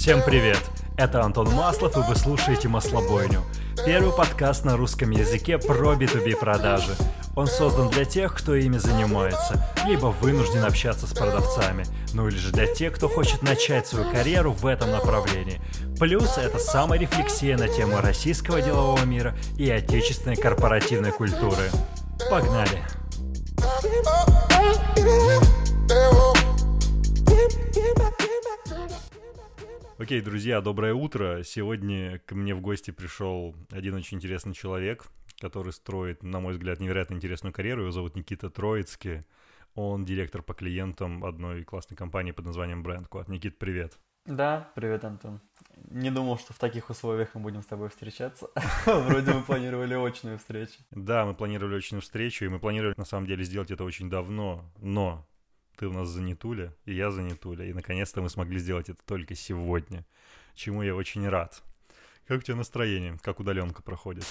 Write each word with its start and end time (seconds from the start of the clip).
Всем 0.00 0.22
привет! 0.22 0.60
Это 0.96 1.22
Антон 1.22 1.50
Маслов, 1.50 1.96
и 1.96 2.00
вы 2.00 2.14
слушаете 2.14 2.68
«Маслобойню»— 2.68 3.42
первый 3.84 4.12
подкаст 4.12 4.64
на 4.64 4.76
русском 4.76 5.10
языке 5.10 5.58
про 5.58 5.94
B2B 5.94 6.36
продажи. 6.36 6.92
Он 7.34 7.48
создан 7.48 7.90
для 7.90 8.04
тех, 8.04 8.32
кто 8.32 8.54
ими 8.54 8.78
занимается, 8.78 9.60
либо 9.86 10.06
вынужден 10.06 10.64
общаться 10.64 11.08
с 11.08 11.12
продавцами, 11.12 11.84
ну 12.14 12.28
или 12.28 12.36
же 12.36 12.52
для 12.52 12.72
тех, 12.72 12.94
кто 12.94 13.08
хочет 13.08 13.42
начать 13.42 13.88
свою 13.88 14.08
карьеру 14.08 14.52
в 14.52 14.66
этом 14.66 14.92
направлении. 14.92 15.60
Плюс 15.98 16.38
это 16.38 16.60
саморефлексия 16.60 17.58
на 17.58 17.66
тему 17.66 18.00
российского 18.00 18.62
делового 18.62 19.04
мира 19.04 19.36
и 19.58 19.68
отечественной 19.68 20.36
корпоративной 20.36 21.10
культуры. 21.10 21.70
Погнали! 22.30 22.84
Окей, 29.98 30.20
друзья, 30.20 30.60
доброе 30.60 30.94
утро. 30.94 31.42
Сегодня 31.42 32.20
ко 32.20 32.36
мне 32.36 32.54
в 32.54 32.60
гости 32.60 32.92
пришел 32.92 33.56
один 33.68 33.96
очень 33.96 34.18
интересный 34.18 34.54
человек, 34.54 35.06
который 35.40 35.72
строит, 35.72 36.22
на 36.22 36.38
мой 36.38 36.52
взгляд, 36.52 36.78
невероятно 36.78 37.14
интересную 37.14 37.52
карьеру. 37.52 37.80
Его 37.82 37.90
зовут 37.90 38.14
Никита 38.14 38.48
Троицкий. 38.48 39.24
Он 39.74 40.04
директор 40.04 40.40
по 40.44 40.54
клиентам 40.54 41.24
одной 41.24 41.64
классной 41.64 41.96
компании 41.96 42.30
под 42.30 42.44
названием 42.44 42.84
BrandQuad. 42.84 43.24
Никит, 43.26 43.58
привет. 43.58 43.98
Да, 44.24 44.70
привет, 44.76 45.04
Антон. 45.04 45.40
Не 45.90 46.12
думал, 46.12 46.38
что 46.38 46.52
в 46.52 46.58
таких 46.58 46.90
условиях 46.90 47.34
мы 47.34 47.40
будем 47.40 47.62
с 47.62 47.66
тобой 47.66 47.88
встречаться. 47.88 48.46
Вроде 48.86 49.32
мы 49.32 49.42
планировали 49.42 49.94
очную 49.94 50.38
встречу. 50.38 50.78
Да, 50.92 51.24
мы 51.24 51.34
планировали 51.34 51.76
очную 51.76 52.02
встречу, 52.02 52.44
и 52.44 52.48
мы 52.48 52.60
планировали 52.60 52.94
на 52.96 53.04
самом 53.04 53.26
деле 53.26 53.42
сделать 53.42 53.72
это 53.72 53.82
очень 53.82 54.08
давно, 54.08 54.64
но 54.78 55.26
ты 55.78 55.86
у 55.86 55.92
нас 55.92 56.08
занятуля, 56.08 56.74
и 56.84 56.92
я 56.92 57.10
занятуля, 57.12 57.64
и 57.64 57.72
наконец-то 57.72 58.20
мы 58.20 58.28
смогли 58.28 58.58
сделать 58.58 58.88
это 58.88 58.98
только 59.06 59.36
сегодня, 59.36 60.04
чему 60.54 60.82
я 60.82 60.94
очень 60.94 61.26
рад. 61.28 61.62
Как 62.26 62.40
у 62.40 62.42
тебя 62.42 62.56
настроение? 62.56 63.16
Как 63.22 63.38
удаленка 63.40 63.82
проходит? 63.82 64.24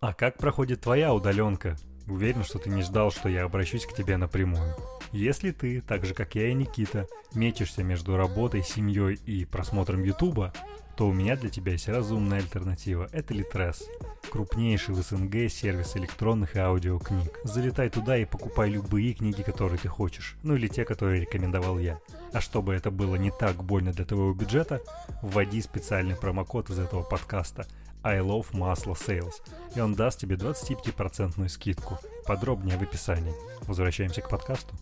А 0.00 0.14
как 0.14 0.38
проходит 0.38 0.80
твоя 0.80 1.12
удаленка? 1.12 1.76
Уверен, 2.06 2.44
что 2.44 2.58
ты 2.58 2.70
не 2.70 2.82
ждал, 2.82 3.10
что 3.10 3.28
я 3.28 3.44
обращусь 3.44 3.84
к 3.84 3.94
тебе 3.94 4.16
напрямую. 4.16 4.74
Если 5.12 5.50
ты, 5.50 5.82
так 5.82 6.06
же 6.06 6.14
как 6.14 6.34
я 6.34 6.48
и 6.48 6.54
Никита, 6.54 7.06
мечешься 7.34 7.84
между 7.84 8.16
работой, 8.16 8.62
семьей 8.62 9.18
и 9.26 9.44
просмотром 9.44 10.02
Ютуба, 10.02 10.54
то 10.96 11.08
у 11.08 11.12
меня 11.12 11.36
для 11.36 11.50
тебя 11.50 11.72
есть 11.72 11.88
разумная 11.88 12.38
альтернатива. 12.38 13.08
Это 13.12 13.34
Литрес. 13.34 13.84
Крупнейший 14.30 14.94
в 14.94 15.02
СНГ 15.02 15.50
сервис 15.50 15.96
электронных 15.96 16.56
и 16.56 16.60
аудиокниг. 16.60 17.40
Залетай 17.44 17.90
туда 17.90 18.16
и 18.16 18.24
покупай 18.24 18.70
любые 18.70 19.12
книги, 19.12 19.42
которые 19.42 19.78
ты 19.78 19.88
хочешь. 19.88 20.36
Ну 20.42 20.54
или 20.54 20.66
те, 20.66 20.84
которые 20.84 21.20
рекомендовал 21.20 21.78
я. 21.78 22.00
А 22.32 22.40
чтобы 22.40 22.74
это 22.74 22.90
было 22.90 23.16
не 23.16 23.30
так 23.30 23.62
больно 23.62 23.92
для 23.92 24.04
твоего 24.04 24.32
бюджета, 24.32 24.82
вводи 25.22 25.60
специальный 25.60 26.16
промокод 26.16 26.70
из 26.70 26.78
этого 26.78 27.02
подкаста 27.02 27.66
I 28.04 28.18
love 28.18 28.46
масло 28.52 28.94
sales, 28.94 29.34
и 29.76 29.80
он 29.80 29.94
даст 29.94 30.18
тебе 30.18 30.34
25% 30.34 31.48
скидку. 31.48 31.98
Подробнее 32.26 32.76
в 32.76 32.82
описании. 32.82 33.34
Возвращаемся 33.62 34.22
к 34.22 34.28
подкасту. 34.28 34.74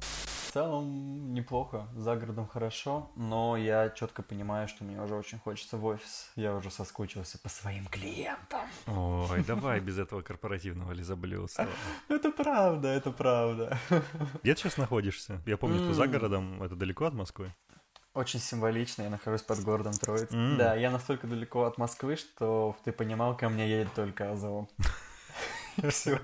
В 0.50 0.52
целом 0.52 1.32
неплохо, 1.32 1.86
за 1.94 2.16
городом 2.16 2.48
хорошо, 2.48 3.10
но 3.14 3.56
я 3.56 3.90
четко 3.90 4.22
понимаю, 4.22 4.68
что 4.68 4.84
мне 4.84 5.00
уже 5.00 5.14
очень 5.14 5.38
хочется 5.38 5.76
в 5.76 5.84
офис. 5.84 6.32
Я 6.34 6.56
уже 6.56 6.70
соскучился 6.70 7.38
по 7.38 7.48
своим 7.48 7.86
клиентам. 7.86 8.62
Ой, 8.86 9.44
давай 9.46 9.80
без 9.80 9.98
этого 9.98 10.22
корпоративного 10.22 10.92
лизоблюдства. 10.92 11.68
Это 12.08 12.32
правда, 12.32 12.88
это 12.88 13.10
правда. 13.12 13.78
Где 14.42 14.54
ты 14.54 14.62
сейчас 14.62 14.76
находишься? 14.76 15.40
Я 15.46 15.56
помню, 15.56 15.78
что 15.78 15.94
за 15.94 16.06
городом, 16.06 16.62
это 16.62 16.74
далеко 16.74 17.04
от 17.04 17.14
Москвы? 17.14 17.54
Очень 18.12 18.40
символично, 18.40 19.02
я 19.02 19.10
нахожусь 19.10 19.42
под 19.42 19.60
городом 19.60 19.92
Троиц. 19.92 20.30
Mm. 20.30 20.56
Да, 20.56 20.74
я 20.74 20.90
настолько 20.90 21.26
далеко 21.28 21.64
от 21.64 21.78
Москвы, 21.78 22.16
что 22.16 22.76
ты 22.84 22.92
понимал, 22.92 23.36
ко 23.36 23.48
мне 23.48 23.68
едет 23.68 23.94
только 23.94 24.32
Азов. 24.32 24.68
Все. 25.88 26.20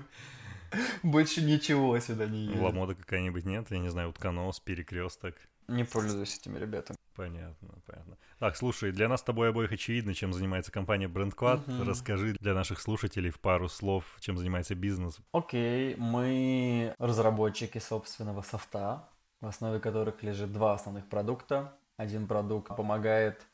Больше 1.01 1.41
ничего 1.41 1.97
сюда 1.99 2.25
не 2.25 2.45
едет. 2.45 2.61
Ламода 2.61 2.93
какая-нибудь 2.93 3.45
нет? 3.45 3.71
Я 3.71 3.79
не 3.79 3.89
знаю, 3.89 4.09
утконос, 4.09 4.59
перекресток. 4.59 5.35
Не 5.67 5.83
пользуюсь 5.83 6.37
этими 6.37 6.59
ребятами. 6.59 6.97
Понятно, 7.15 7.69
понятно. 7.85 8.17
Так, 8.39 8.55
слушай, 8.55 8.91
для 8.91 9.09
нас 9.09 9.21
с 9.21 9.23
тобой 9.23 9.49
обоих 9.49 9.71
очевидно, 9.71 10.13
чем 10.13 10.33
занимается 10.33 10.71
компания 10.71 11.07
BrandQuad. 11.07 11.65
Uh-huh. 11.65 11.83
Расскажи 11.83 12.35
для 12.39 12.53
наших 12.53 12.79
слушателей 12.79 13.31
в 13.31 13.39
пару 13.39 13.67
слов, 13.67 14.17
чем 14.19 14.37
занимается 14.37 14.75
бизнес. 14.75 15.17
Окей, 15.31 15.93
okay, 15.93 15.97
мы 15.97 16.93
разработчики 16.99 17.79
собственного 17.79 18.43
софта, 18.43 19.09
в 19.41 19.47
основе 19.47 19.79
которых 19.79 20.21
лежит 20.23 20.53
два 20.53 20.73
основных 20.73 21.09
продукта. 21.09 21.73
Один 21.97 22.27
продукт 22.27 22.75
помогает 22.75 23.45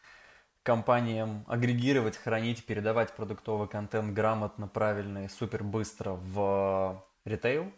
компаниям 0.63 1.45
агрегировать, 1.47 2.17
хранить, 2.17 2.65
передавать 2.65 3.15
продуктовый 3.15 3.69
контент 3.69 4.13
грамотно, 4.13 4.67
правильно 4.67 5.25
и 5.25 5.29
супер 5.29 5.63
быстро 5.63 6.11
в 6.11 7.03
ритейл. 7.23 7.71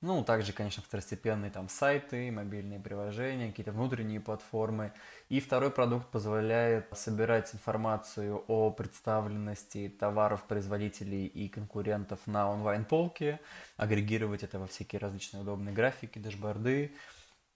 Ну, 0.00 0.22
также, 0.22 0.52
конечно, 0.52 0.80
второстепенные 0.82 1.50
там 1.50 1.68
сайты, 1.68 2.30
мобильные 2.30 2.78
приложения, 2.78 3.48
какие-то 3.48 3.72
внутренние 3.72 4.20
платформы. 4.20 4.92
И 5.28 5.40
второй 5.40 5.72
продукт 5.72 6.06
позволяет 6.06 6.86
собирать 6.96 7.52
информацию 7.52 8.44
о 8.46 8.70
представленности 8.70 9.88
товаров, 9.88 10.44
производителей 10.44 11.26
и 11.26 11.48
конкурентов 11.48 12.20
на 12.26 12.48
онлайн-полке, 12.48 13.40
агрегировать 13.76 14.44
это 14.44 14.60
во 14.60 14.68
всякие 14.68 15.00
различные 15.00 15.42
удобные 15.42 15.74
графики, 15.74 16.20
дашборды, 16.20 16.94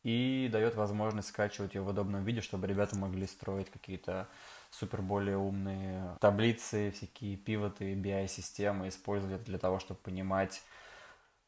и 0.02 0.48
дает 0.50 0.74
возможность 0.74 1.28
скачивать 1.28 1.74
ее 1.74 1.82
в 1.82 1.88
удобном 1.88 2.24
виде, 2.24 2.40
чтобы 2.40 2.66
ребята 2.66 2.96
могли 2.96 3.26
строить 3.26 3.70
какие-то 3.70 4.28
супер 4.70 5.02
более 5.02 5.36
умные 5.36 6.16
таблицы, 6.20 6.92
всякие 6.92 7.36
пивоты, 7.36 7.94
BI-системы, 7.94 8.88
использовать 8.88 9.36
это 9.36 9.44
для 9.44 9.58
того, 9.58 9.78
чтобы 9.78 10.00
понимать, 10.00 10.62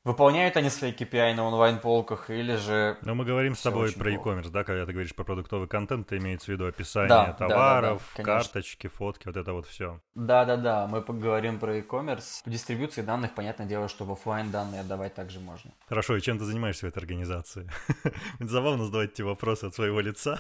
Выполняют 0.05 0.59
они 0.59 0.69
свои 0.69 0.93
KPI 0.93 1.33
на 1.33 1.45
онлайн-полках 1.45 2.29
или 2.29 2.57
же... 2.57 2.99
Но 3.01 3.15
мы 3.15 3.25
говорим 3.25 3.55
с 3.55 3.63
тобой 3.63 3.91
про 3.91 4.11
e-commerce, 4.11 4.51
да, 4.51 4.63
когда 4.63 4.85
ты 4.85 4.93
говоришь 4.93 5.15
про 5.15 5.25
продуктовый 5.25 5.67
контент, 5.67 6.09
ты 6.09 6.19
имеется 6.19 6.47
в 6.47 6.49
виду 6.51 6.67
описание 6.67 7.09
да, 7.09 7.33
товаров, 7.33 8.03
да, 8.15 8.23
да, 8.23 8.25
да, 8.25 8.39
карточки, 8.41 8.89
фотки, 8.89 9.27
вот 9.29 9.37
это 9.39 9.55
вот 9.55 9.67
все. 9.67 10.03
Да-да-да, 10.15 10.87
мы 10.89 11.01
поговорим 11.01 11.59
про 11.59 11.77
e-commerce. 11.77 12.43
В 12.45 12.51
дистрибуции 12.51 13.01
данных, 13.01 13.35
понятное 13.35 13.67
дело, 13.67 13.89
что 13.89 14.05
в 14.05 14.13
офлайн 14.13 14.51
данные 14.51 14.83
отдавать 14.83 15.15
также 15.15 15.41
можно. 15.41 15.71
Хорошо, 15.89 16.19
и 16.19 16.21
чем 16.21 16.39
ты 16.39 16.45
занимаешься 16.45 16.85
в 16.85 16.91
этой 16.91 16.99
организации? 16.99 17.71
Забавно 18.41 18.85
задавать 18.85 19.15
тебе 19.15 19.29
вопросы 19.29 19.65
от 19.65 19.75
своего 19.75 20.01
лица. 20.01 20.39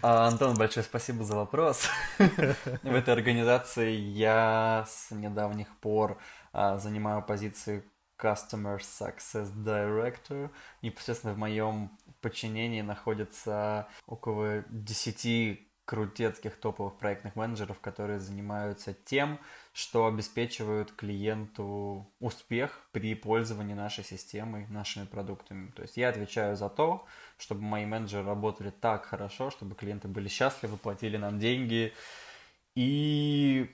А, 0.00 0.28
Антон, 0.28 0.54
большое 0.54 0.84
спасибо 0.84 1.22
за 1.22 1.36
вопрос. 1.36 1.86
В 2.18 2.94
этой 2.94 3.12
организации 3.12 3.90
я 3.90 4.86
с 4.88 5.10
недавних 5.10 5.68
пор 5.80 6.16
а, 6.54 6.78
занимаю 6.78 7.22
позиции 7.22 7.84
Customer 8.22 8.78
Success 8.78 9.52
Director. 9.52 10.50
Непосредственно 10.80 11.34
в 11.34 11.38
моем 11.38 11.90
подчинении 12.20 12.82
находится 12.82 13.88
около 14.06 14.64
10 14.68 15.68
крутецких 15.84 16.56
топовых 16.56 16.96
проектных 16.96 17.34
менеджеров, 17.34 17.80
которые 17.80 18.20
занимаются 18.20 18.94
тем, 18.94 19.40
что 19.72 20.06
обеспечивают 20.06 20.92
клиенту 20.92 22.06
успех 22.20 22.86
при 22.92 23.14
пользовании 23.14 23.74
нашей 23.74 24.04
системой, 24.04 24.66
нашими 24.68 25.06
продуктами. 25.06 25.70
То 25.72 25.82
есть 25.82 25.96
я 25.96 26.08
отвечаю 26.08 26.56
за 26.56 26.68
то, 26.68 27.04
чтобы 27.36 27.62
мои 27.62 27.84
менеджеры 27.84 28.24
работали 28.24 28.70
так 28.70 29.06
хорошо, 29.06 29.50
чтобы 29.50 29.74
клиенты 29.74 30.06
были 30.06 30.28
счастливы, 30.28 30.76
платили 30.76 31.16
нам 31.16 31.40
деньги 31.40 31.92
и 32.74 33.68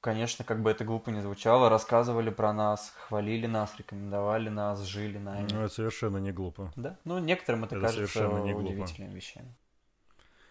конечно, 0.00 0.44
как 0.44 0.62
бы 0.62 0.70
это 0.70 0.84
глупо 0.84 1.10
не 1.10 1.20
звучало, 1.20 1.68
рассказывали 1.68 2.30
про 2.30 2.52
нас, 2.52 2.92
хвалили 2.96 3.46
нас, 3.46 3.74
рекомендовали 3.78 4.48
нас, 4.48 4.82
жили 4.82 5.18
нами. 5.18 5.48
Ну, 5.50 5.62
это 5.62 5.74
совершенно 5.74 6.18
не 6.18 6.32
глупо. 6.32 6.72
Да? 6.76 6.98
Ну, 7.04 7.18
некоторым 7.18 7.64
это, 7.64 7.76
это 7.76 7.86
кажется 7.86 8.26
не 8.26 8.52
глупо. 8.52 8.68
удивительными 8.68 9.14
вещами. 9.14 9.54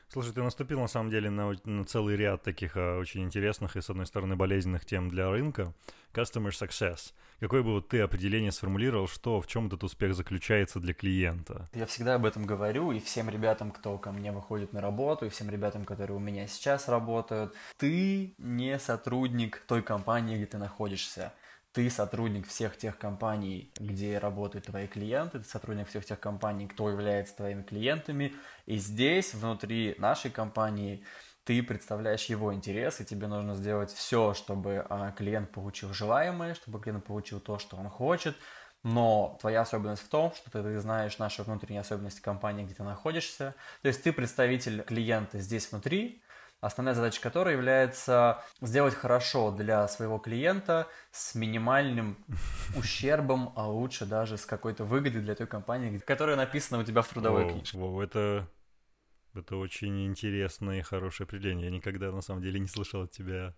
Слушай, 0.09 0.33
ты 0.33 0.41
наступил 0.41 0.79
на 0.79 0.87
самом 0.87 1.09
деле 1.09 1.29
на, 1.29 1.53
на 1.65 1.83
целый 1.83 2.15
ряд 2.15 2.41
таких 2.41 2.77
а, 2.77 2.97
очень 2.97 3.23
интересных 3.23 3.75
и, 3.75 3.81
с 3.81 3.89
одной 3.89 4.05
стороны, 4.05 4.37
болезненных 4.37 4.85
тем 4.85 5.09
для 5.09 5.29
рынка. 5.29 5.73
Customer 6.13 6.49
Success. 6.49 7.13
Какое 7.39 7.61
бы 7.61 7.73
вот 7.73 7.89
ты 7.89 7.99
определение 7.99 8.51
сформулировал, 8.51 9.07
что, 9.07 9.41
в 9.41 9.47
чем 9.47 9.67
этот 9.67 9.83
успех 9.83 10.15
заключается 10.15 10.79
для 10.79 10.93
клиента? 10.93 11.69
Я 11.73 11.85
всегда 11.85 12.15
об 12.15 12.25
этом 12.25 12.45
говорю, 12.45 12.91
и 12.91 12.99
всем 12.99 13.29
ребятам, 13.29 13.71
кто 13.71 13.97
ко 13.97 14.11
мне 14.11 14.31
выходит 14.31 14.71
на 14.71 14.81
работу, 14.81 15.25
и 15.25 15.29
всем 15.29 15.49
ребятам, 15.49 15.83
которые 15.83 16.15
у 16.15 16.21
меня 16.21 16.47
сейчас 16.47 16.87
работают, 16.87 17.53
ты 17.77 18.33
не 18.37 18.79
сотрудник 18.79 19.61
той 19.67 19.83
компании, 19.83 20.37
где 20.37 20.45
ты 20.45 20.57
находишься 20.57 21.33
ты 21.77 21.91
сотрудник 21.91 22.47
всех 22.47 22.75
тех 22.75 22.97
компаний, 22.97 23.71
где 23.79 24.17
работают 24.17 24.65
твои 24.65 24.87
клиенты, 24.87 25.37
ты 25.37 25.45
сотрудник 25.45 25.87
всех 25.87 26.05
тех 26.05 26.19
компаний, 26.19 26.67
кто 26.67 26.89
является 26.89 27.35
твоими 27.35 27.61
клиентами, 27.61 28.33
и 28.65 28.77
здесь, 28.77 29.35
внутри 29.35 29.93
нашей 29.99 30.31
компании, 30.31 31.05
ты 31.43 31.61
представляешь 31.61 32.25
его 32.25 32.51
интересы, 32.51 33.05
тебе 33.05 33.27
нужно 33.27 33.53
сделать 33.53 33.91
все, 33.91 34.33
чтобы 34.33 34.87
а, 34.89 35.11
клиент 35.11 35.51
получил 35.51 35.93
желаемое, 35.93 36.55
чтобы 36.55 36.79
клиент 36.81 37.05
получил 37.05 37.39
то, 37.39 37.59
что 37.59 37.77
он 37.77 37.89
хочет, 37.89 38.35
но 38.81 39.37
твоя 39.39 39.61
особенность 39.61 40.01
в 40.01 40.07
том, 40.07 40.33
что 40.33 40.49
ты 40.49 40.79
знаешь 40.79 41.19
наши 41.19 41.43
внутренние 41.43 41.81
особенности 41.81 42.21
компании, 42.21 42.65
где 42.65 42.73
ты 42.73 42.81
находишься. 42.81 43.53
То 43.83 43.87
есть 43.89 44.01
ты 44.01 44.11
представитель 44.11 44.81
клиента 44.81 45.37
здесь 45.37 45.71
внутри, 45.71 46.23
основная 46.61 46.93
задача 46.95 47.21
которой 47.21 47.53
является 47.53 48.43
сделать 48.61 48.95
хорошо 48.95 49.51
для 49.51 49.87
своего 49.87 50.17
клиента 50.17 50.87
с 51.11 51.35
минимальным 51.35 52.17
ущербом, 52.75 53.53
а 53.55 53.67
лучше 53.67 54.05
даже 54.05 54.37
с 54.37 54.45
какой-то 54.45 54.83
выгодой 54.83 55.21
для 55.21 55.35
той 55.35 55.47
компании, 55.47 55.97
которая 55.99 56.35
написана 56.35 56.81
у 56.81 56.83
тебя 56.83 57.01
в 57.01 57.07
трудовой 57.07 57.43
Воу, 57.43 57.51
книжке. 57.51 57.77
воу, 57.77 58.01
это, 58.01 58.47
это 59.33 59.55
очень 59.57 60.05
интересное 60.05 60.79
и 60.79 60.83
хорошее 60.83 61.25
определение. 61.25 61.65
Я 61.65 61.71
никогда, 61.71 62.11
на 62.11 62.21
самом 62.21 62.41
деле, 62.41 62.59
не 62.59 62.67
слышал 62.67 63.03
от 63.03 63.11
тебя 63.11 63.55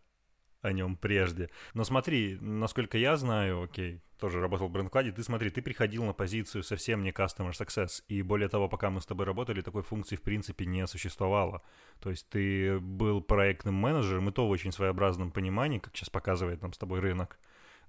о 0.62 0.74
нем 0.74 0.98
прежде. 0.98 1.50
Но 1.74 1.84
смотри, 1.86 2.38
насколько 2.42 2.98
я 2.98 3.16
знаю, 3.16 3.64
окей, 3.64 4.02
тоже 4.20 4.42
работал 4.42 4.68
в 4.68 4.72
бренд 4.72 4.92
ты 4.92 5.24
смотри, 5.24 5.50
ты 5.50 5.62
приходил 5.62 6.04
на 6.04 6.14
позицию 6.14 6.64
совсем 6.64 7.04
не 7.04 7.12
Customer 7.12 7.52
Success, 7.52 8.04
и 8.08 8.22
более 8.22 8.50
того, 8.50 8.68
пока 8.68 8.90
мы 8.90 9.02
с 9.02 9.06
тобой 9.06 9.26
работали, 9.26 9.62
такой 9.62 9.82
функции 9.84 10.16
в 10.16 10.22
принципе 10.22 10.66
не 10.66 10.86
существовало. 10.88 11.62
То 12.00 12.10
есть 12.10 12.30
ты 12.30 12.80
был 12.80 13.22
проектным 13.22 13.76
менеджером, 13.76 14.30
и 14.30 14.32
то 14.32 14.48
в 14.48 14.50
очень 14.50 14.72
своеобразном 14.72 15.32
понимании, 15.32 15.80
как 15.80 15.96
сейчас 15.96 16.10
показывает 16.10 16.62
нам 16.62 16.74
с 16.74 16.78
тобой 16.78 17.00
рынок. 17.00 17.40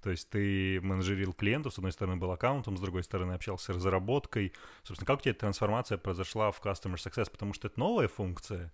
То 0.01 0.09
есть 0.09 0.29
ты 0.29 0.81
менеджерил 0.81 1.33
клиентов, 1.33 1.73
с 1.73 1.77
одной 1.77 1.91
стороны 1.91 2.17
был 2.17 2.31
аккаунтом, 2.31 2.75
с 2.75 2.81
другой 2.81 3.03
стороны 3.03 3.33
общался 3.33 3.65
с 3.65 3.75
разработкой. 3.75 4.53
Собственно, 4.83 5.05
как 5.05 5.19
у 5.19 5.21
тебя 5.21 5.31
эта 5.31 5.41
трансформация 5.41 5.97
произошла 5.97 6.51
в 6.51 6.59
Customer 6.61 6.95
Success? 6.95 7.29
Потому 7.29 7.53
что 7.53 7.67
это 7.67 7.79
новая 7.79 8.07
функция, 8.07 8.73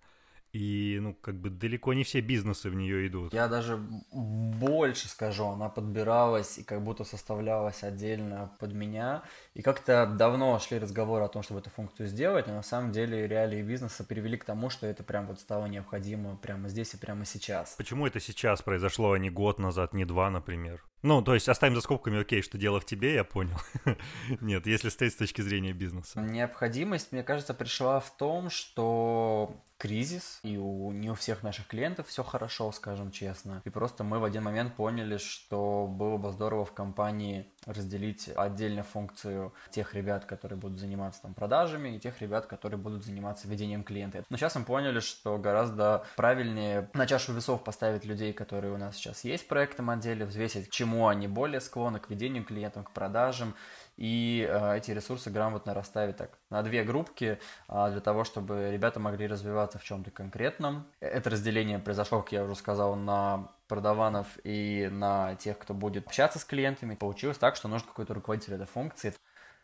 и, 0.52 0.98
ну, 1.00 1.14
как 1.14 1.40
бы 1.40 1.50
далеко 1.50 1.92
не 1.92 2.04
все 2.04 2.20
бизнесы 2.20 2.70
в 2.70 2.74
нее 2.74 3.06
идут. 3.06 3.34
Я 3.34 3.48
даже 3.48 3.76
больше 3.76 5.08
скажу, 5.08 5.46
она 5.46 5.68
подбиралась 5.68 6.58
и 6.58 6.64
как 6.64 6.82
будто 6.82 7.04
составлялась 7.04 7.82
отдельно 7.82 8.52
под 8.58 8.72
меня. 8.72 9.22
И 9.54 9.62
как-то 9.62 10.06
давно 10.06 10.58
шли 10.58 10.78
разговоры 10.78 11.24
о 11.24 11.28
том, 11.28 11.42
чтобы 11.42 11.60
эту 11.60 11.70
функцию 11.70 12.08
сделать, 12.08 12.46
но 12.46 12.54
на 12.54 12.62
самом 12.62 12.92
деле 12.92 13.26
реалии 13.26 13.62
бизнеса 13.62 14.04
привели 14.04 14.36
к 14.36 14.44
тому, 14.44 14.70
что 14.70 14.86
это 14.86 15.02
прям 15.02 15.26
вот 15.26 15.40
стало 15.40 15.66
необходимо 15.66 16.36
прямо 16.36 16.68
здесь 16.68 16.94
и 16.94 16.96
прямо 16.96 17.24
сейчас. 17.24 17.74
Почему 17.76 18.06
это 18.06 18.20
сейчас 18.20 18.62
произошло, 18.62 19.12
а 19.12 19.18
не 19.18 19.30
год 19.30 19.58
назад, 19.58 19.92
не 19.92 20.04
два, 20.04 20.30
например? 20.30 20.82
Ну, 21.02 21.22
то 21.22 21.34
есть 21.34 21.48
оставим 21.48 21.76
за 21.76 21.80
скобками, 21.80 22.20
окей, 22.20 22.42
что 22.42 22.58
дело 22.58 22.80
в 22.80 22.84
тебе, 22.84 23.14
я 23.14 23.24
понял. 23.24 23.56
Нет, 24.40 24.66
если 24.66 24.88
стоит 24.88 25.12
с 25.12 25.16
точки 25.16 25.42
зрения 25.42 25.72
бизнеса. 25.72 26.20
Необходимость, 26.20 27.12
мне 27.12 27.22
кажется, 27.22 27.54
пришла 27.54 28.00
в 28.00 28.16
том, 28.16 28.50
что 28.50 29.56
кризис, 29.78 30.40
и 30.42 30.56
у, 30.56 30.90
не 30.90 31.10
у 31.10 31.14
всех 31.14 31.44
наших 31.44 31.68
клиентов 31.68 32.08
все 32.08 32.24
хорошо, 32.24 32.72
скажем 32.72 33.12
честно. 33.12 33.62
И 33.64 33.70
просто 33.70 34.02
мы 34.02 34.18
в 34.18 34.24
один 34.24 34.42
момент 34.42 34.74
поняли, 34.74 35.18
что 35.18 35.86
было 35.86 36.16
бы 36.16 36.32
здорово 36.32 36.64
в 36.64 36.72
компании 36.72 37.46
разделить 37.68 38.30
отдельно 38.34 38.82
функцию 38.82 39.52
тех 39.70 39.94
ребят, 39.94 40.24
которые 40.24 40.58
будут 40.58 40.78
заниматься 40.78 41.22
там 41.22 41.34
продажами, 41.34 41.96
и 41.96 42.00
тех 42.00 42.20
ребят, 42.20 42.46
которые 42.46 42.78
будут 42.78 43.04
заниматься 43.04 43.46
ведением 43.46 43.84
клиента. 43.84 44.24
Но 44.30 44.36
сейчас 44.36 44.56
мы 44.56 44.64
поняли, 44.64 45.00
что 45.00 45.38
гораздо 45.38 46.04
правильнее 46.16 46.88
на 46.94 47.06
чашу 47.06 47.32
весов 47.32 47.62
поставить 47.62 48.04
людей, 48.04 48.32
которые 48.32 48.72
у 48.72 48.78
нас 48.78 48.96
сейчас 48.96 49.24
есть 49.24 49.44
в 49.44 49.48
проектном 49.48 49.90
отделе, 49.90 50.24
взвесить, 50.24 50.68
к 50.68 50.72
чему 50.72 51.08
они 51.08 51.28
более 51.28 51.60
склонны, 51.60 52.00
к 52.00 52.10
ведению 52.10 52.44
клиентов, 52.44 52.86
к 52.86 52.90
продажам, 52.90 53.54
и 53.98 54.46
э, 54.48 54.76
эти 54.76 54.92
ресурсы 54.92 55.28
грамотно 55.28 55.74
расставить 55.74 56.16
так 56.16 56.38
на 56.50 56.62
две 56.62 56.84
группки 56.84 57.40
э, 57.68 57.90
для 57.90 58.00
того, 58.00 58.22
чтобы 58.22 58.70
ребята 58.70 59.00
могли 59.00 59.26
развиваться 59.26 59.80
в 59.80 59.82
чем-то 59.82 60.12
конкретном. 60.12 60.86
Это 61.00 61.30
разделение 61.30 61.80
произошло, 61.80 62.22
как 62.22 62.30
я 62.30 62.44
уже 62.44 62.54
сказал, 62.54 62.94
на 62.94 63.50
продаванов 63.66 64.28
и 64.44 64.88
на 64.92 65.34
тех, 65.34 65.58
кто 65.58 65.74
будет 65.74 66.06
общаться 66.06 66.38
с 66.38 66.44
клиентами. 66.44 66.94
Получилось 66.94 67.38
так, 67.38 67.56
что 67.56 67.66
нужен 67.66 67.88
какой-то 67.88 68.14
руководитель 68.14 68.54
этой 68.54 68.66
функции. 68.66 69.12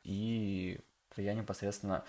И 0.03 0.81
я 1.17 1.35
непосредственно 1.35 2.03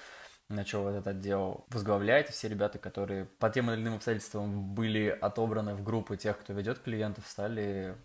начал 0.50 0.88
этот 0.88 1.06
отдел 1.06 1.68
возглавлять. 1.70 2.30
Все 2.30 2.48
ребята, 2.48 2.80
которые 2.80 3.26
по 3.26 3.52
тем 3.52 3.70
или 3.70 3.80
иным 3.80 3.98
обстоятельствам 3.98 4.74
были 4.74 5.10
отобраны 5.10 5.76
в 5.76 5.84
группы 5.84 6.18
тех, 6.18 6.40
кто 6.40 6.54
ведет 6.54 6.80
клиентов, 6.80 7.28
стали 7.28 7.96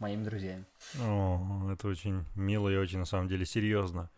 моими 0.00 0.24
друзьями. 0.24 0.64
О, 1.00 1.70
это 1.72 1.88
очень 1.88 2.24
мило 2.34 2.68
и 2.68 2.76
очень, 2.76 2.98
на 2.98 3.04
самом 3.04 3.28
деле, 3.28 3.44
серьезно. 3.46 4.10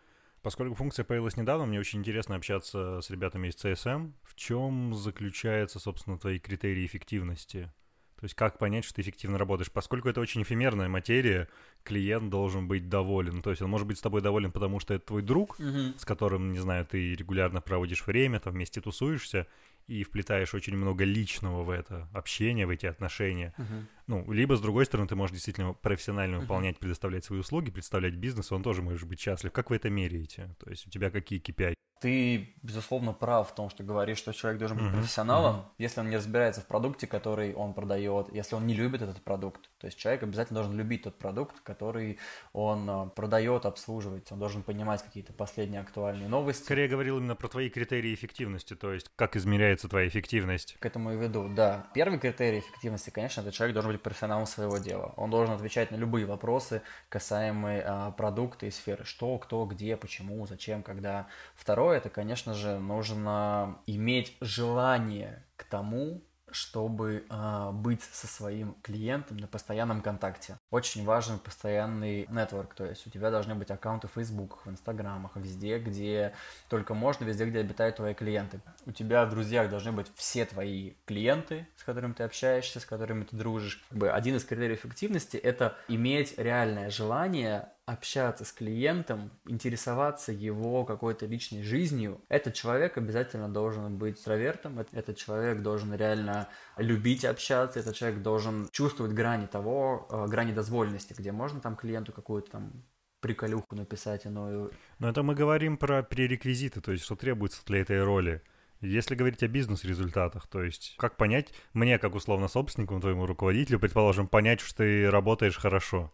Поскольку 0.42 0.74
функция 0.74 1.04
появилась 1.04 1.36
недавно, 1.36 1.66
мне 1.66 1.78
очень 1.78 2.00
интересно 2.00 2.34
общаться 2.34 3.00
с 3.00 3.10
ребятами 3.10 3.48
из 3.48 3.54
CSM. 3.54 4.12
В 4.22 4.34
чем 4.34 4.94
заключаются, 4.94 5.78
собственно, 5.78 6.18
твои 6.18 6.38
критерии 6.38 6.84
эффективности? 6.84 7.72
То 8.18 8.24
есть 8.26 8.34
как 8.36 8.58
понять, 8.58 8.84
что 8.84 8.94
ты 8.94 9.02
эффективно 9.02 9.36
работаешь? 9.36 9.70
Поскольку 9.72 10.08
это 10.08 10.20
очень 10.20 10.42
эфемерная 10.42 10.88
материя, 10.88 11.48
клиент 11.82 12.30
должен 12.30 12.68
быть 12.68 12.88
доволен. 12.88 13.42
То 13.42 13.50
есть 13.50 13.62
он 13.62 13.70
может 13.70 13.86
быть 13.88 13.98
с 13.98 14.00
тобой 14.00 14.20
доволен, 14.20 14.52
потому 14.52 14.78
что 14.78 14.94
это 14.94 15.06
твой 15.06 15.22
друг, 15.22 15.58
Мгм. 15.58 15.94
с 15.98 16.04
которым, 16.04 16.52
не 16.52 16.60
знаю, 16.60 16.86
ты 16.86 17.14
регулярно 17.14 17.60
проводишь 17.60 18.06
время, 18.06 18.38
там 18.38 18.52
вместе 18.54 18.80
тусуешься 18.80 19.48
и 19.86 20.04
вплетаешь 20.04 20.54
очень 20.54 20.76
много 20.76 21.04
личного 21.04 21.62
в 21.62 21.70
это 21.70 22.08
общение, 22.12 22.66
в 22.66 22.70
эти 22.70 22.86
отношения. 22.86 23.54
Мгм. 23.58 23.88
Ну, 24.06 24.32
либо, 24.32 24.56
с 24.56 24.60
другой 24.60 24.84
стороны, 24.86 25.08
ты 25.08 25.16
можешь 25.16 25.34
действительно 25.34 25.72
профессионально 25.74 26.40
выполнять, 26.40 26.78
предоставлять 26.78 27.24
свои 27.24 27.40
услуги, 27.40 27.70
представлять 27.70 28.14
бизнес, 28.14 28.52
он 28.52 28.62
тоже 28.62 28.82
может 28.82 29.08
быть 29.08 29.20
счастлив. 29.20 29.52
Как 29.52 29.70
вы 29.70 29.76
это 29.76 29.90
меряете? 29.90 30.54
То 30.62 30.70
есть 30.70 30.86
у 30.86 30.90
тебя 30.90 31.10
какие 31.10 31.40
KPI? 31.40 31.74
Ты, 32.00 32.56
безусловно, 32.62 33.12
прав 33.12 33.48
в 33.50 33.54
том, 33.54 33.70
что 33.70 33.84
говоришь, 33.84 34.18
что 34.18 34.32
человек 34.32 34.58
должен 34.58 34.76
быть 34.76 34.86
Мгм, 34.86 34.96
профессионалом, 34.96 35.66
если 35.78 36.00
он 36.00 36.10
не 36.10 36.16
разбирается 36.16 36.60
в 36.60 36.66
продукте, 36.66 37.06
который 37.06 37.54
он 37.54 37.74
продает, 37.74 38.32
если 38.34 38.56
он 38.56 38.66
не 38.66 38.74
любит 38.74 39.02
этот 39.02 39.22
продукт. 39.22 39.70
То 39.82 39.86
есть 39.86 39.98
человек 39.98 40.22
обязательно 40.22 40.60
должен 40.60 40.78
любить 40.78 41.02
тот 41.02 41.18
продукт, 41.18 41.58
который 41.58 42.20
он 42.52 42.88
а, 42.88 43.06
продает, 43.06 43.66
обслуживает. 43.66 44.30
Он 44.30 44.38
должен 44.38 44.62
понимать 44.62 45.02
какие-то 45.02 45.32
последние 45.32 45.80
актуальные 45.80 46.28
новости. 46.28 46.62
Скорее 46.62 46.86
говорил 46.86 47.18
именно 47.18 47.34
про 47.34 47.48
твои 47.48 47.68
критерии 47.68 48.14
эффективности, 48.14 48.76
то 48.76 48.92
есть 48.92 49.10
как 49.16 49.34
измеряется 49.34 49.88
твоя 49.88 50.06
эффективность. 50.06 50.76
К 50.78 50.86
этому 50.86 51.14
и 51.14 51.16
веду, 51.16 51.48
да. 51.48 51.88
Первый 51.94 52.20
критерий 52.20 52.60
эффективности, 52.60 53.10
конечно, 53.10 53.40
это 53.40 53.50
человек 53.50 53.74
должен 53.74 53.90
быть 53.90 54.00
профессионалом 54.00 54.46
своего 54.46 54.78
дела. 54.78 55.14
Он 55.16 55.30
должен 55.30 55.52
отвечать 55.52 55.90
на 55.90 55.96
любые 55.96 56.26
вопросы, 56.26 56.82
касаемые 57.08 57.82
а, 57.84 58.12
продукта 58.12 58.66
и 58.66 58.70
сферы. 58.70 59.04
Что, 59.04 59.36
кто, 59.38 59.66
где, 59.66 59.96
почему, 59.96 60.46
зачем, 60.46 60.84
когда. 60.84 61.26
Второе, 61.56 61.96
это, 61.96 62.08
конечно 62.08 62.54
же, 62.54 62.78
нужно 62.78 63.80
иметь 63.86 64.36
желание 64.40 65.44
к 65.56 65.64
тому, 65.64 66.22
чтобы 66.52 67.24
а, 67.28 67.72
быть 67.72 68.02
со 68.02 68.26
своим 68.26 68.76
клиентом 68.82 69.36
на 69.38 69.46
постоянном 69.46 70.02
контакте. 70.02 70.58
Очень 70.70 71.04
важен 71.04 71.38
постоянный 71.38 72.26
нетворк, 72.30 72.74
то 72.74 72.84
есть 72.84 73.06
у 73.06 73.10
тебя 73.10 73.30
должны 73.30 73.54
быть 73.54 73.70
аккаунты 73.70 74.08
в 74.08 74.12
Facebook, 74.12 74.64
в 74.64 74.70
Инстаграмах, 74.70 75.36
везде, 75.36 75.78
где 75.78 76.34
только 76.68 76.94
можно, 76.94 77.24
везде, 77.24 77.46
где 77.46 77.60
обитают 77.60 77.96
твои 77.96 78.14
клиенты. 78.14 78.60
У 78.86 78.92
тебя 78.92 79.24
в 79.24 79.30
друзьях 79.30 79.70
должны 79.70 79.92
быть 79.92 80.10
все 80.14 80.44
твои 80.44 80.92
клиенты, 81.06 81.66
с 81.76 81.84
которыми 81.84 82.12
ты 82.12 82.24
общаешься, 82.24 82.80
с 82.80 82.84
которыми 82.84 83.24
ты 83.24 83.36
дружишь. 83.36 83.84
Как 83.88 83.98
бы 83.98 84.10
один 84.10 84.36
из 84.36 84.44
критериев 84.44 84.84
эффективности– 84.84 85.36
это 85.38 85.76
иметь 85.88 86.38
реальное 86.38 86.90
желание 86.90 87.68
общаться 87.84 88.44
с 88.44 88.52
клиентом, 88.52 89.30
интересоваться 89.46 90.32
его 90.32 90.84
какой-то 90.84 91.26
личной 91.26 91.62
жизнью, 91.62 92.20
этот 92.28 92.54
человек 92.54 92.96
обязательно 92.96 93.48
должен 93.48 93.98
быть 93.98 94.14
экстравертом, 94.14 94.78
эт- 94.78 94.88
этот 94.92 95.16
человек 95.16 95.62
должен 95.62 95.92
реально 95.94 96.48
любить 96.76 97.24
общаться, 97.24 97.80
этот 97.80 97.94
человек 97.96 98.22
должен 98.22 98.68
чувствовать 98.70 99.12
грани 99.12 99.46
того, 99.46 100.06
э, 100.10 100.26
грани 100.28 100.52
дозволенности, 100.52 101.14
где 101.16 101.32
можно 101.32 101.60
там 101.60 101.76
клиенту 101.76 102.12
какую-то 102.12 102.52
там 102.52 102.84
приколюху 103.20 103.74
написать 103.74 104.26
иную. 104.26 104.72
Но 104.98 105.08
это 105.08 105.22
мы 105.22 105.34
говорим 105.34 105.76
про 105.76 106.02
пререквизиты, 106.02 106.80
то 106.80 106.92
есть 106.92 107.04
что 107.04 107.16
требуется 107.16 107.62
для 107.66 107.80
этой 107.80 108.02
роли. 108.02 108.42
Если 108.80 109.14
говорить 109.14 109.42
о 109.44 109.48
бизнес-результатах, 109.48 110.48
то 110.48 110.62
есть 110.62 110.96
как 110.98 111.16
понять, 111.16 111.54
мне 111.72 111.98
как 112.00 112.16
условно 112.16 112.48
собственнику, 112.48 112.98
твоему 113.00 113.26
руководителю, 113.26 113.78
предположим, 113.78 114.26
понять, 114.26 114.60
что 114.60 114.78
ты 114.78 115.08
работаешь 115.08 115.56
хорошо. 115.56 116.12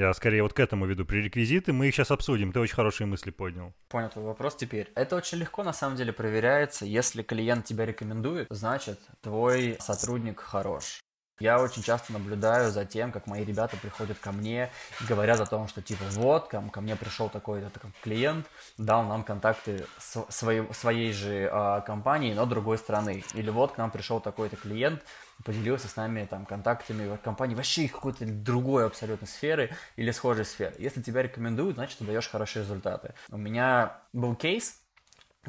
Я 0.00 0.14
скорее 0.14 0.42
вот 0.42 0.54
к 0.54 0.60
этому 0.60 0.86
веду 0.86 1.04
пререквизиты, 1.04 1.74
мы 1.74 1.88
их 1.88 1.94
сейчас 1.94 2.10
обсудим, 2.10 2.54
ты 2.54 2.60
очень 2.60 2.74
хорошие 2.74 3.06
мысли 3.06 3.30
поднял. 3.30 3.74
Понял 3.90 4.08
твой 4.08 4.24
вопрос 4.24 4.56
теперь. 4.56 4.90
Это 4.94 5.14
очень 5.14 5.36
легко 5.36 5.62
на 5.62 5.74
самом 5.74 5.96
деле 5.96 6.10
проверяется. 6.10 6.86
Если 6.86 7.22
клиент 7.22 7.66
тебя 7.66 7.84
рекомендует, 7.84 8.46
значит 8.48 8.98
твой 9.20 9.76
сотрудник 9.78 10.40
хорош. 10.40 11.00
Я 11.40 11.58
очень 11.58 11.82
часто 11.82 12.12
наблюдаю 12.12 12.70
за 12.70 12.84
тем, 12.84 13.12
как 13.12 13.26
мои 13.26 13.44
ребята 13.44 13.78
приходят 13.78 14.18
ко 14.18 14.30
мне 14.30 14.70
и 15.00 15.04
говорят 15.04 15.40
о 15.40 15.46
том, 15.46 15.68
что 15.68 15.80
типа 15.80 16.04
вот, 16.10 16.48
ко, 16.48 16.62
ко 16.70 16.82
мне 16.82 16.96
пришел 16.96 17.30
такой-то 17.30 17.70
такой 17.70 17.92
клиент, 18.02 18.46
дал 18.76 19.04
нам 19.04 19.24
контакты 19.24 19.86
с- 19.98 20.26
своей, 20.28 20.70
своей 20.74 21.12
же 21.12 21.48
а, 21.50 21.80
компании, 21.80 22.34
но 22.34 22.44
другой 22.44 22.76
страны. 22.76 23.24
Или 23.32 23.48
вот 23.48 23.72
к 23.72 23.78
нам 23.78 23.90
пришел 23.90 24.20
такой-то 24.20 24.56
клиент, 24.56 25.02
поделился 25.42 25.88
с 25.88 25.96
нами 25.96 26.26
там 26.26 26.44
контактами 26.44 27.16
компании 27.16 27.54
вообще 27.54 27.88
какой-то 27.88 28.26
другой 28.26 28.86
абсолютно 28.86 29.26
сферы 29.26 29.70
или 29.96 30.10
схожей 30.10 30.44
сферы. 30.44 30.74
Если 30.78 31.00
тебя 31.00 31.22
рекомендуют, 31.22 31.76
значит 31.76 31.98
ты 31.98 32.04
даешь 32.04 32.28
хорошие 32.28 32.64
результаты. 32.64 33.14
У 33.30 33.38
меня 33.38 33.98
был 34.12 34.34
кейс, 34.34 34.78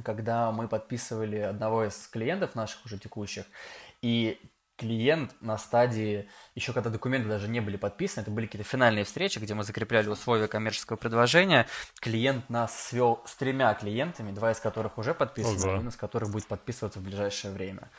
когда 0.03 0.53
мы 0.53 0.69
подписывали 0.69 1.39
одного 1.39 1.83
из 1.83 2.07
клиентов 2.07 2.55
наших 2.55 2.86
уже 2.86 2.98
текущих, 2.98 3.43
и 4.01 4.39
клиент 4.81 5.35
на 5.41 5.59
стадии, 5.59 6.27
еще 6.55 6.73
когда 6.73 6.89
документы 6.89 7.29
даже 7.29 7.47
не 7.47 7.59
были 7.59 7.77
подписаны, 7.77 8.23
это 8.23 8.31
были 8.31 8.47
какие-то 8.47 8.67
финальные 8.67 9.03
встречи, 9.03 9.38
где 9.38 9.53
мы 9.53 9.63
закрепляли 9.63 10.07
условия 10.09 10.47
коммерческого 10.47 10.97
предложения, 10.97 11.67
клиент 12.00 12.50
нас 12.50 12.88
свел 12.88 13.21
с 13.27 13.35
тремя 13.35 13.71
клиентами, 13.75 14.31
два 14.31 14.51
из 14.51 14.59
которых 14.59 14.97
уже 14.97 15.13
подписаны, 15.13 15.59
Ого. 15.65 15.75
один 15.75 15.89
из 15.89 15.95
которых 15.95 16.31
будет 16.31 16.47
подписываться 16.47 16.97
в 16.97 17.03
ближайшее 17.03 17.53
время. 17.53 17.91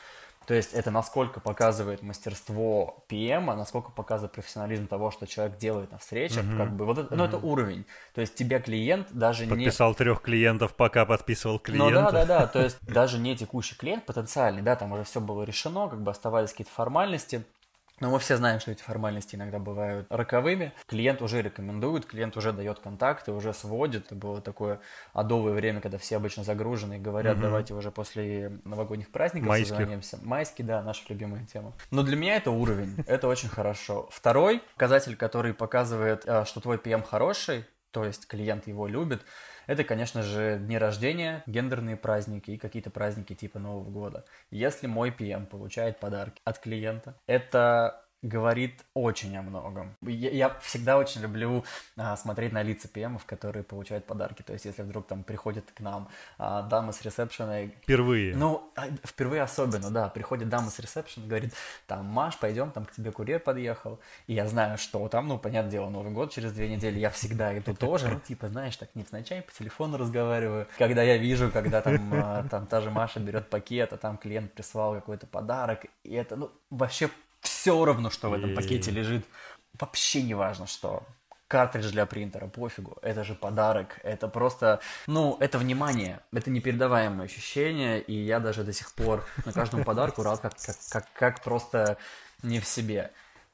То 0.45 0.53
есть 0.53 0.73
это 0.73 0.91
насколько 0.91 1.39
показывает 1.39 2.01
мастерство 2.01 3.03
PM, 3.09 3.49
а 3.49 3.55
насколько 3.55 3.91
показывает 3.91 4.33
профессионализм 4.33 4.87
того, 4.87 5.11
что 5.11 5.25
человек 5.25 5.57
делает 5.57 5.91
на 5.91 5.97
встречах, 5.97 6.43
mm-hmm. 6.43 6.57
как 6.57 6.71
бы 6.75 6.85
вот 6.85 6.97
это, 6.97 7.15
ну, 7.15 7.23
mm-hmm. 7.23 7.27
это 7.27 7.37
уровень. 7.37 7.85
То 8.13 8.21
есть 8.21 8.35
тебя 8.35 8.59
клиент 8.59 9.07
даже 9.11 9.43
Подписал 9.43 9.57
не... 9.57 9.65
Подписал 9.65 9.95
трех 9.95 10.21
клиентов, 10.21 10.75
пока 10.75 11.05
подписывал 11.05 11.59
клиента. 11.59 11.85
Ну 11.85 11.91
да, 11.91 12.11
да, 12.11 12.25
да, 12.25 12.47
то 12.47 12.61
есть 12.63 12.77
даже 12.81 13.19
не 13.19 13.35
текущий 13.35 13.75
клиент 13.75 14.05
потенциальный, 14.05 14.61
да, 14.61 14.75
там 14.75 14.91
уже 14.91 15.03
все 15.03 15.21
было 15.21 15.43
решено, 15.43 15.87
как 15.87 16.01
бы 16.01 16.11
оставались 16.11 16.51
какие-то 16.51 16.71
формальности, 16.71 17.43
но 18.03 18.09
мы 18.09 18.19
все 18.19 18.35
знаем, 18.35 18.59
что 18.59 18.69
эти 18.69 18.83
формальности 18.83 19.37
иногда 19.37 19.59
бывают 19.59 20.07
роковыми. 20.09 20.73
Клиент 20.87 21.21
уже 21.21 21.41
рекомендует, 21.41 22.05
клиент 22.05 22.35
уже 22.35 22.51
дает 22.51 22.79
контакты, 22.79 23.31
уже 23.31 23.53
сводит. 23.53 24.07
Это 24.07 24.15
было 24.15 24.41
такое 24.41 24.81
адовое 25.13 25.53
время, 25.53 25.79
когда 25.79 25.97
все 25.97 26.17
обычно 26.17 26.43
загружены 26.43 26.97
и 26.97 26.99
говорят, 26.99 27.35
угу. 27.35 27.43
давайте 27.43 27.73
уже 27.73 27.91
после 27.91 28.59
новогодних 28.65 29.09
праздников 29.09 29.47
Майских. 29.47 29.69
созвонимся. 29.69 30.19
Майский, 30.21 30.63
да, 30.63 30.83
наша 30.83 31.01
любимая 31.07 31.45
тема. 31.45 31.71
Но 31.91 32.03
для 32.03 32.17
меня 32.17 32.35
это 32.35 32.51
уровень, 32.51 32.93
это 33.07 33.29
очень 33.29 33.47
хорошо. 33.47 34.09
Второй 34.11 34.61
показатель, 34.73 35.15
который 35.15 35.53
показывает, 35.53 36.23
э, 36.25 36.43
что 36.43 36.59
твой 36.59 36.75
PM 36.75 37.03
хороший, 37.03 37.65
то 37.91 38.03
есть 38.03 38.27
клиент 38.27 38.67
его 38.67 38.85
любит, 38.85 39.21
это, 39.67 39.83
конечно 39.83 40.23
же, 40.23 40.57
дни 40.59 40.77
рождения, 40.77 41.43
гендерные 41.45 41.97
праздники 41.97 42.51
и 42.51 42.57
какие-то 42.57 42.89
праздники 42.89 43.33
типа 43.35 43.59
Нового 43.59 43.89
года. 43.89 44.25
Если 44.51 44.87
мой 44.87 45.09
PM 45.09 45.45
получает 45.45 45.99
подарки 45.99 46.41
от 46.43 46.59
клиента, 46.59 47.15
это 47.27 48.05
говорит 48.23 48.85
очень 48.93 49.37
о 49.37 49.41
многом. 49.41 49.95
Я, 50.01 50.31
я 50.31 50.49
всегда 50.61 50.97
очень 50.97 51.21
люблю 51.21 51.63
а, 51.97 52.15
смотреть 52.15 52.53
на 52.53 52.63
лица 52.63 52.87
ПМов, 52.87 53.25
которые 53.25 53.63
получают 53.63 54.05
подарки. 54.05 54.41
То 54.41 54.53
есть, 54.53 54.65
если 54.65 54.81
вдруг 54.81 55.05
там 55.07 55.23
приходит 55.23 55.69
к 55.71 55.79
нам 55.81 56.07
а, 56.37 56.63
дама 56.63 56.93
с 56.93 57.01
ресепшена... 57.01 57.67
Впервые. 57.83 58.35
Ну, 58.35 58.71
а, 58.75 58.87
впервые 59.05 59.41
особенно, 59.41 59.91
да. 59.91 60.07
Приходит 60.07 60.49
дама 60.49 60.69
с 60.69 60.79
ресепшена, 60.79 61.27
говорит, 61.27 61.53
там, 61.85 62.05
Маш, 62.05 62.37
пойдем, 62.37 62.71
там 62.71 62.85
к 62.85 62.93
тебе 62.93 63.11
курьер 63.11 63.41
подъехал. 63.41 63.99
И 64.27 64.33
я 64.33 64.47
знаю, 64.47 64.77
что 64.77 65.07
там, 65.09 65.27
ну, 65.27 65.37
понятное 65.37 65.71
дело, 65.71 65.89
Новый 65.89 66.13
год 66.13 66.31
через 66.31 66.53
две 66.53 66.69
недели. 66.69 66.99
Я 66.99 67.09
всегда 67.09 67.55
иду 67.57 67.75
тоже, 67.75 68.07
ну, 68.07 68.19
типа, 68.21 68.47
знаешь, 68.47 68.77
так 68.77 68.89
невзначай 68.95 69.41
по 69.41 69.51
телефону 69.51 69.97
разговариваю. 69.97 70.67
Когда 70.77 71.03
я 71.03 71.17
вижу, 71.17 71.51
когда 71.51 71.81
там, 71.81 72.13
а, 72.13 72.47
там 72.49 72.67
та 72.67 72.79
же 72.79 72.89
Маша 72.89 73.19
берет 73.19 73.49
пакет, 73.49 73.91
а 73.91 73.97
там 73.97 74.17
клиент 74.17 74.53
прислал 74.53 74.95
какой-то 74.95 75.27
подарок. 75.27 75.85
И 76.03 76.13
это, 76.13 76.37
ну, 76.37 76.49
вообще 76.69 77.09
все 77.63 77.85
равно, 77.85 78.09
что 78.09 78.29
в 78.29 78.33
этом 78.33 78.55
пакете 78.55 78.91
лежит. 78.91 79.25
Вообще 79.79 80.21
не 80.21 80.33
важно, 80.33 80.67
что. 80.67 81.03
Картридж 81.47 81.91
для 81.91 82.05
принтера, 82.05 82.47
пофигу. 82.47 82.97
Это 83.01 83.23
же 83.23 83.35
подарок. 83.35 83.99
Это 84.03 84.27
просто, 84.27 84.81
ну, 85.07 85.37
это 85.39 85.57
внимание. 85.57 86.19
Это 86.33 86.49
непередаваемое 86.49 87.25
ощущение. 87.25 88.01
И 88.01 88.13
я 88.13 88.41
даже 88.41 88.65
до 88.65 88.73
сих 88.73 88.91
пор 88.93 89.25
на 89.45 89.53
каждом 89.53 89.83
подарку 89.85 90.23
рад, 90.23 90.41
как, 90.41 90.55
как, 90.57 90.75
как, 90.89 91.05
как 91.13 91.41
просто 91.41 91.97
не 92.41 92.59
в 92.59 92.65
себе. 92.65 93.11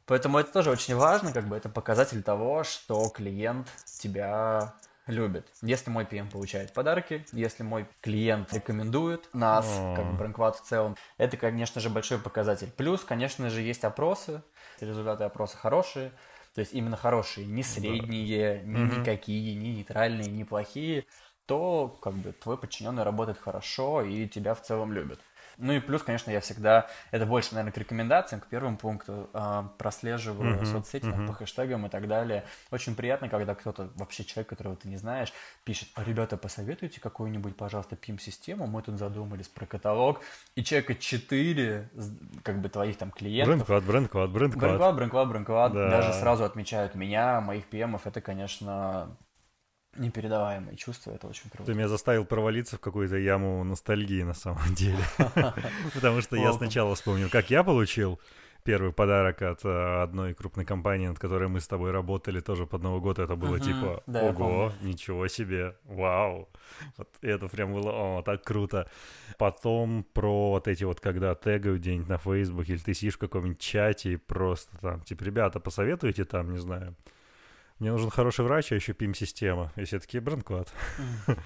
Поэтому 0.07 0.39
это 0.39 0.51
тоже 0.53 0.71
очень 0.71 0.95
важно, 0.95 1.31
как 1.31 1.47
бы 1.47 1.55
это 1.55 1.69
показатель 1.69 2.23
того, 2.23 2.63
что 2.63 3.09
клиент 3.09 3.67
тебя 3.85 4.73
любит. 5.09 5.47
Если 5.61 5.89
мой 5.89 6.05
PM 6.05 6.29
получает 6.29 6.73
подарки, 6.73 7.25
если 7.31 7.63
мой 7.63 7.87
клиент 8.01 8.53
рекомендует 8.53 9.29
нас, 9.33 9.81
как 9.95 10.17
Брэнквад 10.17 10.55
в 10.57 10.63
целом, 10.63 10.95
это, 11.17 11.37
конечно 11.37 11.81
же, 11.81 11.89
большой 11.89 12.19
показатель. 12.19 12.71
Плюс, 12.71 13.03
конечно 13.03 13.49
же, 13.49 13.61
есть 13.61 13.83
опросы, 13.83 14.41
результаты 14.79 15.23
опроса 15.23 15.57
хорошие, 15.57 16.11
то 16.53 16.61
есть 16.61 16.73
именно 16.73 16.97
хорошие, 16.97 17.45
не 17.45 17.63
средние, 17.63 18.61
не 18.63 18.83
никакие, 18.83 19.55
не 19.55 19.73
нейтральные, 19.75 20.29
не 20.29 20.43
плохие, 20.43 21.05
то 21.45 21.87
как 22.01 22.13
бы 22.13 22.31
твой 22.31 22.57
подчиненный 22.57 23.03
работает 23.03 23.39
хорошо 23.39 24.01
и 24.01 24.27
тебя 24.27 24.53
в 24.53 24.61
целом 24.61 24.93
любит. 24.93 25.19
Ну 25.59 25.73
и 25.73 25.79
плюс, 25.79 26.03
конечно, 26.03 26.31
я 26.31 26.39
всегда, 26.39 26.87
это 27.11 27.25
больше, 27.25 27.53
наверное, 27.53 27.73
к 27.73 27.77
рекомендациям, 27.77 28.39
к 28.41 28.47
первому 28.47 28.77
пункту, 28.77 29.29
э, 29.33 29.63
прослеживаю 29.77 30.61
uh-huh, 30.61 30.65
соцсети 30.65 31.05
uh-huh. 31.05 31.11
Там, 31.11 31.27
по 31.27 31.33
хэштегам 31.33 31.85
и 31.85 31.89
так 31.89 32.07
далее. 32.07 32.45
Очень 32.71 32.95
приятно, 32.95 33.27
когда 33.29 33.55
кто-то, 33.55 33.89
вообще 33.95 34.23
человек, 34.23 34.47
которого 34.47 34.75
ты 34.77 34.87
не 34.87 34.97
знаешь, 34.97 35.33
пишет, 35.65 35.89
ребята, 35.97 36.37
посоветуйте 36.37 37.01
какую-нибудь, 37.01 37.57
пожалуйста, 37.57 37.95
PIM-систему, 37.95 38.67
мы 38.67 38.81
тут 38.81 38.97
задумались 38.97 39.49
про 39.49 39.65
каталог, 39.65 40.21
и 40.55 40.63
человека 40.63 40.95
4, 40.95 41.89
как 42.43 42.61
бы, 42.61 42.69
твоих 42.69 42.97
там 42.97 43.11
клиентов. 43.11 43.55
Брендквад, 43.55 43.83
брендквад, 43.83 44.31
брендквад. 44.31 44.61
Брендквад, 44.61 44.95
брендквад, 44.95 45.29
брендквад. 45.29 45.73
Да. 45.73 45.89
Даже 45.89 46.13
сразу 46.13 46.45
отмечают 46.45 46.95
меня, 46.95 47.41
моих 47.41 47.65
PM-ов, 47.69 48.07
это, 48.07 48.21
конечно, 48.21 49.17
непередаваемые 49.99 50.75
чувства, 50.75 51.11
это 51.11 51.27
очень 51.27 51.49
круто. 51.49 51.65
Ты 51.65 51.73
меня 51.73 51.87
заставил 51.87 52.25
провалиться 52.25 52.77
в 52.77 52.79
какую-то 52.79 53.17
яму 53.17 53.63
ностальгии 53.63 54.23
на 54.23 54.33
самом 54.33 54.73
деле. 54.73 55.03
Потому 55.93 56.21
что 56.21 56.35
я 56.35 56.53
сначала 56.53 56.95
вспомнил, 56.95 57.29
как 57.29 57.49
я 57.49 57.63
получил 57.63 58.19
первый 58.63 58.91
подарок 58.91 59.41
от 59.41 59.65
э, 59.65 60.01
одной 60.03 60.33
крупной 60.33 60.65
компании, 60.65 61.07
над 61.07 61.19
которой 61.19 61.47
мы 61.47 61.59
с 61.59 61.67
тобой 61.67 61.91
работали 61.91 62.39
тоже 62.39 62.65
под 62.65 62.83
Новый 62.83 63.01
год. 63.01 63.19
Это 63.19 63.35
было 63.35 63.59
типа, 63.59 64.03
ого, 64.05 64.71
ничего 64.81 65.27
себе, 65.27 65.75
вау. 65.85 66.49
Вот 66.97 67.09
это 67.21 67.47
прям 67.47 67.73
было, 67.73 67.91
о, 67.91 68.21
так 68.21 68.43
круто. 68.43 68.89
Потом 69.37 70.05
про 70.13 70.51
вот 70.51 70.67
эти 70.67 70.83
вот, 70.83 70.99
когда 70.99 71.35
тегают 71.35 71.79
где-нибудь 71.79 72.09
на 72.09 72.17
Фейсбуке, 72.17 72.73
или 72.73 72.79
ты 72.79 72.93
сидишь 72.93 73.15
в 73.15 73.19
каком-нибудь 73.19 73.59
чате 73.59 74.13
и 74.13 74.17
просто 74.17 74.77
там, 74.79 75.01
типа, 75.01 75.23
ребята, 75.23 75.59
посоветуйте 75.59 76.25
там, 76.25 76.51
не 76.51 76.59
знаю, 76.59 76.95
мне 77.79 77.91
нужен 77.91 78.09
хороший 78.09 78.43
врач, 78.43 78.71
а 78.71 78.75
еще 78.75 78.93
ПИМ-система. 78.93 79.71
И 79.77 79.85
все 79.85 79.99
такие, 79.99 80.21
брендклад. 80.21 80.73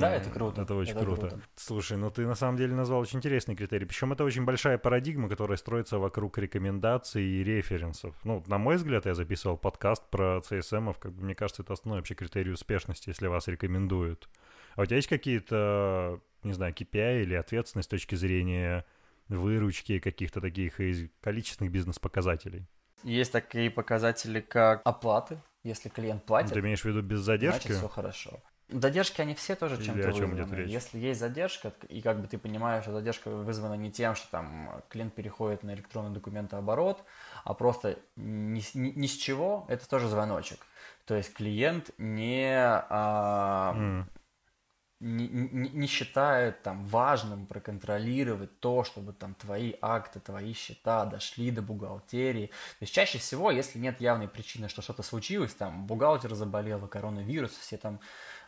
Да, 0.00 0.16
это 0.16 0.28
круто. 0.30 0.62
Это 0.62 0.74
очень 0.74 0.98
круто. 0.98 1.38
Слушай, 1.54 1.96
ну 1.96 2.10
ты 2.10 2.26
на 2.26 2.34
самом 2.34 2.56
деле 2.56 2.74
назвал 2.74 3.00
очень 3.00 3.18
интересный 3.18 3.54
критерий. 3.54 3.86
Причем 3.86 4.12
это 4.12 4.24
очень 4.24 4.44
большая 4.44 4.76
парадигма, 4.76 5.28
которая 5.28 5.56
строится 5.56 5.98
вокруг 5.98 6.36
рекомендаций 6.38 7.22
и 7.22 7.44
референсов. 7.44 8.16
Ну, 8.24 8.42
на 8.48 8.58
мой 8.58 8.74
взгляд, 8.74 9.06
я 9.06 9.14
записывал 9.14 9.56
подкаст 9.56 10.02
про 10.10 10.38
CSM, 10.38 10.96
как 10.98 11.12
бы, 11.12 11.22
мне 11.22 11.36
кажется, 11.36 11.62
это 11.62 11.74
основной 11.74 12.00
вообще 12.00 12.14
критерий 12.14 12.50
успешности, 12.50 13.10
если 13.10 13.28
вас 13.28 13.46
рекомендуют. 13.46 14.28
А 14.74 14.82
у 14.82 14.86
тебя 14.86 14.96
есть 14.96 15.08
какие-то, 15.08 16.20
не 16.42 16.52
знаю, 16.52 16.74
KPI 16.74 17.22
или 17.22 17.34
ответственность 17.34 17.86
с 17.86 17.90
точки 17.90 18.16
зрения 18.16 18.84
выручки 19.28 20.00
каких-то 20.00 20.40
таких 20.40 20.80
количественных 21.20 21.72
бизнес-показателей? 21.72 22.66
Есть 23.04 23.32
такие 23.32 23.70
показатели, 23.70 24.40
как 24.40 24.80
оплаты. 24.84 25.38
Если 25.62 25.88
клиент 25.88 26.24
платит, 26.24 26.52
Ты 26.52 26.60
имеешь 26.60 26.82
в 26.82 26.84
виду 26.84 27.00
без 27.00 27.20
задержки? 27.20 27.68
Значит, 27.68 27.78
все 27.78 27.88
хорошо. 27.88 28.30
Задержки, 28.68 29.20
они 29.20 29.34
все 29.34 29.54
тоже 29.54 29.82
чем-то 29.82 30.10
вызваны. 30.10 30.60
Если 30.62 30.98
есть 30.98 31.20
задержка, 31.20 31.72
и 31.88 32.00
как 32.00 32.20
бы 32.20 32.26
ты 32.26 32.38
понимаешь, 32.38 32.82
что 32.82 32.92
задержка 32.92 33.30
вызвана 33.30 33.74
не 33.74 33.92
тем, 33.92 34.14
что 34.14 34.30
там 34.30 34.82
клиент 34.88 35.14
переходит 35.14 35.62
на 35.62 35.74
электронный 35.74 36.12
документооборот, 36.12 37.04
а 37.44 37.54
просто 37.54 37.98
ни, 38.16 38.62
ни, 38.76 38.88
ни 38.90 39.06
с 39.06 39.12
чего, 39.12 39.66
это 39.68 39.88
тоже 39.88 40.08
звоночек. 40.08 40.58
То 41.04 41.14
есть 41.14 41.34
клиент 41.34 41.90
не, 41.98 42.56
а, 42.56 43.74
mm 43.76 44.04
не, 45.00 45.28
не, 45.28 45.68
не 45.68 45.86
считают 45.86 46.62
там 46.62 46.86
важным 46.86 47.46
проконтролировать 47.46 48.60
то, 48.60 48.84
чтобы 48.84 49.12
там 49.12 49.34
твои 49.34 49.74
акты, 49.80 50.20
твои 50.20 50.52
счета 50.52 51.04
дошли 51.04 51.50
до 51.50 51.62
бухгалтерии. 51.62 52.46
То 52.46 52.82
есть 52.82 52.94
чаще 52.94 53.18
всего, 53.18 53.50
если 53.50 53.78
нет 53.78 54.00
явной 54.00 54.28
причины, 54.28 54.68
что 54.68 54.82
что-то 54.82 55.02
случилось, 55.02 55.54
там 55.54 55.86
бухгалтер 55.86 56.34
заболел, 56.34 56.86
коронавирус, 56.86 57.52
все 57.52 57.76
там 57.76 58.00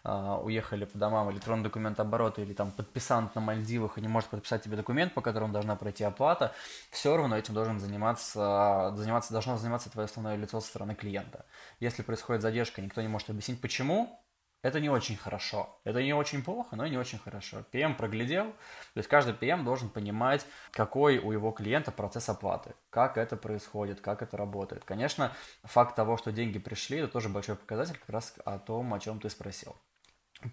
Uh, 0.04 0.40
уехали 0.44 0.84
по 0.84 0.96
домам, 0.98 1.32
электронный 1.32 1.64
документ 1.64 1.98
оборота 1.98 2.40
или 2.40 2.52
там 2.52 2.70
подписант 2.70 3.34
на 3.34 3.40
Мальдивах 3.40 3.98
и 3.98 4.00
не 4.00 4.06
может 4.06 4.30
подписать 4.30 4.62
тебе 4.62 4.76
документ, 4.76 5.12
по 5.14 5.20
которому 5.20 5.52
должна 5.52 5.74
пройти 5.74 6.04
оплата, 6.04 6.54
все 6.92 7.16
равно 7.16 7.36
этим 7.36 7.54
должен 7.54 7.80
заниматься, 7.80 8.92
заниматься, 8.94 9.32
должно 9.32 9.56
заниматься 9.56 9.90
твое 9.90 10.04
основное 10.04 10.36
лицо 10.36 10.60
со 10.60 10.68
стороны 10.68 10.94
клиента. 10.94 11.44
Если 11.80 12.02
происходит 12.02 12.42
задержка, 12.42 12.82
никто 12.82 13.02
не 13.02 13.08
может 13.08 13.30
объяснить 13.30 13.60
почему, 13.60 14.16
это 14.62 14.80
не 14.80 14.88
очень 14.88 15.16
хорошо. 15.16 15.78
Это 15.84 16.02
не 16.02 16.12
очень 16.12 16.42
плохо, 16.42 16.76
но 16.76 16.84
и 16.84 16.90
не 16.90 16.98
очень 16.98 17.18
хорошо. 17.18 17.64
PM 17.72 17.96
проглядел, 17.96 18.46
то 18.46 18.98
есть 18.98 19.08
каждый 19.08 19.34
PM 19.34 19.64
должен 19.64 19.88
понимать, 19.88 20.46
какой 20.72 21.18
у 21.18 21.32
его 21.32 21.50
клиента 21.52 21.92
процесс 21.92 22.28
оплаты, 22.28 22.74
как 22.90 23.16
это 23.16 23.36
происходит, 23.36 24.00
как 24.00 24.22
это 24.22 24.36
работает. 24.36 24.84
Конечно, 24.84 25.32
факт 25.62 25.94
того, 25.94 26.16
что 26.16 26.32
деньги 26.32 26.58
пришли, 26.58 26.98
это 26.98 27.08
тоже 27.12 27.28
большой 27.28 27.56
показатель 27.56 27.98
как 27.98 28.10
раз 28.10 28.34
о 28.44 28.58
том, 28.58 28.92
о 28.92 29.00
чем 29.00 29.20
ты 29.20 29.30
спросил. 29.30 29.76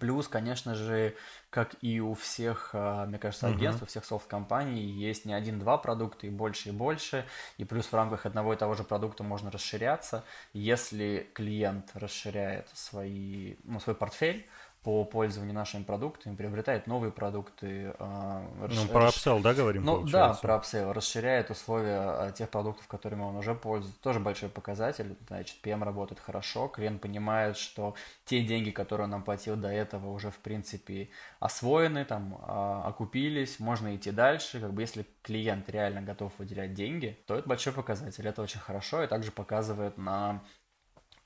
Плюс, 0.00 0.28
конечно 0.28 0.74
же, 0.74 1.14
как 1.50 1.74
и 1.82 2.00
у 2.00 2.14
всех, 2.14 2.70
а, 2.72 3.04
мне 3.06 3.18
кажется, 3.18 3.48
агентств, 3.48 3.82
uh-huh. 3.82 3.86
у 3.86 3.88
всех 3.88 4.04
софт-компаний 4.04 4.80
есть 4.80 5.26
не 5.26 5.34
один-два 5.34 5.76
продукта, 5.76 6.26
и 6.26 6.30
больше, 6.30 6.70
и 6.70 6.72
больше. 6.72 7.26
И 7.58 7.64
плюс 7.64 7.86
в 7.86 7.92
рамках 7.92 8.24
одного 8.24 8.54
и 8.54 8.56
того 8.56 8.74
же 8.74 8.82
продукта 8.82 9.22
можно 9.24 9.50
расширяться. 9.50 10.24
Если 10.54 11.28
клиент 11.34 11.90
расширяет 11.94 12.68
свои, 12.72 13.56
ну, 13.64 13.78
свой 13.78 13.94
портфель, 13.94 14.46
по 14.84 15.02
пользованию 15.06 15.54
нашими 15.54 15.82
продуктами, 15.82 16.36
приобретает 16.36 16.86
новые 16.86 17.10
продукты. 17.10 17.94
Э, 17.98 18.46
ну, 18.68 18.86
про 18.88 19.08
upsell, 19.08 19.40
да, 19.40 19.54
говорим, 19.54 19.82
Ну, 19.82 19.96
получается? 19.96 20.42
да, 20.42 20.46
про 20.46 20.54
upsell. 20.56 20.92
Расширяет 20.92 21.50
условия 21.50 22.30
тех 22.32 22.50
продуктов, 22.50 22.86
которыми 22.86 23.22
он 23.22 23.34
уже 23.36 23.54
пользуется. 23.54 23.98
Тоже 24.02 24.20
большой 24.20 24.50
показатель. 24.50 25.16
Значит, 25.26 25.56
PM 25.62 25.82
работает 25.82 26.20
хорошо, 26.20 26.68
клиент 26.68 27.00
понимает, 27.00 27.56
что 27.56 27.94
те 28.26 28.42
деньги, 28.42 28.70
которые 28.70 29.06
он 29.06 29.10
нам 29.10 29.22
платил 29.22 29.56
до 29.56 29.68
этого, 29.68 30.10
уже, 30.10 30.30
в 30.30 30.38
принципе, 30.38 31.08
освоены, 31.40 32.04
там, 32.04 32.38
окупились, 32.46 33.58
можно 33.58 33.96
идти 33.96 34.10
дальше. 34.10 34.60
Как 34.60 34.74
бы 34.74 34.82
если 34.82 35.06
клиент 35.22 35.70
реально 35.70 36.02
готов 36.02 36.30
выделять 36.36 36.74
деньги, 36.74 37.18
то 37.26 37.34
это 37.34 37.48
большой 37.48 37.72
показатель. 37.72 38.28
Это 38.28 38.42
очень 38.42 38.60
хорошо 38.60 39.02
и 39.02 39.06
также 39.06 39.30
показывает 39.32 39.96
на 39.96 40.42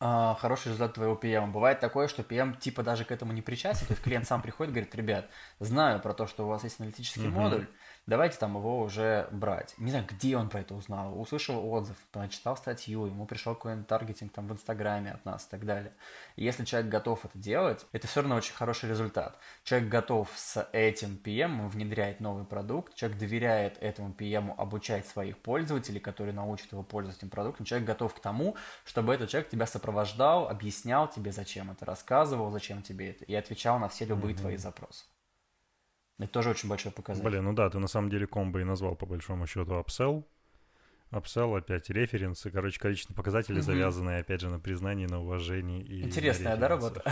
а, 0.00 0.36
хороший 0.40 0.68
результат 0.68 0.94
твоего 0.94 1.14
PM. 1.14 1.50
Бывает 1.50 1.80
такое, 1.80 2.08
что 2.08 2.22
PM 2.22 2.58
типа 2.58 2.82
даже 2.82 3.04
к 3.04 3.10
этому 3.10 3.32
не 3.32 3.42
причастен, 3.42 3.86
то 3.86 3.92
есть 3.92 4.02
клиент 4.02 4.26
сам 4.26 4.42
приходит 4.42 4.70
и 4.70 4.74
говорит, 4.74 4.94
ребят, 4.94 5.28
знаю 5.58 6.00
про 6.00 6.14
то, 6.14 6.26
что 6.26 6.44
у 6.44 6.48
вас 6.48 6.62
есть 6.64 6.78
аналитический 6.78 7.24
mm-hmm. 7.24 7.30
модуль, 7.30 7.66
давайте 8.08 8.38
там 8.38 8.56
его 8.56 8.80
уже 8.80 9.28
брать. 9.30 9.74
Не 9.78 9.90
знаю, 9.90 10.06
где 10.08 10.36
он 10.36 10.48
про 10.48 10.60
это 10.60 10.74
узнал, 10.74 11.20
услышал 11.20 11.70
отзыв, 11.70 11.96
прочитал 12.10 12.56
статью, 12.56 13.04
ему 13.04 13.26
пришел 13.26 13.54
какой-нибудь 13.54 13.86
таргетинг 13.86 14.32
там 14.32 14.48
в 14.48 14.52
Инстаграме 14.52 15.12
от 15.12 15.24
нас 15.26 15.46
и 15.46 15.50
так 15.50 15.66
далее. 15.66 15.92
И 16.36 16.44
если 16.44 16.64
человек 16.64 16.90
готов 16.90 17.24
это 17.26 17.38
делать, 17.38 17.86
это 17.92 18.06
все 18.06 18.22
равно 18.22 18.36
очень 18.36 18.54
хороший 18.54 18.88
результат. 18.88 19.38
Человек 19.62 19.90
готов 19.90 20.30
с 20.34 20.66
этим 20.72 21.20
PM 21.22 21.68
внедрять 21.68 22.20
новый 22.20 22.44
продукт, 22.44 22.94
человек 22.94 23.18
доверяет 23.18 23.76
этому 23.82 24.14
PM 24.14 24.54
обучать 24.56 25.06
своих 25.06 25.36
пользователей, 25.38 26.00
которые 26.00 26.34
научат 26.34 26.72
его 26.72 26.82
пользоваться 26.82 27.20
этим 27.20 27.30
продуктом, 27.30 27.66
человек 27.66 27.86
готов 27.86 28.14
к 28.14 28.20
тому, 28.20 28.56
чтобы 28.84 29.14
этот 29.14 29.28
человек 29.28 29.50
тебя 29.50 29.66
сопровождал, 29.66 30.48
объяснял 30.48 31.08
тебе, 31.08 31.30
зачем 31.30 31.70
это, 31.70 31.84
рассказывал, 31.84 32.50
зачем 32.50 32.82
тебе 32.82 33.10
это, 33.10 33.24
и 33.24 33.34
отвечал 33.34 33.78
на 33.78 33.90
все 33.90 34.06
любые 34.06 34.34
mm-hmm. 34.34 34.38
твои 34.38 34.56
запросы. 34.56 35.04
Это 36.18 36.32
тоже 36.32 36.50
очень 36.50 36.68
большой 36.68 36.92
показатель. 36.92 37.28
Блин, 37.28 37.44
ну 37.44 37.52
да, 37.52 37.70
ты 37.70 37.78
на 37.78 37.86
самом 37.86 38.10
деле 38.10 38.26
комбо 38.26 38.60
и 38.60 38.64
назвал 38.64 38.96
по 38.96 39.06
большому 39.06 39.46
счету 39.46 39.72
upsell. 39.72 40.24
Upsell, 41.10 41.56
опять 41.56 41.88
референсы, 41.90 42.50
короче, 42.50 42.78
количество 42.78 43.14
показателей, 43.14 43.58
mm-hmm. 43.58 43.62
завязанные, 43.62 44.20
опять 44.20 44.40
же, 44.40 44.50
на 44.50 44.58
признании, 44.58 45.06
на 45.06 45.22
уважении 45.22 45.82
и 45.82 46.02
Интересная, 46.02 46.56
да, 46.56 46.68
работа? 46.68 47.02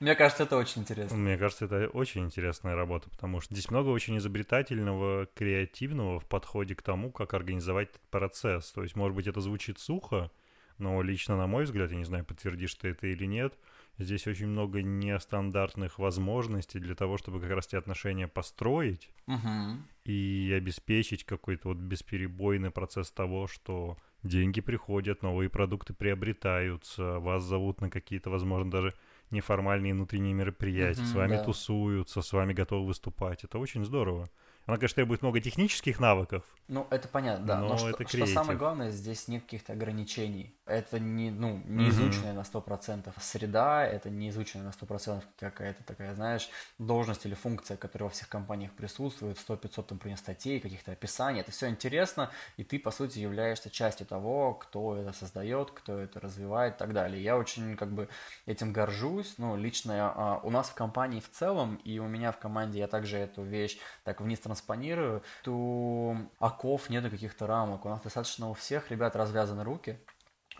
Мне 0.00 0.16
кажется, 0.16 0.42
это 0.42 0.56
очень 0.56 0.82
интересно. 0.82 1.16
Мне 1.16 1.38
кажется, 1.38 1.66
это 1.66 1.88
очень 1.88 2.24
интересная 2.24 2.74
работа, 2.74 3.08
потому 3.10 3.40
что 3.40 3.54
здесь 3.54 3.70
много 3.70 3.90
очень 3.90 4.18
изобретательного, 4.18 5.26
креативного 5.34 6.18
в 6.18 6.26
подходе 6.26 6.74
к 6.74 6.82
тому, 6.82 7.12
как 7.12 7.32
организовать 7.32 7.90
этот 7.90 8.02
процесс. 8.10 8.72
То 8.72 8.82
есть, 8.82 8.96
может 8.96 9.14
быть, 9.14 9.28
это 9.28 9.40
звучит 9.40 9.78
сухо, 9.78 10.32
но 10.78 11.00
лично, 11.00 11.36
на 11.36 11.46
мой 11.46 11.64
взгляд, 11.64 11.90
я 11.90 11.96
не 11.96 12.04
знаю, 12.04 12.24
подтвердишь 12.24 12.74
ты 12.74 12.88
это 12.88 13.06
или 13.06 13.24
нет, 13.24 13.54
здесь 13.98 14.26
очень 14.26 14.48
много 14.48 14.82
нестандартных 14.82 15.98
возможностей 15.98 16.78
для 16.78 16.94
того, 16.94 17.16
чтобы 17.18 17.40
как 17.40 17.50
раз 17.50 17.66
эти 17.68 17.76
отношения 17.76 18.28
построить 18.28 19.10
угу. 19.26 19.78
и 20.04 20.52
обеспечить 20.56 21.24
какой-то 21.24 21.68
вот 21.68 21.78
бесперебойный 21.78 22.70
процесс 22.70 23.10
того, 23.10 23.46
что 23.46 23.96
деньги 24.22 24.60
приходят, 24.60 25.22
новые 25.22 25.48
продукты 25.48 25.94
приобретаются, 25.94 27.20
вас 27.20 27.42
зовут 27.44 27.80
на 27.80 27.90
какие-то, 27.90 28.30
возможно, 28.30 28.70
даже 28.70 28.94
неформальные 29.30 29.94
внутренние 29.94 30.34
мероприятия, 30.34 31.02
угу, 31.02 31.08
с 31.08 31.14
вами 31.14 31.36
да. 31.36 31.44
тусуются, 31.44 32.22
с 32.22 32.32
вами 32.32 32.52
готовы 32.52 32.86
выступать. 32.86 33.44
Это 33.44 33.58
очень 33.58 33.84
здорово. 33.84 34.28
Она, 34.66 34.78
конечно, 34.78 34.96
требует 34.96 35.20
много 35.20 35.40
технических 35.40 36.00
навыков. 36.00 36.42
Ну, 36.68 36.86
это 36.90 37.06
понятно, 37.08 37.46
да. 37.46 37.58
Но, 37.58 37.76
но 37.76 37.90
это 37.90 38.08
что, 38.08 38.16
что 38.16 38.26
самое 38.26 38.58
главное, 38.58 38.90
здесь 38.90 39.28
нет 39.28 39.42
каких-то 39.42 39.74
ограничений. 39.74 40.54
Это 40.64 40.98
не, 40.98 41.30
ну, 41.30 41.60
не 41.66 41.90
изученная 41.90 42.32
mm-hmm. 42.32 42.54
на 42.54 42.58
100% 42.58 43.12
среда, 43.20 43.86
это 43.86 44.08
не 44.08 44.30
изученная 44.30 44.64
на 44.64 44.70
100% 44.70 45.22
какая-то 45.38 45.84
такая, 45.84 46.14
знаешь, 46.14 46.48
должность 46.78 47.26
или 47.26 47.34
функция, 47.34 47.76
которая 47.76 48.08
во 48.08 48.14
всех 48.14 48.30
компаниях 48.30 48.72
присутствует, 48.72 49.36
100-500, 49.36 49.86
например, 49.90 50.16
статей, 50.16 50.60
каких-то 50.60 50.92
описаний. 50.92 51.42
Это 51.42 51.50
все 51.50 51.68
интересно, 51.68 52.30
и 52.56 52.64
ты, 52.64 52.78
по 52.78 52.90
сути, 52.90 53.18
являешься 53.18 53.68
частью 53.68 54.06
того, 54.06 54.54
кто 54.54 54.96
это 54.96 55.12
создает, 55.12 55.72
кто 55.72 55.98
это 55.98 56.18
развивает 56.20 56.76
и 56.76 56.78
так 56.78 56.94
далее. 56.94 57.22
Я 57.22 57.36
очень, 57.36 57.76
как 57.76 57.92
бы, 57.92 58.08
этим 58.46 58.72
горжусь. 58.72 59.34
Ну, 59.36 59.56
лично 59.56 60.12
а, 60.16 60.40
у 60.42 60.48
нас 60.48 60.70
в 60.70 60.74
компании 60.74 61.20
в 61.20 61.28
целом, 61.30 61.76
и 61.84 61.98
у 61.98 62.06
меня 62.06 62.32
в 62.32 62.38
команде 62.38 62.78
я 62.78 62.88
также 62.88 63.18
эту 63.18 63.42
вещь 63.42 63.76
так 64.04 64.22
вниз 64.22 64.40
транспонирую, 64.54 65.22
то 65.42 66.16
оков 66.38 66.88
нету 66.88 67.10
каких-то 67.10 67.46
рамок. 67.46 67.84
У 67.84 67.88
нас 67.88 68.00
достаточно 68.02 68.48
у 68.48 68.54
всех 68.54 68.90
ребят 68.90 69.16
развязаны 69.16 69.64
руки. 69.64 69.98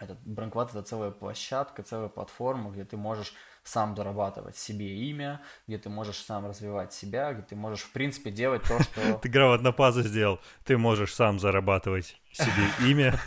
Этот 0.00 0.18
Бранкват 0.26 0.70
это 0.70 0.82
целая 0.82 1.12
площадка, 1.12 1.84
целая 1.84 2.08
платформа, 2.08 2.70
где 2.72 2.84
ты 2.84 2.96
можешь 2.96 3.32
сам 3.62 3.94
дорабатывать 3.94 4.56
себе 4.56 4.92
имя, 5.08 5.40
где 5.68 5.78
ты 5.78 5.88
можешь 5.88 6.16
сам 6.16 6.46
развивать 6.46 6.92
себя, 6.92 7.32
где 7.32 7.42
ты 7.42 7.56
можешь, 7.56 7.82
в 7.82 7.92
принципе, 7.92 8.32
делать 8.32 8.62
то, 8.62 8.82
что... 8.82 9.18
Ты 9.22 9.28
грамотно 9.28 9.72
пазу 9.72 10.02
сделал. 10.02 10.40
Ты 10.64 10.76
можешь 10.76 11.14
сам 11.14 11.38
зарабатывать 11.38 12.20
себе 12.32 12.68
имя. 12.90 13.18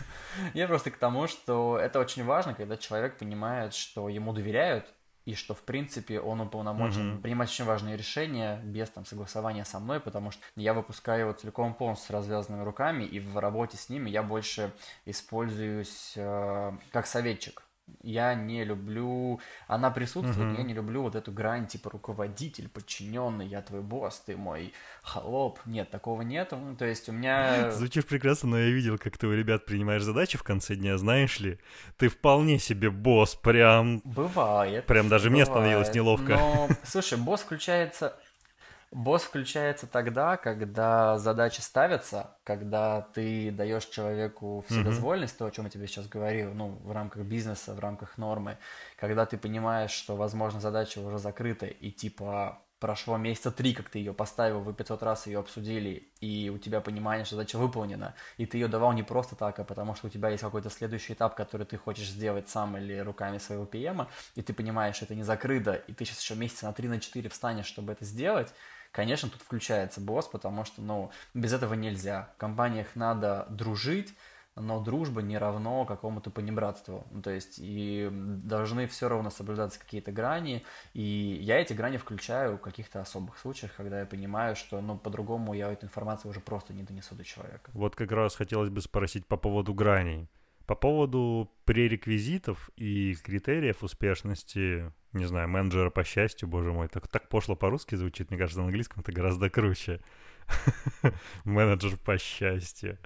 Я 0.54 0.68
просто 0.68 0.92
к 0.92 0.98
тому, 0.98 1.28
что 1.28 1.80
это 1.80 2.00
очень 2.00 2.26
важно, 2.26 2.54
когда 2.54 2.76
человек 2.76 3.18
понимает, 3.18 3.74
что 3.74 4.10
ему 4.10 4.34
доверяют, 4.34 4.94
и 5.28 5.36
что, 5.36 5.54
в 5.54 5.62
принципе, 5.62 6.22
он 6.22 6.40
уполномочен 6.40 7.16
mm-hmm. 7.16 7.22
принимать 7.22 7.50
очень 7.50 7.66
важные 7.66 7.98
решения 7.98 8.62
без 8.64 8.90
там 8.90 9.06
согласования 9.06 9.66
со 9.66 9.78
мной, 9.82 10.00
потому 10.00 10.32
что 10.32 10.42
я 10.56 10.74
выпускаю 10.74 11.20
его 11.20 11.34
целиком 11.34 11.74
полностью 11.74 12.08
с 12.08 12.12
развязанными 12.12 12.64
руками, 12.64 13.04
и 13.04 13.20
в 13.20 13.38
работе 13.38 13.76
с 13.76 13.90
ними 13.90 14.10
я 14.10 14.24
больше 14.24 14.72
используюсь 15.06 16.14
э, 16.16 16.72
как 16.94 17.08
советчик 17.08 17.67
я 18.04 18.36
не 18.36 18.64
люблю, 18.64 19.40
она 19.68 19.92
присутствует, 19.92 20.56
uh-huh. 20.56 20.58
я 20.58 20.64
не 20.64 20.74
люблю 20.74 21.02
вот 21.02 21.16
эту 21.16 21.32
грань 21.32 21.68
типа 21.68 21.90
руководитель, 21.90 22.70
подчиненный, 22.70 23.48
я 23.48 23.62
твой 23.62 23.82
босс, 23.82 24.22
ты 24.26 24.38
мой 24.38 24.74
холоп. 25.02 25.60
Нет, 25.66 25.90
такого 25.90 26.22
нет. 26.22 26.52
Ну, 26.52 26.76
то 26.76 26.86
есть 26.86 27.10
у 27.10 27.12
меня... 27.12 27.72
Звучишь 27.78 28.06
прекрасно, 28.06 28.50
но 28.50 28.60
я 28.60 28.70
видел, 28.70 28.98
как 28.98 29.18
ты 29.18 29.28
у 29.28 29.34
ребят 29.34 29.66
принимаешь 29.66 30.04
задачи 30.04 30.38
в 30.38 30.44
конце 30.44 30.76
дня, 30.76 30.98
знаешь 30.98 31.40
ли, 31.40 31.60
ты 31.98 32.08
вполне 32.08 32.60
себе 32.60 32.90
босс, 32.90 33.36
прям... 33.36 34.02
Бывает. 34.04 34.86
Прям 34.86 35.10
даже 35.10 35.30
бывает. 35.30 35.48
мне 35.48 35.54
становилось 35.54 35.94
неловко. 35.94 36.34
Но, 36.34 36.70
слушай, 36.84 37.18
босс 37.18 37.42
включается 37.42 38.18
Босс 38.92 39.24
включается 39.24 39.86
тогда, 39.86 40.38
когда 40.38 41.18
задачи 41.18 41.60
ставятся, 41.60 42.38
когда 42.44 43.02
ты 43.14 43.52
даешь 43.52 43.86
человеку 43.86 44.64
вседозволенность, 44.70 45.36
mm-hmm. 45.36 45.40
то, 45.40 45.46
о 45.46 45.52
чем 45.52 45.66
я 45.66 45.72
тебе 45.72 45.88
сейчас 45.88 46.08
говорил, 46.08 46.54
ну, 46.54 46.80
в 46.84 46.92
рамках 46.92 47.24
бизнеса, 47.24 47.74
в 47.74 47.80
рамках 47.80 48.18
нормы, 48.18 48.58
когда 48.98 49.26
ты 49.26 49.38
понимаешь, 49.38 49.92
что, 49.92 50.16
возможно, 50.16 50.62
задача 50.62 51.00
уже 51.00 51.18
закрыта, 51.18 51.66
и 51.66 51.92
типа 51.92 52.62
прошло 52.80 53.18
месяца 53.18 53.52
три, 53.52 53.74
как 53.74 53.90
ты 53.90 54.00
ее 54.00 54.14
поставил, 54.14 54.62
вы 54.62 54.74
500 54.74 55.04
раз 55.04 55.28
ее 55.28 55.40
обсудили, 55.40 56.10
и 56.22 56.50
у 56.54 56.58
тебя 56.58 56.80
понимание, 56.80 57.26
что 57.26 57.36
задача 57.36 57.58
выполнена, 57.58 58.16
и 58.38 58.46
ты 58.46 58.58
ее 58.58 58.68
давал 58.68 58.94
не 58.94 59.04
просто 59.04 59.36
так, 59.36 59.60
а 59.60 59.64
потому 59.64 59.96
что 59.96 60.08
у 60.08 60.10
тебя 60.10 60.30
есть 60.30 60.44
какой-то 60.44 60.70
следующий 60.70 61.14
этап, 61.14 61.36
который 61.36 61.66
ты 61.66 61.78
хочешь 61.78 62.10
сделать 62.10 62.50
сам 62.50 62.78
или 62.78 62.98
руками 63.00 63.38
своего 63.40 63.66
ПМа, 63.66 64.08
и 64.36 64.42
ты 64.42 64.54
понимаешь, 64.54 64.96
что 64.96 65.06
это 65.06 65.16
не 65.16 65.24
закрыто, 65.24 65.74
и 65.74 65.94
ты 65.94 66.06
сейчас 66.06 66.22
еще 66.22 66.36
месяца 66.36 66.68
на 66.68 66.72
3-4 66.72 67.24
на 67.24 67.30
встанешь, 67.30 67.66
чтобы 67.66 67.94
это 67.94 68.06
сделать, 68.06 68.54
Конечно, 68.92 69.30
тут 69.30 69.42
включается 69.42 70.02
босс, 70.02 70.28
потому 70.28 70.66
что, 70.66 70.82
ну, 70.82 71.12
без 71.34 71.54
этого 71.54 71.74
нельзя. 71.74 72.30
В 72.36 72.38
компаниях 72.40 72.96
надо 72.96 73.46
дружить, 73.50 74.14
но 74.60 74.82
дружба 74.82 75.22
не 75.22 75.38
равно 75.38 75.86
какому-то 75.86 76.30
понебратству. 76.30 77.06
Ну, 77.12 77.22
то 77.22 77.30
есть 77.30 77.60
и 77.60 78.10
должны 78.12 78.88
все 78.88 79.08
равно 79.08 79.30
соблюдаться 79.30 79.80
какие-то 79.80 80.12
грани, 80.12 80.64
и 80.94 81.40
я 81.42 81.60
эти 81.60 81.74
грани 81.74 81.98
включаю 81.98 82.58
в 82.58 82.62
каких-то 82.62 83.02
особых 83.02 83.38
случаях, 83.38 83.76
когда 83.76 84.00
я 84.00 84.06
понимаю, 84.06 84.56
что 84.56 84.82
ну, 84.82 84.98
по-другому 84.98 85.54
я 85.54 85.72
эту 85.72 85.86
информацию 85.86 86.32
уже 86.32 86.40
просто 86.40 86.74
не 86.74 86.84
донесу 86.84 87.16
до 87.16 87.24
человека. 87.24 87.70
Вот 87.74 87.96
как 87.96 88.12
раз 88.12 88.36
хотелось 88.36 88.70
бы 88.70 88.82
спросить 88.82 89.26
по 89.26 89.38
поводу 89.38 89.74
граней. 89.74 90.28
По 90.66 90.76
поводу 90.76 91.50
пререквизитов 91.64 92.70
и 92.76 93.16
критериев 93.16 93.84
успешности, 93.84 94.92
не 95.18 95.26
знаю, 95.26 95.48
менеджера 95.50 95.90
по 95.90 96.04
счастью, 96.04 96.48
боже 96.48 96.72
мой, 96.72 96.88
так, 96.88 97.08
так 97.08 97.28
пошло 97.30 97.56
по-русски 97.56 97.96
звучит, 97.96 98.30
мне 98.30 98.40
кажется, 98.40 98.60
на 98.60 98.68
английском 98.68 99.02
это 99.02 99.12
гораздо 99.12 99.50
круче. 99.50 100.02
Менеджер 101.44 101.98
по 101.98 102.18
счастью, 102.18 102.98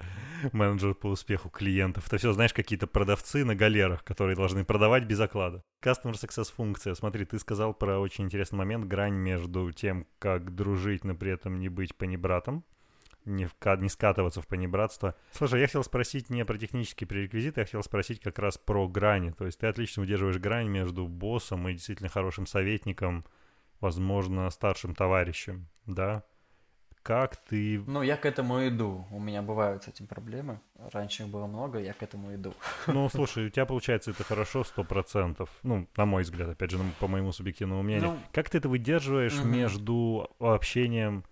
менеджер 0.52 0.94
по 0.94 1.08
успеху 1.08 1.50
клиентов. 1.50 2.06
Это 2.06 2.18
все, 2.18 2.32
знаешь, 2.32 2.52
какие-то 2.52 2.86
продавцы 2.86 3.44
на 3.44 3.54
галерах, 3.56 4.04
которые 4.04 4.36
должны 4.36 4.64
продавать 4.64 5.04
без 5.04 5.18
оклада. 5.18 5.64
Customer 5.84 6.12
Success 6.12 6.52
функция. 6.54 6.94
Смотри, 6.94 7.24
ты 7.24 7.38
сказал 7.40 7.74
про 7.74 7.98
очень 7.98 8.24
интересный 8.24 8.58
момент, 8.58 8.84
грань 8.84 9.16
между 9.16 9.72
тем, 9.72 10.06
как 10.18 10.54
дружить, 10.54 11.04
но 11.04 11.14
при 11.14 11.32
этом 11.32 11.58
не 11.58 11.68
быть 11.68 11.96
понебратом 11.96 12.64
не, 13.24 13.44
вка- 13.44 13.78
не 13.78 13.88
скатываться 13.88 14.40
в 14.40 14.46
понебратство. 14.46 15.14
Слушай, 15.32 15.60
я 15.60 15.66
хотел 15.66 15.84
спросить 15.84 16.30
не 16.30 16.44
про 16.44 16.58
технические 16.58 17.06
пререквизиты, 17.06 17.60
я 17.60 17.64
хотел 17.64 17.82
спросить 17.82 18.20
как 18.20 18.38
раз 18.38 18.58
про 18.58 18.88
грани. 18.88 19.30
То 19.30 19.46
есть 19.46 19.58
ты 19.58 19.66
отлично 19.66 20.02
удерживаешь 20.02 20.38
грань 20.38 20.68
между 20.68 21.06
боссом 21.06 21.68
и 21.68 21.72
действительно 21.72 22.08
хорошим 22.08 22.46
советником, 22.46 23.24
возможно, 23.80 24.48
старшим 24.50 24.94
товарищем, 24.94 25.68
да? 25.86 26.24
как 27.02 27.36
ты... 27.36 27.82
Ну, 27.86 28.02
я 28.02 28.16
к 28.16 28.24
этому 28.26 28.66
иду. 28.66 29.06
У 29.10 29.18
меня 29.18 29.42
бывают 29.42 29.82
с 29.82 29.88
этим 29.88 30.06
проблемы. 30.06 30.60
Раньше 30.92 31.24
их 31.24 31.28
было 31.28 31.46
много, 31.46 31.78
я 31.78 31.92
к 31.92 32.02
этому 32.02 32.34
иду. 32.34 32.54
Ну, 32.86 33.08
слушай, 33.12 33.46
у 33.46 33.50
тебя 33.50 33.66
получается 33.66 34.12
это 34.12 34.24
хорошо, 34.24 34.64
сто 34.64 34.84
процентов. 34.84 35.50
Ну, 35.62 35.88
на 35.96 36.06
мой 36.06 36.22
взгляд, 36.22 36.48
опять 36.50 36.70
же, 36.70 36.78
по 37.00 37.08
моему 37.08 37.32
субъективному 37.32 37.82
мнению. 37.82 38.12
Ну, 38.12 38.18
как 38.32 38.50
ты 38.50 38.58
это 38.58 38.68
выдерживаешь 38.68 39.38
угу. 39.38 39.48
между 39.48 40.30
общением 40.38 41.24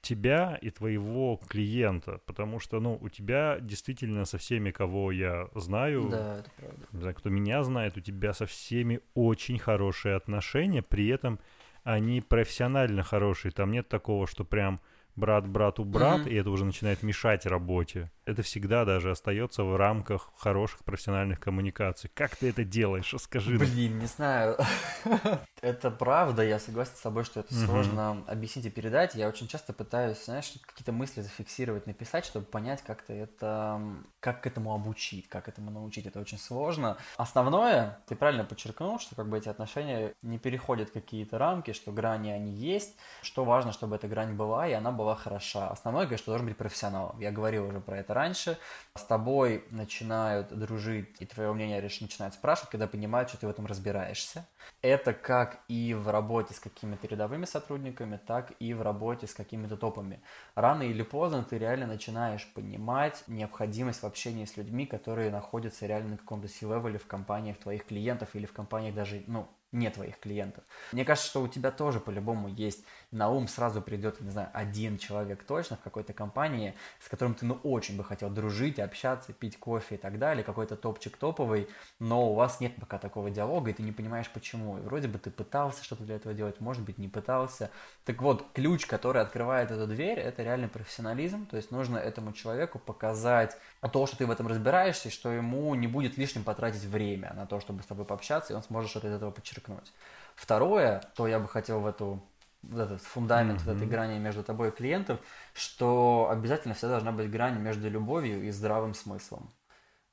тебя 0.00 0.58
и 0.60 0.70
твоего 0.70 1.40
клиента, 1.48 2.20
потому 2.26 2.60
что, 2.60 2.80
ну, 2.80 2.98
у 3.00 3.08
тебя 3.08 3.58
действительно 3.60 4.24
со 4.24 4.38
всеми, 4.38 4.70
кого 4.70 5.12
я 5.12 5.48
знаю, 5.54 6.08
да, 6.10 6.38
это 6.38 6.50
правда. 6.56 6.86
Не 6.92 7.00
знаю, 7.00 7.14
кто 7.16 7.30
меня 7.30 7.62
знает, 7.64 7.96
у 7.96 8.00
тебя 8.00 8.32
со 8.32 8.46
всеми 8.46 9.00
очень 9.14 9.58
хорошие 9.58 10.14
отношения, 10.14 10.82
при 10.82 11.08
этом 11.08 11.38
они 11.84 12.20
профессионально 12.20 13.02
хорошие, 13.02 13.52
там 13.52 13.70
нет 13.70 13.88
такого, 13.88 14.26
что 14.26 14.44
прям 14.44 14.80
брат 15.16 15.46
брату 15.48 15.84
брат, 15.84 16.20
mm-hmm. 16.20 16.30
и 16.30 16.34
это 16.36 16.50
уже 16.50 16.64
начинает 16.64 17.02
мешать 17.02 17.46
работе. 17.46 18.10
Это 18.28 18.42
всегда 18.42 18.84
даже 18.84 19.10
остается 19.10 19.64
в 19.64 19.76
рамках 19.76 20.30
хороших 20.36 20.84
профессиональных 20.84 21.40
коммуникаций. 21.40 22.10
Как 22.14 22.36
ты 22.36 22.50
это 22.50 22.64
делаешь? 22.64 23.12
Скажи. 23.18 23.58
Блин, 23.58 23.98
не 23.98 24.06
знаю. 24.06 24.56
это 25.60 25.90
правда, 25.90 26.44
я 26.44 26.60
согласен 26.60 26.92
с 26.94 27.00
тобой, 27.00 27.24
что 27.24 27.40
это 27.40 27.52
сложно 27.54 28.22
объяснить 28.28 28.66
и 28.66 28.70
передать. 28.70 29.14
Я 29.16 29.28
очень 29.28 29.48
часто 29.48 29.72
пытаюсь, 29.72 30.24
знаешь, 30.24 30.52
какие-то 30.66 30.92
мысли 30.92 31.22
зафиксировать, 31.22 31.86
написать, 31.86 32.24
чтобы 32.24 32.46
понять, 32.46 32.82
как-то 32.82 33.12
это, 33.12 33.80
как 34.20 34.42
к 34.42 34.46
этому 34.46 34.74
обучить, 34.74 35.28
как 35.28 35.48
этому 35.48 35.70
научить. 35.70 36.06
Это 36.06 36.20
очень 36.20 36.38
сложно. 36.38 36.96
Основное, 37.16 37.98
ты 38.06 38.14
правильно 38.14 38.44
подчеркнул, 38.44 39.00
что 39.00 39.16
как 39.16 39.28
бы 39.28 39.38
эти 39.38 39.48
отношения 39.48 40.14
не 40.22 40.38
переходят 40.38 40.90
какие-то 40.90 41.38
рамки, 41.38 41.72
что 41.72 41.90
грани 41.90 42.30
они 42.30 42.52
есть, 42.52 42.96
что 43.22 43.44
важно, 43.44 43.72
чтобы 43.72 43.96
эта 43.96 44.06
грань 44.06 44.34
была, 44.34 44.68
и 44.68 44.72
она 44.72 44.92
была 44.92 45.08
была 45.08 45.14
хороша. 45.14 45.68
Основное, 45.68 46.04
конечно, 46.04 46.22
что 46.24 46.32
должен 46.32 46.46
быть 46.46 46.56
профессионалом. 46.56 47.18
Я 47.18 47.30
говорил 47.30 47.66
уже 47.66 47.80
про 47.80 47.98
это 47.98 48.12
раньше. 48.18 48.58
С 48.94 49.04
тобой 49.04 49.64
начинают 49.70 50.48
дружить, 50.48 51.16
и 51.20 51.26
твое 51.26 51.52
мнение 51.52 51.80
лишь 51.80 52.00
начинают 52.00 52.34
спрашивать, 52.34 52.70
когда 52.70 52.86
понимают, 52.86 53.28
что 53.28 53.38
ты 53.38 53.46
в 53.46 53.50
этом 53.50 53.66
разбираешься. 53.66 54.46
Это 54.82 55.12
как 55.12 55.60
и 55.68 55.94
в 55.94 56.08
работе 56.08 56.54
с 56.54 56.60
какими-то 56.60 57.06
рядовыми 57.06 57.44
сотрудниками, 57.44 58.18
так 58.26 58.52
и 58.58 58.74
в 58.74 58.82
работе 58.82 59.26
с 59.26 59.34
какими-то 59.34 59.76
топами. 59.76 60.20
Рано 60.54 60.82
или 60.82 61.02
поздно 61.02 61.44
ты 61.44 61.58
реально 61.58 61.86
начинаешь 61.86 62.46
понимать 62.54 63.24
необходимость 63.28 64.02
в 64.02 64.06
общении 64.06 64.44
с 64.44 64.56
людьми, 64.56 64.86
которые 64.86 65.30
находятся 65.30 65.86
реально 65.86 66.10
на 66.10 66.16
каком-то 66.16 66.48
C-левеле 66.48 66.98
в 66.98 67.06
компаниях 67.06 67.58
твоих 67.58 67.86
клиентов 67.86 68.34
или 68.34 68.46
в 68.46 68.52
компаниях 68.52 68.94
даже, 68.94 69.22
ну, 69.26 69.48
не 69.72 69.90
твоих 69.90 70.18
клиентов. 70.18 70.64
Мне 70.92 71.04
кажется, 71.04 71.28
что 71.28 71.42
у 71.42 71.48
тебя 71.48 71.70
тоже 71.70 72.00
по-любому 72.00 72.48
есть 72.48 72.84
на 73.10 73.30
ум 73.30 73.48
сразу 73.48 73.80
придет, 73.80 74.20
не 74.20 74.30
знаю, 74.30 74.50
один 74.52 74.98
человек 74.98 75.44
точно 75.44 75.76
в 75.76 75.80
какой-то 75.80 76.12
компании, 76.12 76.74
с 77.00 77.08
которым 77.08 77.34
ты, 77.34 77.46
ну, 77.46 77.58
очень 77.62 77.96
бы 77.96 78.04
хотел 78.04 78.30
дружить, 78.30 78.78
общаться, 78.78 79.32
пить 79.32 79.58
кофе 79.58 79.94
и 79.94 79.98
так 79.98 80.18
далее, 80.18 80.44
какой-то 80.44 80.76
топчик 80.76 81.16
топовый, 81.16 81.68
но 81.98 82.30
у 82.30 82.34
вас 82.34 82.60
нет 82.60 82.76
пока 82.76 82.98
такого 82.98 83.30
диалога, 83.30 83.70
и 83.70 83.74
ты 83.74 83.82
не 83.82 83.92
понимаешь, 83.92 84.28
почему. 84.30 84.78
И 84.78 84.80
вроде 84.80 85.08
бы 85.08 85.18
ты 85.18 85.30
пытался 85.30 85.84
что-то 85.84 86.04
для 86.04 86.16
этого 86.16 86.34
делать, 86.34 86.60
может 86.60 86.82
быть, 86.82 86.98
не 86.98 87.08
пытался. 87.08 87.70
Так 88.04 88.20
вот, 88.20 88.46
ключ, 88.52 88.86
который 88.86 89.22
открывает 89.22 89.70
эту 89.70 89.86
дверь, 89.86 90.18
это 90.18 90.42
реальный 90.42 90.68
профессионализм, 90.68 91.46
то 91.46 91.56
есть 91.56 91.70
нужно 91.70 91.96
этому 91.96 92.32
человеку 92.32 92.78
показать 92.78 93.56
то, 93.92 94.06
что 94.06 94.18
ты 94.18 94.26
в 94.26 94.30
этом 94.30 94.48
разбираешься, 94.48 95.08
и 95.08 95.12
что 95.12 95.30
ему 95.30 95.74
не 95.74 95.86
будет 95.86 96.18
лишним 96.18 96.44
потратить 96.44 96.84
время 96.84 97.32
на 97.34 97.46
то, 97.46 97.60
чтобы 97.60 97.82
с 97.82 97.86
тобой 97.86 98.04
пообщаться, 98.04 98.52
и 98.52 98.56
он 98.56 98.62
сможет 98.62 98.90
что-то 98.90 99.08
из 99.08 99.12
этого 99.12 99.30
подчеркнуть. 99.58 99.92
Второе, 100.34 101.02
то 101.14 101.26
я 101.26 101.38
бы 101.38 101.48
хотел 101.48 101.80
в 101.80 101.86
эту 101.86 102.22
вот 102.62 102.80
этот 102.80 103.02
фундамент 103.02 103.60
mm-hmm. 103.60 103.64
вот 103.66 103.76
этой 103.76 103.86
грани 103.86 104.18
между 104.18 104.42
тобой 104.42 104.68
и 104.68 104.72
клиентом, 104.72 105.18
что 105.52 106.28
обязательно 106.30 106.74
всегда 106.74 106.94
должна 106.94 107.12
быть 107.12 107.30
грань 107.30 107.58
между 107.60 107.88
любовью 107.88 108.44
и 108.44 108.50
здравым 108.50 108.94
смыслом. 108.94 109.50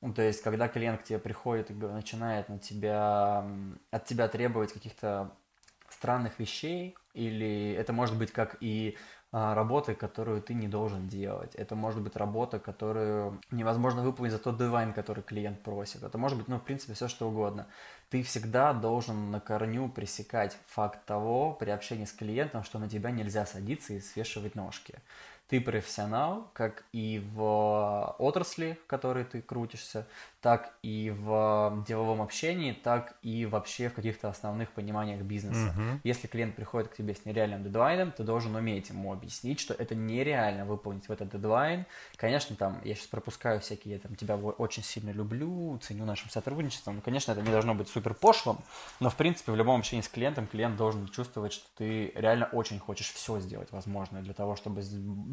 Ну, 0.00 0.12
то 0.14 0.22
есть, 0.22 0.42
когда 0.42 0.68
клиент 0.68 1.00
к 1.00 1.04
тебе 1.04 1.18
приходит 1.18 1.70
и 1.70 1.74
начинает 1.74 2.48
на 2.48 2.58
тебя, 2.58 3.44
от 3.90 4.04
тебя 4.04 4.28
требовать 4.28 4.72
каких-то 4.72 5.32
странных 5.88 6.38
вещей, 6.38 6.96
или 7.14 7.72
это 7.72 7.92
может 7.92 8.16
быть 8.16 8.30
как 8.30 8.56
и 8.60 8.96
а, 9.32 9.54
работы, 9.54 9.94
которую 9.94 10.40
ты 10.40 10.54
не 10.54 10.68
должен 10.68 11.08
делать. 11.08 11.54
Это 11.56 11.74
может 11.74 12.00
быть 12.00 12.16
работа, 12.16 12.58
которую 12.58 13.40
невозможно 13.50 14.02
выполнить 14.02 14.32
за 14.32 14.38
тот 14.38 14.56
девайн, 14.56 14.92
который 14.92 15.22
клиент 15.22 15.62
просит. 15.62 16.02
Это 16.02 16.16
может 16.16 16.38
быть, 16.38 16.48
ну, 16.48 16.58
в 16.58 16.62
принципе, 16.62 16.94
все 16.94 17.08
что 17.08 17.28
угодно. 17.28 17.66
Ты 18.08 18.22
всегда 18.22 18.72
должен 18.72 19.30
на 19.30 19.40
корню 19.40 19.88
пресекать 19.88 20.56
факт 20.66 21.04
того 21.06 21.52
при 21.52 21.70
общении 21.70 22.04
с 22.04 22.12
клиентом, 22.12 22.62
что 22.62 22.78
на 22.78 22.88
тебя 22.88 23.10
нельзя 23.10 23.46
садиться 23.46 23.94
и 23.94 24.00
свешивать 24.00 24.54
ножки 24.54 24.94
ты 25.48 25.60
профессионал, 25.60 26.50
как 26.54 26.84
и 26.92 27.24
в 27.32 28.14
отрасли, 28.18 28.78
в 28.84 28.86
которой 28.86 29.24
ты 29.24 29.40
крутишься, 29.42 30.06
так 30.40 30.74
и 30.82 31.12
в 31.16 31.84
деловом 31.86 32.22
общении, 32.22 32.72
так 32.72 33.14
и 33.22 33.46
вообще 33.46 33.88
в 33.88 33.94
каких-то 33.94 34.28
основных 34.28 34.70
пониманиях 34.70 35.22
бизнеса. 35.22 35.74
Uh-huh. 35.76 36.00
Если 36.04 36.28
клиент 36.28 36.54
приходит 36.54 36.88
к 36.88 36.96
тебе 36.96 37.14
с 37.14 37.24
нереальным 37.24 37.64
дедлайном, 37.64 38.12
ты 38.12 38.22
должен 38.22 38.54
уметь 38.54 38.90
ему 38.90 39.12
объяснить, 39.12 39.58
что 39.58 39.74
это 39.74 39.94
нереально 39.94 40.64
выполнить 40.64 41.08
в 41.08 41.12
этот 41.12 41.30
дедлайн. 41.30 41.84
Конечно, 42.16 42.54
там, 42.54 42.80
я 42.84 42.94
сейчас 42.94 43.08
пропускаю 43.08 43.60
всякие, 43.60 43.94
я 43.94 44.00
там 44.00 44.14
тебя 44.14 44.36
очень 44.36 44.84
сильно 44.84 45.10
люблю, 45.10 45.78
ценю 45.78 46.04
нашим 46.04 46.30
сотрудничеством. 46.30 46.96
Ну, 46.96 47.00
конечно, 47.02 47.32
это 47.32 47.42
не 47.42 47.50
должно 47.50 47.74
быть 47.74 47.88
супер 47.88 48.14
пошлым, 48.14 48.58
но, 49.00 49.10
в 49.10 49.16
принципе, 49.16 49.52
в 49.52 49.56
любом 49.56 49.80
общении 49.80 50.02
с 50.02 50.08
клиентом 50.08 50.46
клиент 50.46 50.76
должен 50.76 51.08
чувствовать, 51.08 51.52
что 51.52 51.66
ты 51.76 52.12
реально 52.14 52.46
очень 52.52 52.78
хочешь 52.78 53.12
все 53.12 53.40
сделать 53.40 53.72
возможное 53.72 54.22
для 54.22 54.34
того, 54.34 54.54
чтобы 54.54 54.82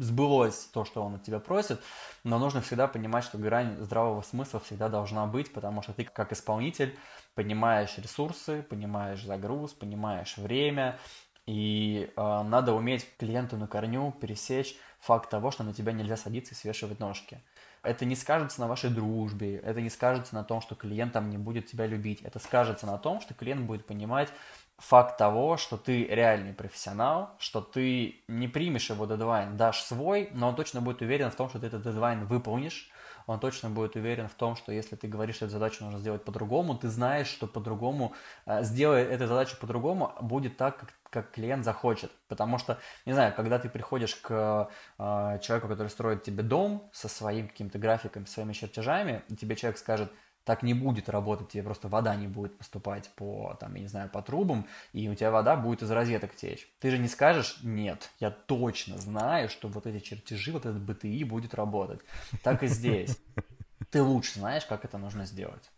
сбылось 0.04 0.68
то, 0.72 0.84
что 0.84 1.02
он 1.02 1.16
от 1.16 1.22
тебя 1.24 1.40
просит, 1.40 1.80
но 2.22 2.38
нужно 2.38 2.60
всегда 2.60 2.86
понимать, 2.86 3.24
что 3.24 3.38
грань 3.38 3.76
здравого 3.80 4.22
смысла 4.22 4.60
всегда 4.60 4.88
должна 4.88 5.26
быть, 5.26 5.52
потому 5.52 5.82
что 5.82 5.92
ты 5.92 6.04
как 6.04 6.32
исполнитель 6.32 6.96
понимаешь 7.34 7.98
ресурсы, 7.98 8.62
понимаешь 8.62 9.24
загруз, 9.24 9.72
понимаешь 9.72 10.36
время, 10.36 10.98
и 11.46 12.10
э, 12.16 12.42
надо 12.42 12.72
уметь 12.72 13.06
клиенту 13.18 13.56
на 13.56 13.66
корню 13.66 14.12
пересечь 14.12 14.76
факт 15.00 15.28
того, 15.28 15.50
что 15.50 15.62
на 15.62 15.74
тебя 15.74 15.92
нельзя 15.92 16.16
садиться 16.16 16.54
и 16.54 16.56
свешивать 16.56 17.00
ножки. 17.00 17.40
Это 17.82 18.06
не 18.06 18.16
скажется 18.16 18.62
на 18.62 18.66
вашей 18.66 18.88
дружбе, 18.88 19.56
это 19.58 19.82
не 19.82 19.90
скажется 19.90 20.34
на 20.34 20.42
том, 20.42 20.62
что 20.62 20.74
клиент 20.74 21.12
там 21.12 21.28
не 21.28 21.36
будет 21.36 21.66
тебя 21.66 21.86
любить. 21.86 22.22
Это 22.22 22.38
скажется 22.38 22.86
на 22.86 22.96
том, 22.96 23.20
что 23.20 23.34
клиент 23.34 23.66
будет 23.66 23.84
понимать, 23.84 24.30
факт 24.78 25.16
того, 25.16 25.56
что 25.56 25.76
ты 25.76 26.04
реальный 26.06 26.52
профессионал, 26.52 27.30
что 27.38 27.60
ты 27.60 28.22
не 28.28 28.48
примешь 28.48 28.90
его 28.90 29.06
дедлайн, 29.06 29.56
дашь 29.56 29.82
свой, 29.82 30.30
но 30.32 30.48
он 30.48 30.56
точно 30.56 30.80
будет 30.80 31.00
уверен 31.00 31.30
в 31.30 31.36
том, 31.36 31.48
что 31.48 31.58
ты 31.58 31.66
этот 31.66 31.82
дедлайн 31.82 32.26
выполнишь, 32.26 32.90
он 33.26 33.40
точно 33.40 33.70
будет 33.70 33.96
уверен 33.96 34.28
в 34.28 34.34
том, 34.34 34.54
что 34.54 34.70
если 34.70 34.96
ты 34.96 35.08
говоришь, 35.08 35.36
что 35.36 35.46
эту 35.46 35.54
задачу 35.54 35.82
нужно 35.84 35.98
сделать 35.98 36.24
по-другому, 36.24 36.76
ты 36.76 36.88
знаешь, 36.88 37.28
что 37.28 37.46
по-другому, 37.46 38.12
э, 38.44 38.62
сделай 38.64 39.02
эту 39.02 39.26
задачу 39.26 39.56
по-другому, 39.58 40.12
будет 40.20 40.58
так, 40.58 40.76
как, 40.78 40.92
как 41.08 41.30
клиент 41.30 41.64
захочет. 41.64 42.12
Потому 42.28 42.58
что, 42.58 42.78
не 43.06 43.14
знаю, 43.14 43.32
когда 43.34 43.58
ты 43.58 43.70
приходишь 43.70 44.14
к 44.16 44.68
э, 44.98 45.38
человеку, 45.40 45.68
который 45.68 45.88
строит 45.88 46.22
тебе 46.22 46.42
дом 46.42 46.90
со 46.92 47.08
своим 47.08 47.48
каким-то 47.48 47.78
графиком, 47.78 48.26
своими 48.26 48.52
чертежами, 48.52 49.22
и 49.28 49.36
тебе 49.36 49.56
человек 49.56 49.78
скажет– 49.78 50.12
так 50.44 50.62
не 50.62 50.74
будет 50.74 51.08
работать, 51.08 51.48
тебе 51.48 51.62
просто 51.62 51.88
вода 51.88 52.14
не 52.14 52.26
будет 52.26 52.56
поступать 52.58 53.10
по, 53.16 53.56
там, 53.60 53.74
я 53.74 53.80
не 53.80 53.88
знаю, 53.88 54.08
по 54.10 54.22
трубам, 54.22 54.66
и 54.92 55.08
у 55.08 55.14
тебя 55.14 55.30
вода 55.30 55.56
будет 55.56 55.82
из 55.82 55.90
розеток 55.90 56.34
течь. 56.34 56.68
Ты 56.80 56.90
же 56.90 56.98
не 56.98 57.08
скажешь, 57.08 57.58
нет, 57.62 58.10
я 58.20 58.30
точно 58.30 58.98
знаю, 58.98 59.48
что 59.48 59.68
вот 59.68 59.86
эти 59.86 60.04
чертежи, 60.04 60.52
вот 60.52 60.66
этот 60.66 60.82
БТИ 60.82 61.24
будет 61.24 61.54
работать. 61.54 62.00
Так 62.42 62.62
и 62.62 62.66
здесь. 62.66 63.18
Ты 63.90 64.02
лучше 64.02 64.38
знаешь, 64.38 64.66
как 64.66 64.84
это 64.84 64.98
нужно 64.98 65.24
сделать 65.24 65.70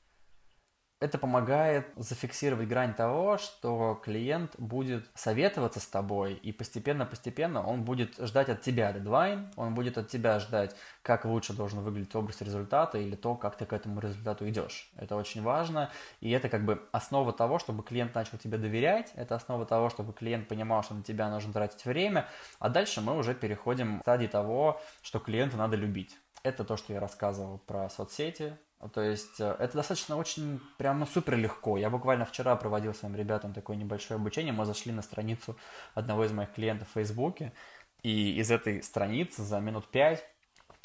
это 0.99 1.19
помогает 1.19 1.89
зафиксировать 1.97 2.69
грань 2.69 2.95
того, 2.95 3.37
что 3.37 4.01
клиент 4.03 4.55
будет 4.59 5.11
советоваться 5.15 5.79
с 5.79 5.87
тобой, 5.87 6.35
и 6.35 6.53
постепенно-постепенно 6.53 7.67
он 7.67 7.85
будет 7.85 8.17
ждать 8.19 8.49
от 8.49 8.63
тебя 8.63 8.93
дедлайн, 8.93 9.51
он 9.57 9.75
будет 9.75 9.99
от 9.99 10.09
тебя 10.09 10.39
ждать, 10.39 10.75
как 11.03 11.27
лучше 11.27 11.53
должен 11.53 11.81
выглядеть 11.81 12.15
образ 12.15 12.41
результата 12.41 12.97
или 12.99 13.15
то, 13.15 13.35
как 13.35 13.57
ты 13.57 13.67
к 13.67 13.73
этому 13.75 14.01
результату 14.01 14.49
идешь. 14.49 14.91
Это 14.97 15.17
очень 15.17 15.43
важно, 15.43 15.91
и 16.21 16.31
это 16.31 16.49
как 16.49 16.65
бы 16.65 16.89
основа 16.93 17.33
того, 17.33 17.59
чтобы 17.59 17.83
клиент 17.83 18.15
начал 18.15 18.39
тебе 18.39 18.57
доверять, 18.57 19.13
это 19.17 19.35
основа 19.35 19.67
того, 19.67 19.91
чтобы 19.91 20.15
клиент 20.15 20.49
понимал, 20.49 20.83
что 20.83 20.95
на 20.95 21.03
тебя 21.03 21.29
нужно 21.29 21.53
тратить 21.53 21.85
время, 21.85 22.27
а 22.59 22.71
дальше 22.71 23.03
мы 23.03 23.19
уже 23.19 23.35
переходим 23.35 23.99
к 23.99 24.03
стадии 24.03 24.27
того, 24.27 24.81
что 25.03 25.19
клиента 25.19 25.59
надо 25.59 25.77
любить. 25.77 26.17
Это 26.43 26.65
то, 26.65 26.77
что 26.77 26.93
я 26.93 27.01
рассказывал 27.01 27.59
про 27.59 27.91
соцсети, 27.91 28.57
то 28.93 29.03
есть 29.03 29.41
э, 29.41 29.57
это 29.59 29.79
достаточно 29.79 30.17
очень 30.17 30.61
прямо 30.77 31.07
супер 31.07 31.37
легко. 31.37 31.79
Я 31.79 31.91
буквально 31.91 32.25
вчера 32.25 32.55
проводил 32.57 32.95
своим 32.95 33.17
ребятам 33.17 33.53
такое 33.53 33.77
небольшое 33.77 34.19
обучение. 34.19 34.53
Мы 34.53 34.65
зашли 34.65 34.93
на 34.93 35.03
страницу 35.03 35.57
одного 35.95 36.25
из 36.25 36.33
моих 36.33 36.53
клиентов 36.53 36.89
в 36.89 36.93
Фейсбуке, 36.93 37.53
и 38.03 38.39
из 38.39 38.51
этой 38.51 38.83
страницы 38.83 39.43
за 39.43 39.61
минут 39.61 39.89
пять 39.89 40.25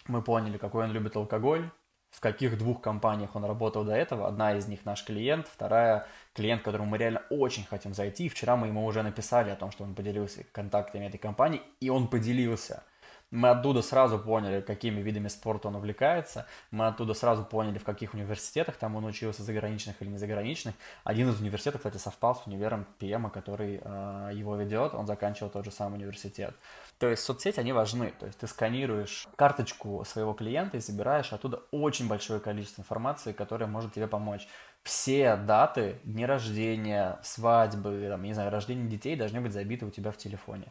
мы 0.08 0.22
поняли, 0.22 0.58
какой 0.58 0.86
он 0.86 0.92
любит 0.92 1.16
алкоголь, 1.16 1.70
в 2.10 2.20
каких 2.20 2.58
двух 2.58 2.82
компаниях 2.82 3.36
он 3.36 3.46
работал 3.46 3.84
до 3.84 3.94
этого. 3.94 4.28
Одна 4.28 4.56
из 4.56 4.68
них 4.68 4.86
наш 4.86 5.04
клиент, 5.04 5.48
вторая 5.48 6.08
клиент, 6.34 6.62
которому 6.62 6.90
мы 6.90 6.98
реально 6.98 7.24
очень 7.30 7.66
хотим 7.66 7.94
зайти. 7.94 8.30
Вчера 8.30 8.56
мы 8.56 8.68
ему 8.68 8.86
уже 8.86 9.02
написали 9.04 9.50
о 9.50 9.56
том, 9.56 9.72
что 9.72 9.84
он 9.84 9.96
поделился 9.96 10.44
контактами 10.52 11.06
этой 11.06 11.18
компании, 11.18 11.62
и 11.80 11.90
он 11.90 12.08
поделился. 12.08 12.84
Мы 13.32 13.50
оттуда 13.50 13.82
сразу 13.82 14.20
поняли, 14.20 14.60
какими 14.60 15.00
видами 15.00 15.30
спорта 15.30 15.70
он 15.70 15.78
увлекается. 15.78 16.48
Мы 16.70 16.88
оттуда 16.88 17.14
сразу 17.14 17.46
поняли, 17.46 17.78
в 17.78 17.86
каких 17.86 18.14
университетах 18.14 18.76
там 18.76 18.98
он 18.98 19.06
учился, 19.06 19.42
заграничных 19.42 20.02
или 20.02 20.10
не 20.10 20.18
заграничных. 20.18 20.76
Один 21.06 21.30
из 21.30 21.40
университетов, 21.40 21.80
кстати, 21.80 21.96
совпал 21.96 22.36
с 22.36 22.46
универом 22.46 22.86
ПМа, 23.00 23.30
который 23.30 23.80
э, 23.82 24.32
его 24.34 24.58
ведет. 24.58 24.94
Он 24.94 25.08
заканчивал 25.08 25.50
тот 25.50 25.64
же 25.64 25.72
самый 25.72 25.96
университет. 25.96 26.54
То 27.00 27.08
есть 27.08 27.24
соцсети, 27.24 27.62
они 27.62 27.72
важны. 27.72 28.14
То 28.20 28.26
есть 28.26 28.38
ты 28.38 28.48
сканируешь 28.48 29.30
карточку 29.38 30.04
своего 30.06 30.34
клиента 30.34 30.76
и 30.76 30.82
забираешь 30.82 31.32
оттуда 31.32 31.62
очень 31.72 32.10
большое 32.10 32.42
количество 32.42 32.82
информации, 32.82 33.32
которая 33.32 33.70
может 33.70 33.94
тебе 33.94 34.08
помочь. 34.08 34.46
Все 34.84 35.38
даты, 35.38 36.02
дни 36.04 36.26
рождения, 36.26 37.18
свадьбы, 37.24 38.08
там, 38.10 38.24
не 38.24 38.34
знаю, 38.34 38.52
рождения 38.52 38.90
детей 38.90 39.16
должны 39.16 39.40
быть 39.40 39.54
забиты 39.54 39.86
у 39.86 39.90
тебя 39.90 40.12
в 40.12 40.18
телефоне. 40.18 40.68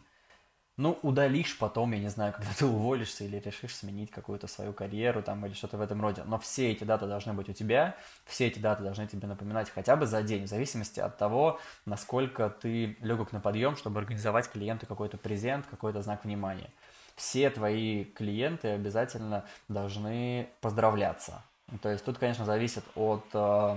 Ну, 0.83 0.99
удалишь 1.03 1.59
потом, 1.59 1.93
я 1.93 1.99
не 1.99 2.09
знаю, 2.09 2.33
когда 2.33 2.49
ты 2.57 2.65
уволишься 2.65 3.25
или 3.25 3.39
решишь 3.39 3.77
сменить 3.77 4.11
какую-то 4.11 4.47
свою 4.47 4.73
карьеру 4.73 5.23
там 5.23 5.45
или 5.45 5.53
что-то 5.53 5.77
в 5.77 5.83
этом 5.83 6.01
роде. 6.01 6.23
Но 6.25 6.39
все 6.39 6.73
эти 6.73 6.85
даты 6.85 7.07
должны 7.07 7.35
быть 7.35 7.51
у 7.51 7.53
тебя, 7.53 7.97
все 8.25 8.47
эти 8.47 8.59
даты 8.59 8.83
должны 8.83 9.07
тебе 9.07 9.29
напоминать 9.29 9.69
хотя 9.69 9.95
бы 9.95 10.07
за 10.07 10.23
день, 10.23 10.45
в 10.45 10.49
зависимости 10.49 10.99
от 10.99 11.19
того, 11.19 11.61
насколько 11.85 12.49
ты 12.49 12.97
легок 13.03 13.33
на 13.33 13.41
подъем, 13.41 13.77
чтобы 13.77 14.01
организовать 14.01 14.51
клиенту 14.51 14.87
какой-то 14.87 15.19
презент, 15.19 15.67
какой-то 15.67 16.01
знак 16.01 16.25
внимания. 16.25 16.71
Все 17.15 17.51
твои 17.51 18.05
клиенты 18.05 18.69
обязательно 18.69 19.45
должны 19.69 20.49
поздравляться. 20.63 21.43
То 21.83 21.91
есть 21.91 22.07
тут, 22.07 22.17
конечно, 22.17 22.47
зависит 22.47 22.85
от 22.95 23.27
э, 23.35 23.77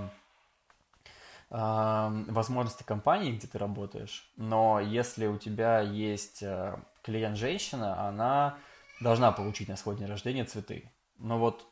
возможности 1.49 2.83
компании, 2.83 3.33
где 3.33 3.47
ты 3.47 3.57
работаешь, 3.57 4.25
но 4.37 4.79
если 4.79 5.27
у 5.27 5.37
тебя 5.37 5.81
есть 5.81 6.41
э, 6.41 6.77
клиент 7.03 7.37
женщина, 7.37 8.07
она 8.07 8.57
должна 8.99 9.31
получить 9.31 9.67
на 9.67 9.75
свой 9.75 9.97
день 9.97 10.07
рождения 10.07 10.45
цветы. 10.45 10.91
Но 11.19 11.37
вот 11.37 11.67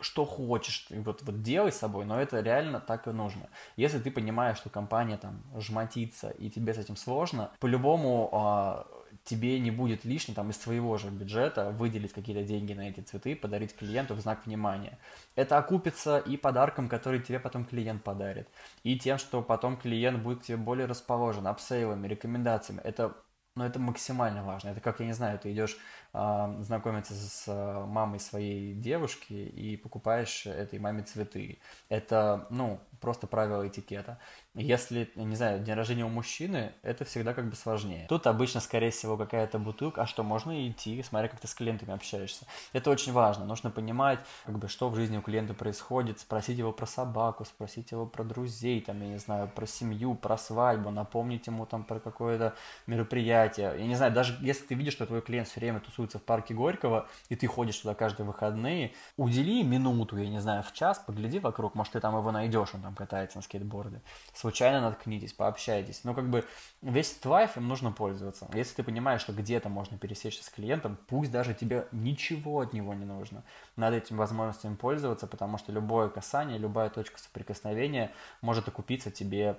что 0.00 0.24
хочешь, 0.24 0.86
вот, 0.90 1.22
вот 1.22 1.42
делай 1.42 1.72
с 1.72 1.78
собой, 1.78 2.04
но 2.04 2.20
это 2.20 2.40
реально 2.40 2.80
так 2.80 3.08
и 3.08 3.10
нужно. 3.10 3.48
Если 3.76 3.98
ты 3.98 4.10
понимаешь, 4.10 4.58
что 4.58 4.70
компания 4.70 5.16
там 5.16 5.42
жмотится 5.56 6.30
и 6.30 6.50
тебе 6.50 6.72
с 6.72 6.78
этим 6.78 6.96
сложно, 6.96 7.50
по-любому 7.58 8.30
а, 8.32 8.86
тебе 9.24 9.58
не 9.58 9.70
будет 9.70 10.04
лишним 10.04 10.34
там 10.34 10.50
из 10.50 10.56
своего 10.56 10.96
же 10.98 11.10
бюджета 11.10 11.70
выделить 11.70 12.12
какие-то 12.12 12.44
деньги 12.44 12.74
на 12.74 12.88
эти 12.88 13.00
цветы, 13.00 13.34
подарить 13.34 13.74
клиенту 13.74 14.14
в 14.14 14.20
знак 14.20 14.46
внимания. 14.46 14.98
Это 15.34 15.58
окупится 15.58 16.18
и 16.18 16.36
подарком, 16.36 16.88
который 16.88 17.20
тебе 17.20 17.40
потом 17.40 17.64
клиент 17.64 18.04
подарит, 18.04 18.48
и 18.84 18.98
тем, 18.98 19.18
что 19.18 19.42
потом 19.42 19.76
клиент 19.76 20.22
будет 20.22 20.40
к 20.40 20.44
тебе 20.44 20.58
более 20.58 20.86
расположен, 20.86 21.46
upsale 21.46 21.82
ами, 21.82 22.06
рекомендациями. 22.06 22.80
Это 22.84 23.16
но 23.58 23.66
это 23.66 23.78
максимально 23.80 24.42
важно. 24.44 24.68
Это 24.68 24.80
как, 24.80 25.00
я 25.00 25.06
не 25.06 25.12
знаю, 25.12 25.38
ты 25.38 25.52
идешь 25.52 25.76
э, 26.14 26.56
знакомиться 26.60 27.12
с 27.14 27.44
э, 27.48 27.84
мамой 27.86 28.20
своей 28.20 28.72
девушки 28.72 29.32
и 29.32 29.76
покупаешь 29.76 30.46
этой 30.46 30.78
маме 30.78 31.02
цветы. 31.02 31.58
Это, 31.88 32.46
ну, 32.50 32.80
просто 33.00 33.26
правило 33.26 33.66
этикета. 33.66 34.18
Если, 34.54 35.10
не 35.14 35.36
знаю, 35.36 35.60
день 35.60 35.74
рождения 35.74 36.04
у 36.04 36.08
мужчины, 36.08 36.72
это 36.82 37.04
всегда 37.04 37.34
как 37.34 37.48
бы 37.48 37.56
сложнее. 37.56 38.06
Тут 38.08 38.26
обычно, 38.26 38.60
скорее 38.60 38.90
всего, 38.90 39.16
какая-то 39.16 39.58
бутылка, 39.58 40.02
а 40.02 40.06
что, 40.06 40.22
можно 40.22 40.68
идти, 40.68 41.02
смотря 41.02 41.28
как 41.28 41.40
ты 41.40 41.46
с 41.46 41.54
клиентами 41.54 41.92
общаешься. 41.92 42.46
Это 42.72 42.90
очень 42.90 43.12
важно. 43.12 43.44
Нужно 43.44 43.70
понимать, 43.70 44.18
как 44.44 44.58
бы, 44.58 44.68
что 44.68 44.88
в 44.88 44.96
жизни 44.96 45.16
у 45.16 45.22
клиента 45.22 45.54
происходит, 45.54 46.20
спросить 46.20 46.58
его 46.58 46.72
про 46.72 46.86
собаку, 46.86 47.44
спросить 47.44 47.90
его 47.90 48.06
про 48.06 48.24
друзей, 48.24 48.80
там, 48.80 49.00
я 49.00 49.08
не 49.08 49.18
знаю, 49.18 49.48
про 49.48 49.66
семью, 49.66 50.14
про 50.14 50.36
свадьбу, 50.36 50.90
напомнить 50.90 51.46
ему 51.46 51.66
там 51.66 51.84
про 51.84 52.00
какое-то 52.00 52.54
мероприятие. 52.86 53.74
Я 53.78 53.86
не 53.86 53.94
знаю, 53.94 54.12
даже 54.12 54.36
если 54.40 54.66
ты 54.66 54.74
видишь, 54.74 54.94
что 54.94 55.06
твой 55.06 55.22
клиент 55.22 55.48
все 55.48 55.60
время 55.60 55.80
тусуется 55.80 56.18
в 56.18 56.22
парке 56.22 56.54
Горького, 56.54 57.08
и 57.28 57.36
ты 57.36 57.46
ходишь 57.46 57.78
туда 57.78 57.94
каждые 57.94 58.26
выходные, 58.26 58.92
удели 59.16 59.62
минуту, 59.62 60.16
я 60.16 60.28
не 60.28 60.40
знаю, 60.40 60.62
в 60.62 60.72
час, 60.72 60.98
погляди 60.98 61.38
вокруг, 61.38 61.74
может, 61.74 61.92
ты 61.92 62.00
там 62.00 62.16
его 62.16 62.32
найдешь, 62.32 62.74
он 62.74 62.82
там 62.88 62.94
катается 62.94 63.36
на 63.36 63.42
скейтборде. 63.42 64.00
Случайно 64.32 64.80
наткнитесь, 64.80 65.34
пообщайтесь. 65.34 66.04
Но 66.04 66.14
как 66.14 66.30
бы 66.30 66.46
весь 66.80 67.12
этот 67.12 67.26
лайф 67.26 67.56
им 67.58 67.68
нужно 67.68 67.92
пользоваться. 67.92 68.48
Если 68.54 68.76
ты 68.76 68.82
понимаешь, 68.82 69.20
что 69.20 69.34
где-то 69.34 69.68
можно 69.68 69.98
пересечься 69.98 70.42
с 70.42 70.48
клиентом, 70.48 70.98
пусть 71.06 71.30
даже 71.30 71.52
тебе 71.52 71.86
ничего 71.92 72.60
от 72.60 72.72
него 72.72 72.94
не 72.94 73.04
нужно. 73.04 73.44
Надо 73.76 73.96
этим 73.98 74.16
возможностями 74.16 74.74
пользоваться, 74.74 75.26
потому 75.26 75.58
что 75.58 75.70
любое 75.70 76.08
касание, 76.08 76.56
любая 76.56 76.88
точка 76.88 77.18
соприкосновения 77.18 78.10
может 78.40 78.66
окупиться 78.68 79.10
тебе 79.10 79.58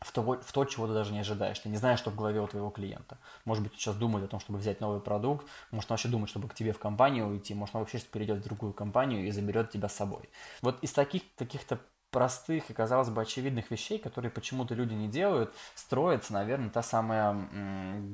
в 0.00 0.12
то, 0.12 0.22
в 0.22 0.52
то, 0.52 0.64
чего 0.64 0.86
ты 0.86 0.94
даже 0.94 1.12
не 1.12 1.20
ожидаешь. 1.20 1.58
Ты 1.58 1.68
не 1.68 1.76
знаешь, 1.76 1.98
что 1.98 2.10
в 2.10 2.16
голове 2.16 2.40
у 2.40 2.46
твоего 2.46 2.70
клиента. 2.70 3.18
Может 3.44 3.62
быть, 3.62 3.72
он 3.72 3.78
сейчас 3.78 3.96
думает 3.96 4.24
о 4.24 4.28
том, 4.28 4.40
чтобы 4.40 4.58
взять 4.58 4.80
новый 4.80 5.00
продукт, 5.00 5.46
может, 5.70 5.90
он 5.90 5.94
вообще 5.94 6.08
думает, 6.08 6.30
чтобы 6.30 6.48
к 6.48 6.54
тебе 6.54 6.72
в 6.72 6.78
компанию 6.78 7.26
уйти, 7.26 7.54
может, 7.54 7.74
он 7.74 7.82
вообще 7.82 7.98
перейдет 7.98 8.38
в 8.38 8.44
другую 8.44 8.72
компанию 8.72 9.26
и 9.26 9.30
заберет 9.30 9.70
тебя 9.70 9.88
с 9.88 9.94
собой. 9.94 10.28
Вот 10.62 10.82
из 10.82 10.92
таких 10.92 11.22
каких-то 11.36 11.78
простых 12.14 12.70
и, 12.70 12.72
казалось 12.72 13.10
бы, 13.10 13.22
очевидных 13.22 13.72
вещей, 13.72 13.98
которые 13.98 14.30
почему-то 14.30 14.72
люди 14.72 14.94
не 14.94 15.08
делают, 15.08 15.52
строится, 15.74 16.32
наверное, 16.32 16.70
та 16.70 16.80
самая 16.80 17.34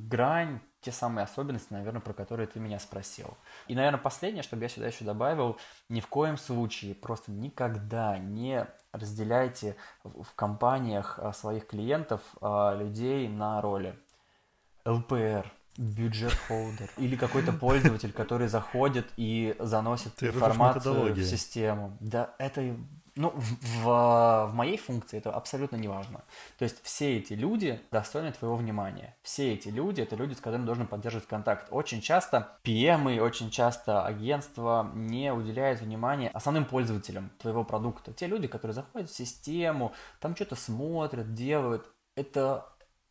грань, 0.09 0.61
те 0.81 0.91
самые 0.91 1.25
особенности, 1.25 1.71
наверное, 1.71 2.01
про 2.01 2.15
которые 2.15 2.47
ты 2.47 2.61
меня 2.61 2.79
спросил. 2.79 3.37
И, 3.69 3.75
наверное, 3.75 4.01
последнее, 4.01 4.43
чтобы 4.43 4.63
я 4.63 4.71
сюда 4.71 4.87
еще 4.87 5.05
добавил, 5.05 5.59
ни 5.91 6.01
в 6.01 6.07
коем 6.07 6.39
случае, 6.39 6.95
просто 6.95 7.31
никогда 7.31 8.17
не 8.17 8.67
разделяйте 8.91 9.77
в 10.03 10.35
компаниях 10.35 11.19
а, 11.19 11.35
своих 11.35 11.67
клиентов 11.67 12.23
а, 12.41 12.75
людей 12.75 13.29
на 13.29 13.61
роли. 13.61 13.99
ЛПР, 14.87 15.53
бюджет 15.77 16.33
холдер 16.49 16.91
или 16.97 17.17
какой-то 17.17 17.53
пользователь, 17.53 18.13
который 18.13 18.49
заходит 18.49 19.07
и 19.19 19.55
заносит 19.59 20.15
Ты 20.15 20.29
информацию 20.29 21.15
в 21.15 21.23
систему. 21.23 21.99
Да, 22.01 22.35
это 22.39 22.75
ну, 23.16 23.31
в, 23.31 23.83
в, 23.83 23.85
в 23.85 24.55
моей 24.55 24.77
функции 24.77 25.18
это 25.18 25.33
абсолютно 25.33 25.77
не 25.77 25.88
важно. 25.88 26.23
То 26.59 26.64
есть 26.64 26.83
все 26.83 27.18
эти 27.18 27.33
люди 27.33 27.81
достойны 27.90 28.33
твоего 28.33 28.57
внимания. 28.57 29.16
Все 29.23 29.55
эти 29.55 29.68
люди– 29.68 30.01
это 30.03 30.16
люди, 30.16 30.35
с 30.35 30.40
которыми 30.40 30.66
должен 30.66 30.87
поддерживать 30.87 31.27
контакт. 31.27 31.68
Очень 31.70 32.01
часто 32.01 32.59
PM, 32.64 33.20
очень 33.20 33.51
часто 33.51 34.05
агентства 34.05 34.90
не 34.94 35.33
уделяют 35.33 35.81
внимания 35.81 36.31
основным 36.31 36.64
пользователям 36.64 37.31
твоего 37.38 37.64
продукта. 37.64 38.12
Те 38.12 38.27
люди, 38.27 38.46
которые 38.49 38.75
заходят 38.75 39.11
в 39.11 39.16
систему, 39.16 39.92
там 40.20 40.35
что-то 40.35 40.57
смотрят, 40.57 41.35
делают. 41.35 41.87
Это 42.16 42.66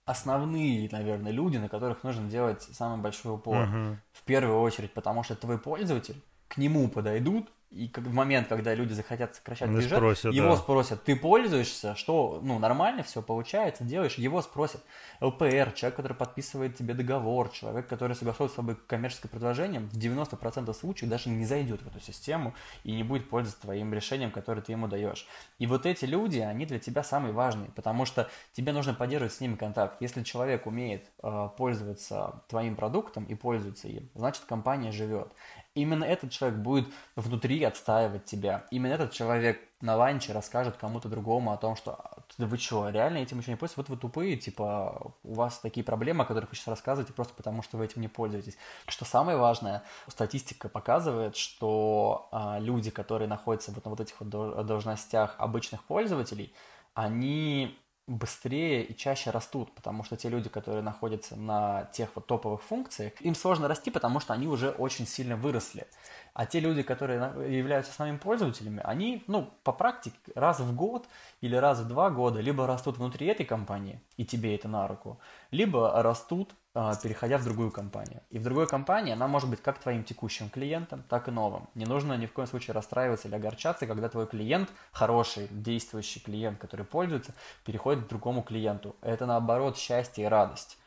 основные, 0.05 0.89
наверное, 0.91 1.31
люди, 1.31 1.57
на 1.57 1.69
которых 1.69 2.03
нужно 2.03 2.27
делать 2.29 2.63
самый 2.63 2.99
большой 2.99 3.35
упор. 3.35 3.67
Uh-huh. 3.67 3.95
В 4.11 4.23
первую 4.23 4.59
очередь, 4.59 4.93
потому 4.93 5.23
что 5.23 5.35
твой 5.35 5.59
пользователь, 5.59 6.21
к 6.47 6.57
нему 6.57 6.89
подойдут 6.89 7.49
и 7.71 7.87
как 7.87 8.03
в 8.05 8.13
момент, 8.13 8.47
когда 8.47 8.73
люди 8.73 8.93
захотят 8.93 9.35
сокращать 9.35 9.69
бюджет, 9.69 9.91
спросят, 9.91 10.33
его 10.33 10.49
да. 10.49 10.57
спросят, 10.57 11.03
ты 11.03 11.15
пользуешься, 11.15 11.95
что, 11.95 12.39
ну, 12.41 12.57
нормально 12.57 13.03
все 13.03 13.21
получается, 13.21 13.83
делаешь, 13.83 14.15
его 14.15 14.41
спросят. 14.41 14.81
ЛПР, 15.21 15.73
человек, 15.75 15.95
который 15.95 16.13
подписывает 16.13 16.75
тебе 16.75 16.95
договор, 16.95 17.49
человек, 17.49 17.87
который 17.87 18.15
согласует 18.15 18.51
с 18.51 18.55
тобой 18.55 18.75
коммерческое 18.87 19.29
предложение, 19.29 19.81
в 19.81 19.93
90% 19.93 20.73
случаев 20.73 21.09
даже 21.09 21.29
не 21.29 21.45
зайдет 21.45 21.81
в 21.83 21.87
эту 21.87 21.99
систему 21.99 22.55
и 22.83 22.91
не 22.91 23.03
будет 23.03 23.29
пользоваться 23.29 23.61
твоим 23.61 23.93
решением, 23.93 24.31
которое 24.31 24.61
ты 24.61 24.71
ему 24.71 24.87
даешь. 24.87 25.27
И 25.59 25.67
вот 25.67 25.85
эти 25.85 26.05
люди, 26.05 26.39
они 26.39 26.65
для 26.65 26.79
тебя 26.79 27.03
самые 27.03 27.33
важные, 27.33 27.69
потому 27.71 28.05
что 28.05 28.29
тебе 28.53 28.73
нужно 28.73 28.95
поддерживать 28.95 29.33
с 29.33 29.41
ними 29.41 29.55
контакт. 29.55 30.01
Если 30.01 30.23
человек 30.23 30.65
умеет 30.65 31.05
э, 31.21 31.49
пользоваться 31.55 32.41
твоим 32.47 32.75
продуктом 32.75 33.25
и 33.25 33.35
пользуется 33.35 33.87
им, 33.87 34.09
значит 34.15 34.45
компания 34.45 34.91
живет. 34.91 35.31
Именно 35.79 36.03
этот 36.03 36.31
человек 36.31 36.59
будет 36.59 36.87
внутри 37.15 37.63
отстаивать 37.63 38.25
тебя. 38.25 38.65
Именно 38.71 38.93
этот 38.93 39.11
человек 39.11 39.59
на 39.81 39.95
ланче 39.95 40.33
расскажет 40.33 40.75
кому-то 40.75 41.07
другому 41.07 41.53
о 41.53 41.57
том, 41.57 41.75
что 41.75 42.03
да 42.37 42.45
вы 42.45 42.57
что, 42.57 42.89
реально 42.89 43.19
этим 43.19 43.39
еще 43.39 43.51
не 43.51 43.57
пользуетесь? 43.57 43.77
Вот 43.77 43.89
вы 43.89 43.97
тупые, 43.97 44.35
типа, 44.35 45.13
у 45.23 45.33
вас 45.33 45.59
такие 45.59 45.83
проблемы, 45.83 46.23
о 46.23 46.27
которых 46.27 46.49
вы 46.49 46.55
сейчас 46.55 46.67
рассказываете, 46.67 47.13
просто 47.13 47.33
потому 47.33 47.61
что 47.61 47.77
вы 47.77 47.85
этим 47.85 48.01
не 48.01 48.07
пользуетесь. 48.07 48.57
Что 48.87 49.05
самое 49.05 49.37
важное, 49.37 49.83
статистика 50.07 50.69
показывает, 50.69 51.35
что 51.35 52.27
а, 52.31 52.59
люди, 52.59 52.91
которые 52.91 53.27
находятся 53.27 53.71
вот 53.71 53.85
на 53.85 53.91
вот 53.91 54.01
этих 54.01 54.19
вот 54.19 54.29
должностях 54.65 55.35
обычных 55.37 55.83
пользователей, 55.83 56.53
они 56.93 57.77
быстрее 58.09 58.83
и 58.83 58.95
чаще 58.95 59.29
растут, 59.29 59.73
потому 59.75 60.03
что 60.03 60.17
те 60.17 60.29
люди, 60.29 60.49
которые 60.49 60.81
находятся 60.81 61.35
на 61.35 61.85
тех 61.93 62.09
вот 62.15 62.25
топовых 62.25 62.63
функциях, 62.63 63.13
им 63.21 63.35
сложно 63.35 63.67
расти, 63.67 63.91
потому 63.91 64.19
что 64.19 64.33
они 64.33 64.47
уже 64.47 64.71
очень 64.71 65.05
сильно 65.05 65.35
выросли. 65.35 65.85
А 66.33 66.45
те 66.45 66.59
люди, 66.59 66.81
которые 66.81 67.19
являются 67.55 67.91
основными 67.91 68.17
пользователями, 68.17 68.81
они, 68.83 69.23
ну, 69.27 69.49
по 69.63 69.71
практике, 69.71 70.17
раз 70.35 70.59
в 70.59 70.75
год 70.75 71.07
или 71.41 71.55
раз 71.55 71.79
в 71.79 71.87
два 71.87 72.09
года 72.09 72.39
либо 72.41 72.65
растут 72.65 72.97
внутри 72.97 73.27
этой 73.27 73.45
компании, 73.45 74.01
и 74.17 74.25
тебе 74.25 74.55
это 74.55 74.67
на 74.67 74.87
руку, 74.87 75.19
либо 75.51 76.01
растут 76.01 76.53
переходя 77.01 77.37
в 77.37 77.43
другую 77.43 77.71
компанию. 77.71 78.21
И 78.29 78.39
в 78.39 78.43
другой 78.43 78.67
компании 78.67 79.13
она 79.13 79.27
может 79.27 79.49
быть 79.49 79.61
как 79.61 79.79
твоим 79.79 80.03
текущим 80.03 80.49
клиентом, 80.49 81.03
так 81.09 81.27
и 81.27 81.31
новым. 81.31 81.67
Не 81.75 81.85
нужно 81.85 82.13
ни 82.17 82.25
в 82.25 82.33
коем 82.33 82.47
случае 82.47 82.73
расстраиваться 82.73 83.27
или 83.27 83.35
огорчаться, 83.35 83.87
когда 83.87 84.09
твой 84.09 84.27
клиент, 84.27 84.69
хороший, 84.91 85.47
действующий 85.49 86.19
клиент, 86.19 86.59
который 86.59 86.85
пользуется, 86.85 87.33
переходит 87.65 88.05
к 88.05 88.09
другому 88.09 88.41
клиенту. 88.43 88.95
Это 89.01 89.25
наоборот 89.25 89.77
счастье 89.77 90.25
и 90.25 90.27
радость. 90.27 90.77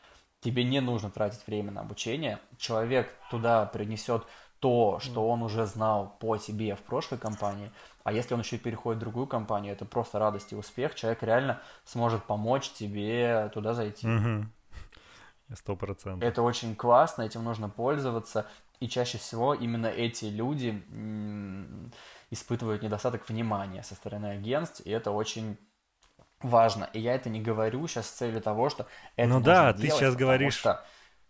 Тебе 0.41 0.63
не 0.63 0.81
нужно 0.81 1.09
тратить 1.09 1.45
время 1.47 1.71
на 1.71 1.81
обучение. 1.81 2.39
Человек 2.57 3.13
туда 3.29 3.65
принесет 3.65 4.25
то, 4.59 4.99
что 5.01 5.27
он 5.27 5.43
уже 5.43 5.65
знал 5.65 6.15
по 6.19 6.37
тебе 6.37 6.75
в 6.75 6.79
прошлой 6.79 7.17
компании, 7.17 7.69
а 8.05 8.13
если 8.13 8.33
он 8.33 8.39
еще 8.39 8.55
и 8.55 8.59
переходит 8.59 8.97
в 8.97 9.01
другую 9.01 9.27
компанию, 9.27 9.73
это 9.73 9.83
просто 9.83 10.19
радость 10.19 10.53
и 10.53 10.55
успех. 10.55 10.95
Человек 10.95 11.21
реально 11.21 11.61
сможет 11.83 12.23
помочь 12.23 12.69
тебе 12.71 13.51
туда 13.53 13.73
зайти. 13.73 14.07
Сто 15.55 15.75
процентов. 15.75 16.27
Это 16.27 16.41
очень 16.41 16.75
классно, 16.75 17.23
этим 17.23 17.43
нужно 17.43 17.69
пользоваться. 17.69 18.47
И 18.79 18.89
чаще 18.89 19.17
всего 19.17 19.53
именно 19.53 19.87
эти 19.87 20.25
люди 20.25 20.83
испытывают 22.31 22.81
недостаток 22.81 23.27
внимания 23.29 23.83
со 23.83 23.95
стороны 23.95 24.27
агентств, 24.27 24.81
и 24.85 24.89
это 24.89 25.11
очень 25.11 25.57
важно. 26.41 26.89
И 26.93 26.99
я 26.99 27.15
это 27.15 27.29
не 27.29 27.41
говорю 27.41 27.87
сейчас 27.87 28.07
с 28.07 28.11
целью 28.11 28.41
того, 28.41 28.69
что 28.69 28.87
это 29.15 29.29
Ну 29.29 29.39
да, 29.41 29.73
ты 29.73 29.89
сейчас 29.89 30.15
говоришь... 30.15 30.55
Что 30.55 30.83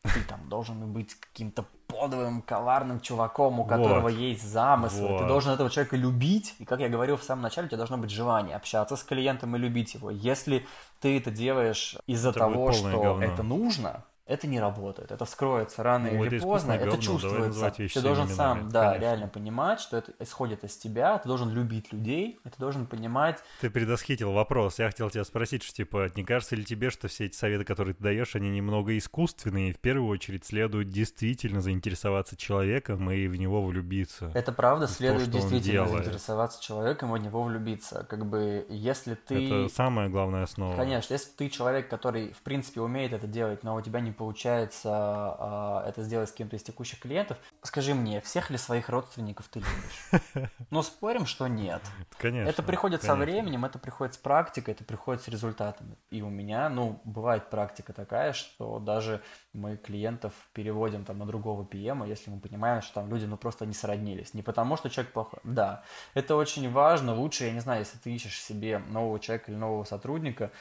ты 0.04 0.22
там 0.28 0.50
должен 0.50 0.92
быть 0.92 1.16
каким-то 1.16 1.66
подовым, 1.88 2.42
коварным 2.42 3.00
чуваком, 3.00 3.60
у 3.60 3.66
которого 3.66 4.02
вот. 4.02 4.12
есть 4.12 4.44
замысел. 4.44 5.08
Вот. 5.08 5.20
Ты 5.20 5.28
должен 5.28 5.54
этого 5.54 5.70
человека 5.70 5.96
любить. 5.96 6.56
И, 6.60 6.66
как 6.66 6.82
я 6.82 6.90
говорил 6.90 7.16
в 7.16 7.24
самом 7.24 7.44
начале, 7.44 7.66
у 7.66 7.70
тебя 7.70 7.78
должно 7.78 7.98
быть 7.98 8.10
желание 8.10 8.56
общаться 8.56 8.98
с 8.98 9.04
клиентом 9.04 9.56
и 9.56 9.60
любить 9.60 9.94
его. 9.94 10.12
Если 10.12 10.66
ты 11.00 11.18
это 11.18 11.32
делаешь 11.32 11.96
из-за 12.06 12.34
того, 12.34 12.74
что 12.74 13.00
говно. 13.00 13.24
это 13.24 13.44
нужно, 13.44 14.04
это 14.26 14.48
не 14.48 14.60
работает. 14.60 15.12
Это 15.12 15.26
вскроется 15.26 15.84
рано 15.84 16.10
ну, 16.10 16.24
или 16.24 16.40
поздно, 16.40 16.74
это 16.74 16.86
говно, 16.86 17.02
чувствуется. 17.02 17.72
Ты 17.72 18.02
должен 18.02 18.30
сам, 18.30 18.60
именами, 18.60 18.72
да, 18.72 18.84
конечно. 18.86 19.02
реально 19.02 19.28
понимать, 19.28 19.80
что 19.82 19.98
это 19.98 20.14
исходит 20.20 20.64
из 20.64 20.78
тебя, 20.78 21.18
ты 21.18 21.28
должен 21.28 21.50
любить 21.50 21.92
людей, 21.92 22.40
и 22.44 22.50
ты 22.50 22.56
должен 22.58 22.88
понимать... 22.88 23.40
Ты 23.60 23.70
предосхитил 23.70 24.32
вопрос. 24.32 24.80
Я 24.80 24.88
хотел 24.88 25.10
тебя 25.10 25.26
спросить, 25.26 25.64
что, 25.64 25.74
типа, 25.76 26.10
не 26.16 26.24
кажется 26.24 26.56
ли 26.56 26.64
тебе, 26.64 26.90
что 26.90 27.10
все 27.10 27.26
эти 27.26 27.36
советы, 27.36 27.66
которые 27.66 27.96
ты 27.96 28.04
даешь, 28.04 28.36
они 28.36 28.50
немного 28.50 28.98
искусственные, 28.98 29.72
и 29.72 29.74
в 29.74 29.80
первую 29.80 30.08
очередь 30.08 30.46
следует 30.46 30.90
действительно 30.90 31.60
заинтересоваться 31.60 32.38
человеком 32.38 33.12
и 33.12 33.28
в 33.28 33.36
него 33.36 33.66
влюбиться? 33.66 34.32
Это 34.34 34.54
правда, 34.54 34.88
следует 34.88 35.26
то, 35.26 35.32
действительно 35.32 35.88
заинтересоваться 35.88 36.64
человеком 36.64 37.14
и 37.14 37.20
в 37.20 37.22
него 37.22 37.44
влюбиться. 37.44 38.06
Как 38.10 38.26
бы, 38.26 38.66
если 38.70 39.16
ты... 39.16 39.64
Это 39.66 39.74
самая 39.74 40.08
главная 40.08 40.44
основа. 40.44 40.78
Конечно, 40.78 41.14
если 41.14 41.30
ты 41.32 41.50
человек, 41.50 41.90
который, 41.90 42.32
в 42.32 42.42
принципе, 42.42 42.80
умеет 42.80 43.12
это 43.12 43.28
делать, 43.28 43.64
но 43.64 43.76
у 43.76 43.82
тебя 43.82 44.00
не 44.00 44.12
получается 44.13 44.89
а, 44.91 45.84
это 45.88 46.04
сделать 46.04 46.30
с 46.30 46.32
кем-то 46.32 46.56
из 46.56 46.63
текущих 46.63 46.99
клиентов. 46.99 47.38
Скажи 47.62 47.93
мне, 47.93 48.21
всех 48.21 48.49
ли 48.49 48.58
своих 48.58 48.89
родственников 48.89 49.47
ты 49.49 49.60
любишь? 49.60 50.49
Ну, 50.69 50.82
спорим, 50.82 51.26
что 51.26 51.47
нет. 51.47 51.82
Конечно. 52.17 52.49
Это 52.49 52.63
приходит 52.63 53.02
конечно. 53.02 53.15
со 53.15 53.26
временем, 53.26 53.65
это 53.65 53.78
приходит 53.78 54.15
с 54.15 54.17
практикой, 54.17 54.71
это 54.71 54.84
приходит 54.84 55.21
с 55.21 55.28
результатами. 55.28 55.97
И 56.10 56.21
у 56.21 56.30
меня, 56.30 56.69
ну, 56.69 56.99
бывает 57.04 57.49
практика 57.49 57.93
такая, 57.93 58.34
что 58.34 58.80
даже 58.80 59.21
мы 59.54 59.78
клиентов 59.78 60.34
переводим 60.54 61.06
там 61.06 61.19
на 61.19 61.26
другого 61.26 61.63
PM, 61.63 62.08
если 62.08 62.32
мы 62.32 62.39
понимаем, 62.39 62.82
что 62.82 62.95
там 62.95 63.10
люди, 63.10 63.26
ну, 63.26 63.38
просто 63.38 63.65
не 63.65 63.73
сроднились. 63.73 64.34
Не 64.34 64.41
потому, 64.41 64.78
что 64.78 64.89
человек 64.89 65.13
плохой. 65.13 65.39
Да, 65.43 65.84
это 66.13 66.36
очень 66.36 66.71
важно. 66.71 67.13
Лучше, 67.13 67.45
я 67.45 67.52
не 67.52 67.60
знаю, 67.60 67.80
если 67.80 67.97
ты 67.97 68.13
ищешь 68.13 68.41
себе 68.41 68.80
нового 68.80 69.19
человека 69.19 69.52
или 69.52 69.58
нового 69.58 69.84
сотрудника, 69.84 70.52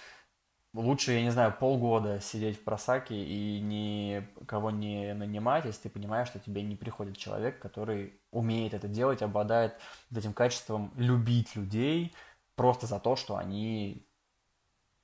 лучше, 0.74 1.12
я 1.12 1.22
не 1.22 1.30
знаю, 1.30 1.54
полгода 1.58 2.20
сидеть 2.20 2.58
в 2.58 2.64
просаке 2.64 3.14
и 3.14 3.60
никого 3.60 4.70
не 4.70 5.14
нанимать, 5.14 5.64
если 5.64 5.82
ты 5.82 5.90
понимаешь, 5.90 6.28
что 6.28 6.38
тебе 6.38 6.62
не 6.62 6.76
приходит 6.76 7.16
человек, 7.16 7.58
который 7.58 8.14
умеет 8.30 8.74
это 8.74 8.88
делать, 8.88 9.22
обладает 9.22 9.78
этим 10.14 10.32
качеством 10.32 10.92
любить 10.96 11.54
людей 11.56 12.14
просто 12.56 12.86
за 12.86 12.98
то, 12.98 13.16
что 13.16 13.36
они 13.36 14.06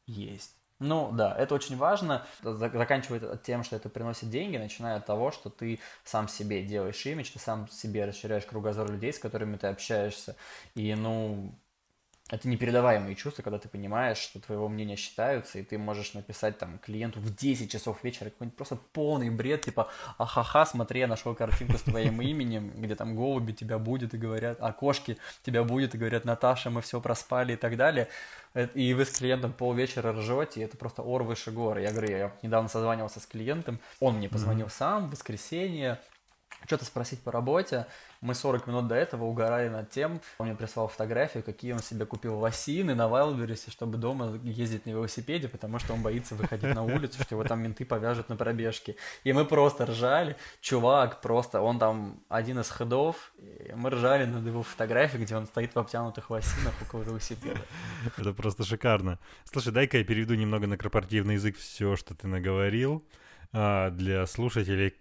есть. 0.06 0.54
Ну 0.80 1.10
да, 1.10 1.34
это 1.36 1.54
очень 1.56 1.76
важно. 1.76 2.24
Заканчивает 2.42 3.42
тем, 3.42 3.64
что 3.64 3.74
это 3.74 3.88
приносит 3.88 4.30
деньги, 4.30 4.56
начиная 4.56 4.96
от 4.96 5.06
того, 5.06 5.32
что 5.32 5.50
ты 5.50 5.80
сам 6.04 6.28
себе 6.28 6.62
делаешь 6.64 7.04
имидж, 7.04 7.32
ты 7.32 7.40
сам 7.40 7.68
себе 7.68 8.04
расширяешь 8.04 8.44
кругозор 8.44 8.90
людей, 8.90 9.12
с 9.12 9.18
которыми 9.18 9.56
ты 9.56 9.66
общаешься. 9.66 10.36
И, 10.76 10.94
ну, 10.94 11.52
это 12.30 12.46
непередаваемые 12.48 13.16
чувства, 13.16 13.42
когда 13.42 13.58
ты 13.58 13.68
понимаешь, 13.68 14.18
что 14.18 14.38
твоего 14.40 14.68
мнения 14.68 14.96
считаются, 14.96 15.58
и 15.58 15.62
ты 15.62 15.78
можешь 15.78 16.12
написать 16.12 16.58
там 16.58 16.78
клиенту 16.78 17.20
в 17.20 17.34
10 17.34 17.70
часов 17.70 18.04
вечера 18.04 18.30
какой-нибудь 18.30 18.56
просто 18.56 18.76
полный 18.92 19.30
бред, 19.30 19.62
типа 19.62 19.88
ахаха, 20.18 20.66
смотри, 20.66 21.00
я 21.00 21.06
нашел 21.06 21.34
картинку 21.34 21.78
с 21.78 21.82
твоим 21.82 22.20
именем, 22.22 22.70
где 22.76 22.94
там 22.94 23.16
голуби 23.16 23.52
тебя 23.52 23.78
будет 23.78 24.12
и 24.12 24.18
говорят, 24.18 24.58
а 24.60 24.72
кошки 24.72 25.16
тебя 25.42 25.64
будет 25.64 25.94
и 25.94 25.98
говорят, 25.98 26.24
Наташа, 26.24 26.68
мы 26.68 26.82
все 26.82 27.00
проспали 27.00 27.54
и 27.54 27.56
так 27.56 27.76
далее. 27.76 28.08
И 28.74 28.92
вы 28.92 29.04
с 29.04 29.18
клиентом 29.18 29.52
полвечера 29.52 30.12
ржете, 30.12 30.60
и 30.60 30.64
это 30.64 30.76
просто 30.76 31.02
ор 31.02 31.22
выше 31.22 31.50
горы. 31.50 31.82
Я 31.82 31.92
говорю, 31.92 32.10
я 32.10 32.32
недавно 32.42 32.68
созванивался 32.68 33.20
с 33.20 33.26
клиентом, 33.26 33.78
он 34.00 34.16
мне 34.16 34.28
позвонил 34.28 34.66
mm-hmm. 34.66 34.78
сам 34.78 35.06
в 35.06 35.12
воскресенье, 35.12 35.98
что-то 36.66 36.84
спросить 36.84 37.20
по 37.20 37.32
работе. 37.32 37.86
Мы 38.20 38.34
40 38.34 38.66
минут 38.66 38.88
до 38.88 38.96
этого 38.96 39.24
угорали 39.24 39.68
над 39.68 39.90
тем, 39.90 40.20
он 40.38 40.48
мне 40.48 40.56
прислал 40.56 40.88
фотографию, 40.88 41.44
какие 41.44 41.72
он 41.72 41.78
себе 41.78 42.04
купил 42.04 42.38
лосины 42.38 42.94
на 42.94 43.08
Вайлдберрисе, 43.08 43.70
чтобы 43.70 43.96
дома 43.96 44.38
ездить 44.42 44.86
на 44.86 44.90
велосипеде, 44.90 45.48
потому 45.48 45.78
что 45.78 45.94
он 45.94 46.02
боится 46.02 46.34
выходить 46.34 46.74
на 46.74 46.82
улицу, 46.82 47.22
что 47.22 47.36
его 47.36 47.44
там 47.44 47.62
менты 47.62 47.84
повяжут 47.84 48.28
на 48.28 48.36
пробежке. 48.36 48.96
И 49.22 49.32
мы 49.32 49.44
просто 49.44 49.86
ржали. 49.86 50.36
Чувак 50.60 51.20
просто, 51.20 51.60
он 51.60 51.78
там 51.78 52.20
один 52.28 52.58
из 52.58 52.68
ходов, 52.70 53.32
мы 53.74 53.90
ржали 53.90 54.24
над 54.24 54.44
его 54.44 54.62
фотографией, 54.62 55.22
где 55.22 55.36
он 55.36 55.46
стоит 55.46 55.74
в 55.74 55.78
обтянутых 55.78 56.30
лосинах 56.30 56.74
около 56.82 57.02
велосипеда. 57.02 57.60
Это 58.16 58.32
просто 58.32 58.64
шикарно. 58.64 59.18
Слушай, 59.44 59.72
дай-ка 59.72 59.98
я 59.98 60.04
переведу 60.04 60.34
немного 60.34 60.66
на 60.66 60.76
корпоративный 60.76 61.34
язык 61.34 61.56
все, 61.56 61.96
что 61.96 62.14
ты 62.14 62.26
наговорил 62.26 63.04
а, 63.52 63.90
для 63.90 64.26
слушателей, 64.26 64.94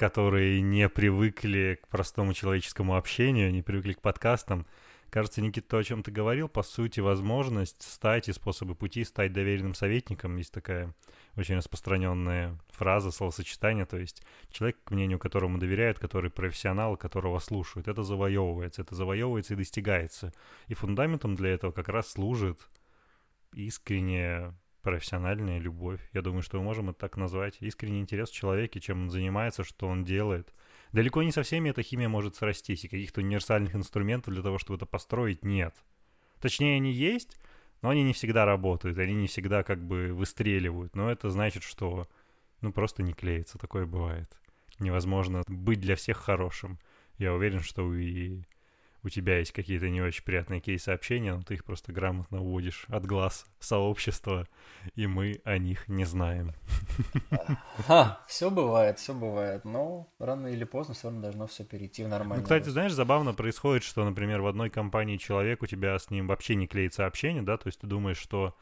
которые 0.00 0.62
не 0.62 0.88
привыкли 0.88 1.78
к 1.82 1.88
простому 1.88 2.32
человеческому 2.32 2.96
общению, 2.96 3.52
не 3.52 3.60
привыкли 3.60 3.92
к 3.92 4.00
подкастам. 4.00 4.66
Кажется, 5.10 5.42
Никита, 5.42 5.68
то, 5.68 5.76
о 5.76 5.84
чем 5.84 6.02
ты 6.02 6.10
говорил, 6.10 6.48
по 6.48 6.62
сути, 6.62 7.00
возможность 7.00 7.82
стать 7.82 8.26
и 8.30 8.32
способы 8.32 8.74
пути 8.74 9.04
стать 9.04 9.34
доверенным 9.34 9.74
советником. 9.74 10.38
Есть 10.38 10.54
такая 10.54 10.94
очень 11.36 11.56
распространенная 11.56 12.58
фраза, 12.70 13.10
словосочетание, 13.10 13.84
то 13.84 13.98
есть 13.98 14.22
человек, 14.50 14.78
к 14.84 14.90
мнению 14.90 15.18
которому 15.18 15.58
доверяют, 15.58 15.98
который 15.98 16.30
профессионал, 16.30 16.96
которого 16.96 17.38
слушают, 17.38 17.86
это 17.86 18.02
завоевывается, 18.02 18.80
это 18.80 18.94
завоевывается 18.94 19.52
и 19.52 19.58
достигается. 19.58 20.32
И 20.68 20.72
фундаментом 20.72 21.34
для 21.34 21.50
этого 21.50 21.72
как 21.72 21.90
раз 21.90 22.08
служит 22.12 22.58
искреннее 23.52 24.54
профессиональная 24.82 25.58
любовь. 25.58 26.00
Я 26.12 26.22
думаю, 26.22 26.42
что 26.42 26.58
мы 26.58 26.64
можем 26.64 26.90
это 26.90 26.98
так 26.98 27.16
назвать. 27.16 27.56
Искренний 27.60 28.00
интерес 28.00 28.30
в 28.30 28.34
человеке, 28.34 28.80
чем 28.80 29.02
он 29.02 29.10
занимается, 29.10 29.64
что 29.64 29.86
он 29.86 30.04
делает. 30.04 30.52
Далеко 30.92 31.22
не 31.22 31.32
со 31.32 31.42
всеми 31.42 31.70
эта 31.70 31.82
химия 31.82 32.08
может 32.08 32.36
срастись, 32.36 32.84
и 32.84 32.88
каких-то 32.88 33.20
универсальных 33.20 33.74
инструментов 33.74 34.34
для 34.34 34.42
того, 34.42 34.58
чтобы 34.58 34.76
это 34.76 34.86
построить, 34.86 35.44
нет. 35.44 35.74
Точнее, 36.40 36.76
они 36.76 36.92
есть, 36.92 37.36
но 37.82 37.90
они 37.90 38.02
не 38.02 38.12
всегда 38.12 38.44
работают, 38.44 38.98
они 38.98 39.14
не 39.14 39.26
всегда 39.26 39.62
как 39.62 39.84
бы 39.84 40.12
выстреливают. 40.12 40.96
Но 40.96 41.10
это 41.10 41.30
значит, 41.30 41.62
что 41.62 42.08
ну 42.60 42.72
просто 42.72 43.02
не 43.02 43.12
клеится, 43.12 43.58
такое 43.58 43.86
бывает. 43.86 44.36
Невозможно 44.78 45.42
быть 45.46 45.80
для 45.80 45.96
всех 45.96 46.16
хорошим. 46.16 46.78
Я 47.18 47.34
уверен, 47.34 47.60
что 47.60 47.94
и 47.94 48.42
у 49.02 49.08
тебя 49.08 49.38
есть 49.38 49.52
какие-то 49.52 49.88
не 49.88 50.00
очень 50.00 50.24
приятные 50.24 50.60
кейс-сообщения, 50.60 51.34
но 51.34 51.42
ты 51.42 51.54
их 51.54 51.64
просто 51.64 51.92
грамотно 51.92 52.40
уводишь 52.40 52.84
от 52.88 53.06
глаз 53.06 53.46
сообщества, 53.58 54.46
и 54.94 55.06
мы 55.06 55.40
о 55.44 55.58
них 55.58 55.88
не 55.88 56.04
знаем. 56.04 56.52
Ха, 57.86 58.20
все 58.26 58.50
бывает, 58.50 58.98
все 58.98 59.14
бывает, 59.14 59.64
но 59.64 60.12
рано 60.18 60.48
или 60.48 60.64
поздно 60.64 60.94
все 60.94 61.08
равно 61.08 61.22
должно 61.22 61.46
все 61.46 61.64
перейти 61.64 62.04
в 62.04 62.08
нормальное. 62.08 62.38
Ну, 62.38 62.42
кстати, 62.42 62.68
знаешь, 62.68 62.92
забавно 62.92 63.32
происходит, 63.32 63.82
что, 63.82 64.04
например, 64.04 64.42
в 64.42 64.46
одной 64.46 64.70
компании 64.70 65.16
человек, 65.16 65.62
у 65.62 65.66
тебя 65.66 65.98
с 65.98 66.10
ним 66.10 66.26
вообще 66.26 66.54
не 66.54 66.66
клеится 66.66 67.06
общение, 67.06 67.42
да, 67.42 67.56
то 67.56 67.68
есть 67.68 67.80
ты 67.80 67.86
думаешь, 67.86 68.18
что 68.18 68.54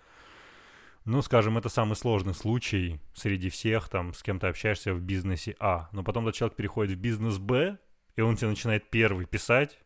ну, 1.05 1.23
скажем, 1.23 1.57
это 1.57 1.71
самый 1.71 1.97
сложный 1.97 2.35
случай 2.35 3.01
среди 3.15 3.49
всех, 3.49 3.89
там, 3.89 4.13
с 4.13 4.23
кем 4.23 4.39
ты 4.39 4.47
общаешься 4.47 4.93
в 4.93 5.01
бизнесе 5.01 5.57
А. 5.59 5.89
Но 5.93 6.03
потом 6.05 6.29
этот 6.29 6.37
человек 6.37 6.57
переходит 6.57 6.99
в 6.99 7.01
бизнес 7.01 7.39
Б, 7.39 7.79
и 8.17 8.21
он 8.21 8.37
тебе 8.37 8.51
начинает 8.51 8.91
первый 8.91 9.25
писать, 9.25 9.79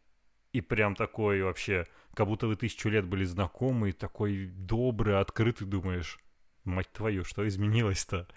и 0.53 0.61
прям 0.61 0.95
такой 0.95 1.43
вообще, 1.43 1.87
как 2.15 2.27
будто 2.27 2.47
вы 2.47 2.57
тысячу 2.57 2.89
лет 2.89 3.07
были 3.07 3.25
знакомы, 3.25 3.93
такой 3.93 4.47
добрый, 4.47 5.19
открытый, 5.19 5.67
думаешь, 5.67 6.19
мать 6.65 6.93
твою, 6.93 7.25
что 7.25 7.47
изменилось-то? 7.47 8.29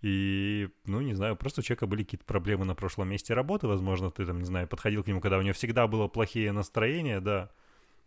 И, 0.00 0.68
ну, 0.86 1.00
не 1.00 1.14
знаю, 1.14 1.36
просто 1.36 1.60
у 1.60 1.64
человека 1.64 1.86
были 1.86 2.02
какие-то 2.04 2.24
проблемы 2.24 2.64
на 2.64 2.74
прошлом 2.74 3.08
месте 3.08 3.34
работы, 3.34 3.66
возможно, 3.66 4.10
ты 4.10 4.24
там, 4.26 4.38
не 4.38 4.44
знаю, 4.44 4.68
подходил 4.68 5.02
к 5.02 5.06
нему, 5.06 5.20
когда 5.20 5.38
у 5.38 5.42
него 5.42 5.54
всегда 5.54 5.86
было 5.86 6.08
плохие 6.08 6.52
настроения, 6.52 7.20
да, 7.20 7.50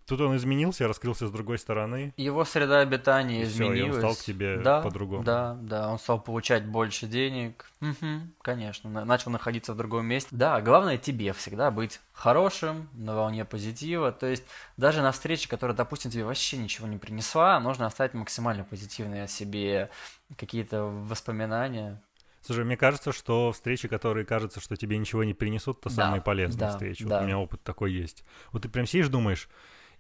Тут 0.08 0.22
он 0.22 0.36
изменился, 0.36 0.88
раскрылся 0.88 1.28
с 1.28 1.32
другой 1.32 1.58
стороны. 1.58 2.14
Его 2.16 2.46
среда 2.46 2.82
обитания 2.82 3.42
и 3.42 3.44
изменилась. 3.44 3.80
Все, 3.80 3.86
и 3.86 3.90
он 3.90 3.98
стал 3.98 4.16
к 4.16 4.20
тебе 4.20 4.58
да, 4.58 4.82
по-другому. 4.82 5.24
Да, 5.24 5.58
да, 5.60 5.90
он 5.90 5.98
стал 5.98 6.22
получать 6.22 6.66
больше 6.66 7.08
денег. 7.08 7.66
Угу, 7.82 8.22
конечно, 8.42 9.06
начал 9.06 9.32
находиться 9.32 9.74
в 9.74 9.78
другом 9.78 10.06
месте. 10.06 10.30
Да, 10.32 10.62
главное 10.62 11.00
тебе 11.00 11.34
всегда 11.34 11.72
быть 11.72 12.00
хорошим, 12.14 12.88
на 12.94 13.16
волне 13.16 13.46
позитива. 13.46 14.12
То 14.12 14.28
есть 14.28 14.44
даже 14.78 15.02
на 15.02 15.12
встрече, 15.12 15.50
которая, 15.50 15.76
допустим, 15.76 16.12
тебе 16.12 16.24
вообще 16.24 16.58
ничего 16.58 16.88
не 16.88 16.98
принесла, 16.98 17.60
нужно 17.60 17.88
оставить 17.88 18.14
максимально 18.14 18.64
позитивные 18.64 19.24
о 19.24 19.28
себе 19.28 19.90
какие-то 20.38 20.84
воспоминания. 20.84 22.00
Слушай, 22.46 22.64
мне 22.64 22.78
кажется, 22.78 23.12
что 23.12 23.52
встречи, 23.52 23.88
которые 23.88 24.24
кажется, 24.24 24.60
что 24.60 24.76
тебе 24.76 25.00
ничего 25.00 25.24
не 25.24 25.34
принесут, 25.34 25.82
то 25.82 25.90
да, 25.90 25.96
самые 25.96 26.22
полезные 26.22 26.68
да, 26.68 26.72
встречи. 26.74 27.04
Да. 27.04 27.16
Вот 27.16 27.24
у 27.24 27.26
меня 27.26 27.40
опыт 27.40 27.64
такой 27.64 27.92
есть. 27.92 28.24
Вот 28.52 28.62
ты 28.62 28.70
прям 28.70 28.86
сидишь, 28.86 29.08
думаешь, 29.08 29.50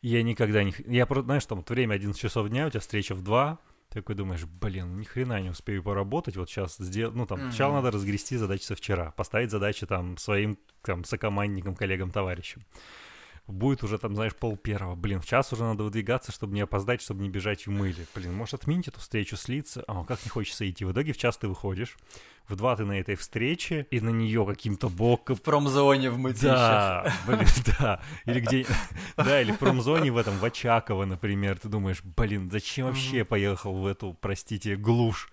я 0.07 0.21
никогда 0.21 0.63
не... 0.63 0.73
Я 0.85 1.05
просто, 1.05 1.25
знаешь, 1.25 1.45
там 1.45 1.59
вот 1.59 1.69
время 1.69 1.95
11 1.95 2.19
часов 2.19 2.49
дня, 2.49 2.67
у 2.67 2.69
тебя 2.69 2.79
встреча 2.79 3.15
в 3.15 3.23
2, 3.23 3.57
ты 3.89 4.01
такой 4.01 4.15
думаешь, 4.15 4.45
блин, 4.45 4.99
ни 4.99 5.03
хрена 5.03 5.41
не 5.41 5.49
успею 5.49 5.81
поработать, 5.81 6.37
вот 6.37 6.47
сейчас 6.47 6.77
сделать, 6.77 7.15
ну 7.15 7.25
там, 7.25 7.39
mm-hmm. 7.39 7.49
сначала 7.49 7.73
надо 7.73 7.89
разгрести 7.91 8.37
задачи 8.37 8.63
со 8.63 8.75
вчера, 8.75 9.11
поставить 9.11 9.49
задачи 9.49 9.87
там 9.87 10.17
своим 10.17 10.59
там 10.83 11.03
сокомандникам, 11.05 11.75
коллегам, 11.75 12.11
товарищам. 12.11 12.63
Будет 13.47 13.83
уже 13.83 13.99
там, 13.99 14.15
знаешь, 14.15 14.35
пол 14.35 14.57
первого. 14.57 14.95
Блин, 14.95 15.21
в 15.21 15.25
час 15.25 15.53
уже 15.53 15.63
надо 15.63 15.83
выдвигаться, 15.83 16.31
чтобы 16.31 16.55
не 16.55 16.61
опоздать, 16.61 17.01
чтобы 17.01 17.21
не 17.21 17.29
бежать 17.29 17.67
в 17.67 17.69
мыле. 17.69 18.07
Блин, 18.15 18.33
может 18.33 18.55
отменить 18.55 18.87
эту 18.87 18.99
встречу, 18.99 19.37
слиться? 19.37 19.83
А, 19.87 20.03
как 20.03 20.23
не 20.25 20.29
хочется 20.29 20.67
идти. 20.67 20.83
В 20.83 20.91
итоге 20.91 21.13
в 21.13 21.17
час 21.17 21.37
ты 21.37 21.47
выходишь, 21.47 21.95
в 22.47 22.55
два 22.55 22.75
ты 22.75 22.85
на 22.85 22.99
этой 22.99 23.15
встрече, 23.15 23.85
и 23.91 24.01
на 24.01 24.09
нее 24.09 24.45
каким-то 24.47 24.89
боком... 24.89 25.35
В 25.35 25.43
промзоне 25.43 26.09
в 26.09 26.17
мытищах. 26.17 26.49
Да, 26.49 27.13
блин, 27.27 27.47
да. 27.79 28.01
Или 28.25 28.39
где... 28.39 28.65
Да, 29.15 29.39
или 29.39 29.51
в 29.51 29.59
промзоне 29.59 30.11
в 30.11 30.17
этом, 30.17 30.39
в 30.39 30.43
Очаково, 30.43 31.05
например. 31.05 31.59
Ты 31.59 31.69
думаешь, 31.69 32.01
блин, 32.03 32.49
зачем 32.51 32.87
вообще 32.87 33.25
поехал 33.25 33.75
в 33.75 33.85
эту, 33.85 34.17
простите, 34.19 34.75
глушь? 34.75 35.29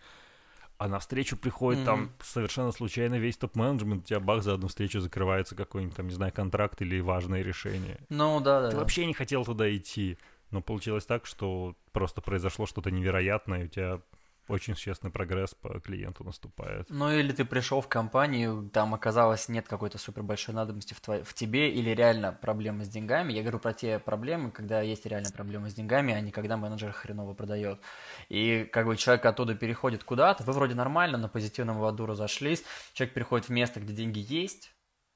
А 0.83 0.89
на 0.89 0.99
встречу 0.99 1.37
приходит 1.37 1.83
mm-hmm. 1.83 1.85
там 1.85 2.12
совершенно 2.20 2.72
случайно 2.72 3.14
весь 3.14 3.37
топ-менеджмент, 3.37 4.03
у 4.03 4.07
тебя 4.09 4.18
бах 4.18 4.43
за 4.43 4.55
одну 4.55 4.66
встречу 4.66 4.99
закрывается 4.99 5.55
какой-нибудь 5.55 5.95
там, 5.95 6.09
не 6.09 6.14
знаю, 6.14 6.33
контракт 6.33 6.83
или 6.83 6.99
важное 6.99 7.43
решение. 7.43 8.01
Ну 8.09 8.41
да, 8.41 8.62
да. 8.62 8.70
Ты 8.70 8.74
да. 8.74 8.80
вообще 8.80 9.07
не 9.07 9.14
хотел 9.14 9.45
туда 9.45 9.72
идти. 9.74 10.18
Но 10.51 10.61
получилось 10.61 11.07
так, 11.07 11.24
что 11.24 11.76
просто 11.93 12.20
произошло 12.20 12.66
что-то 12.66 12.91
невероятное, 12.91 13.62
и 13.62 13.64
у 13.66 13.68
тебя 13.68 14.01
очень 14.49 14.74
существенный 14.74 15.12
прогресс 15.12 15.55
по 15.55 15.80
клиенту 15.80 16.24
наступает. 16.24 16.86
Ну 16.90 17.11
или 17.11 17.32
ты 17.32 17.45
пришел 17.45 17.80
в 17.80 17.88
компанию, 17.88 18.68
там 18.72 18.95
оказалось 18.95 19.49
нет 19.49 19.68
какой-то 19.68 19.99
супер 19.99 20.22
большой 20.22 20.55
надобности 20.55 20.95
в, 20.95 21.01
твоей, 21.01 21.22
в 21.22 21.32
тебе, 21.34 21.70
или 21.70 21.90
реально 21.90 22.32
проблемы 22.32 22.84
с 22.84 22.88
деньгами. 22.88 23.32
Я 23.32 23.43
говорю 23.43 23.61
про 23.61 23.72
те 23.72 23.99
проблемы, 23.99 24.51
когда 24.51 24.80
есть 24.80 25.07
реально 25.07 25.30
проблемы 25.30 25.70
с 25.70 25.74
деньгами, 25.74 26.12
а 26.12 26.20
не 26.20 26.32
когда 26.32 26.57
менеджер 26.57 26.93
хреново 26.93 27.34
продает. 27.34 27.80
И 28.28 28.64
как 28.72 28.86
бы 28.86 28.97
человек 28.97 29.24
оттуда 29.24 29.55
переходит 29.55 30.05
куда-то, 30.05 30.43
вы 30.45 30.53
вроде 30.53 30.74
нормально, 30.74 31.18
на 31.18 31.28
позитивном 31.28 31.78
ладу 31.78 32.07
разошлись, 32.07 32.64
человек 32.95 33.14
переходит 33.14 33.49
в 33.49 33.53
место, 33.53 33.80
где 33.80 33.93
деньги 33.93 34.24
есть, 34.26 34.72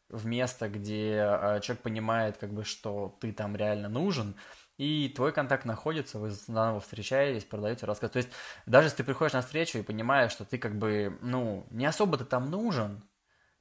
в 0.09 0.27
место, 0.27 0.69
где 0.69 1.17
э, 1.17 1.61
человек 1.63 1.83
понимает, 1.83 2.37
как 2.37 2.53
бы, 2.53 2.65
что 2.65 3.17
ты 3.21 3.33
там 3.33 3.57
реально 3.57 3.89
нужен, 3.89 4.37
и 4.79 5.09
твой 5.09 5.33
контакт 5.33 5.65
находится, 5.65 6.19
вы 6.19 6.31
заново 6.31 6.81
встречаетесь, 6.81 7.45
продаете 7.45 7.87
рассказ. 7.87 8.11
То 8.11 8.19
есть 8.19 8.31
даже 8.67 8.89
если 8.89 8.99
ты 8.99 9.05
приходишь 9.05 9.33
на 9.33 9.41
встречу 9.41 9.79
и 9.79 9.83
понимаешь, 9.83 10.33
что 10.33 10.45
ты 10.45 10.59
как 10.59 10.77
бы, 10.79 11.19
ну, 11.23 11.67
не 11.71 11.87
особо 11.87 12.19
ты 12.19 12.25
там 12.25 12.51
нужен, 12.51 13.03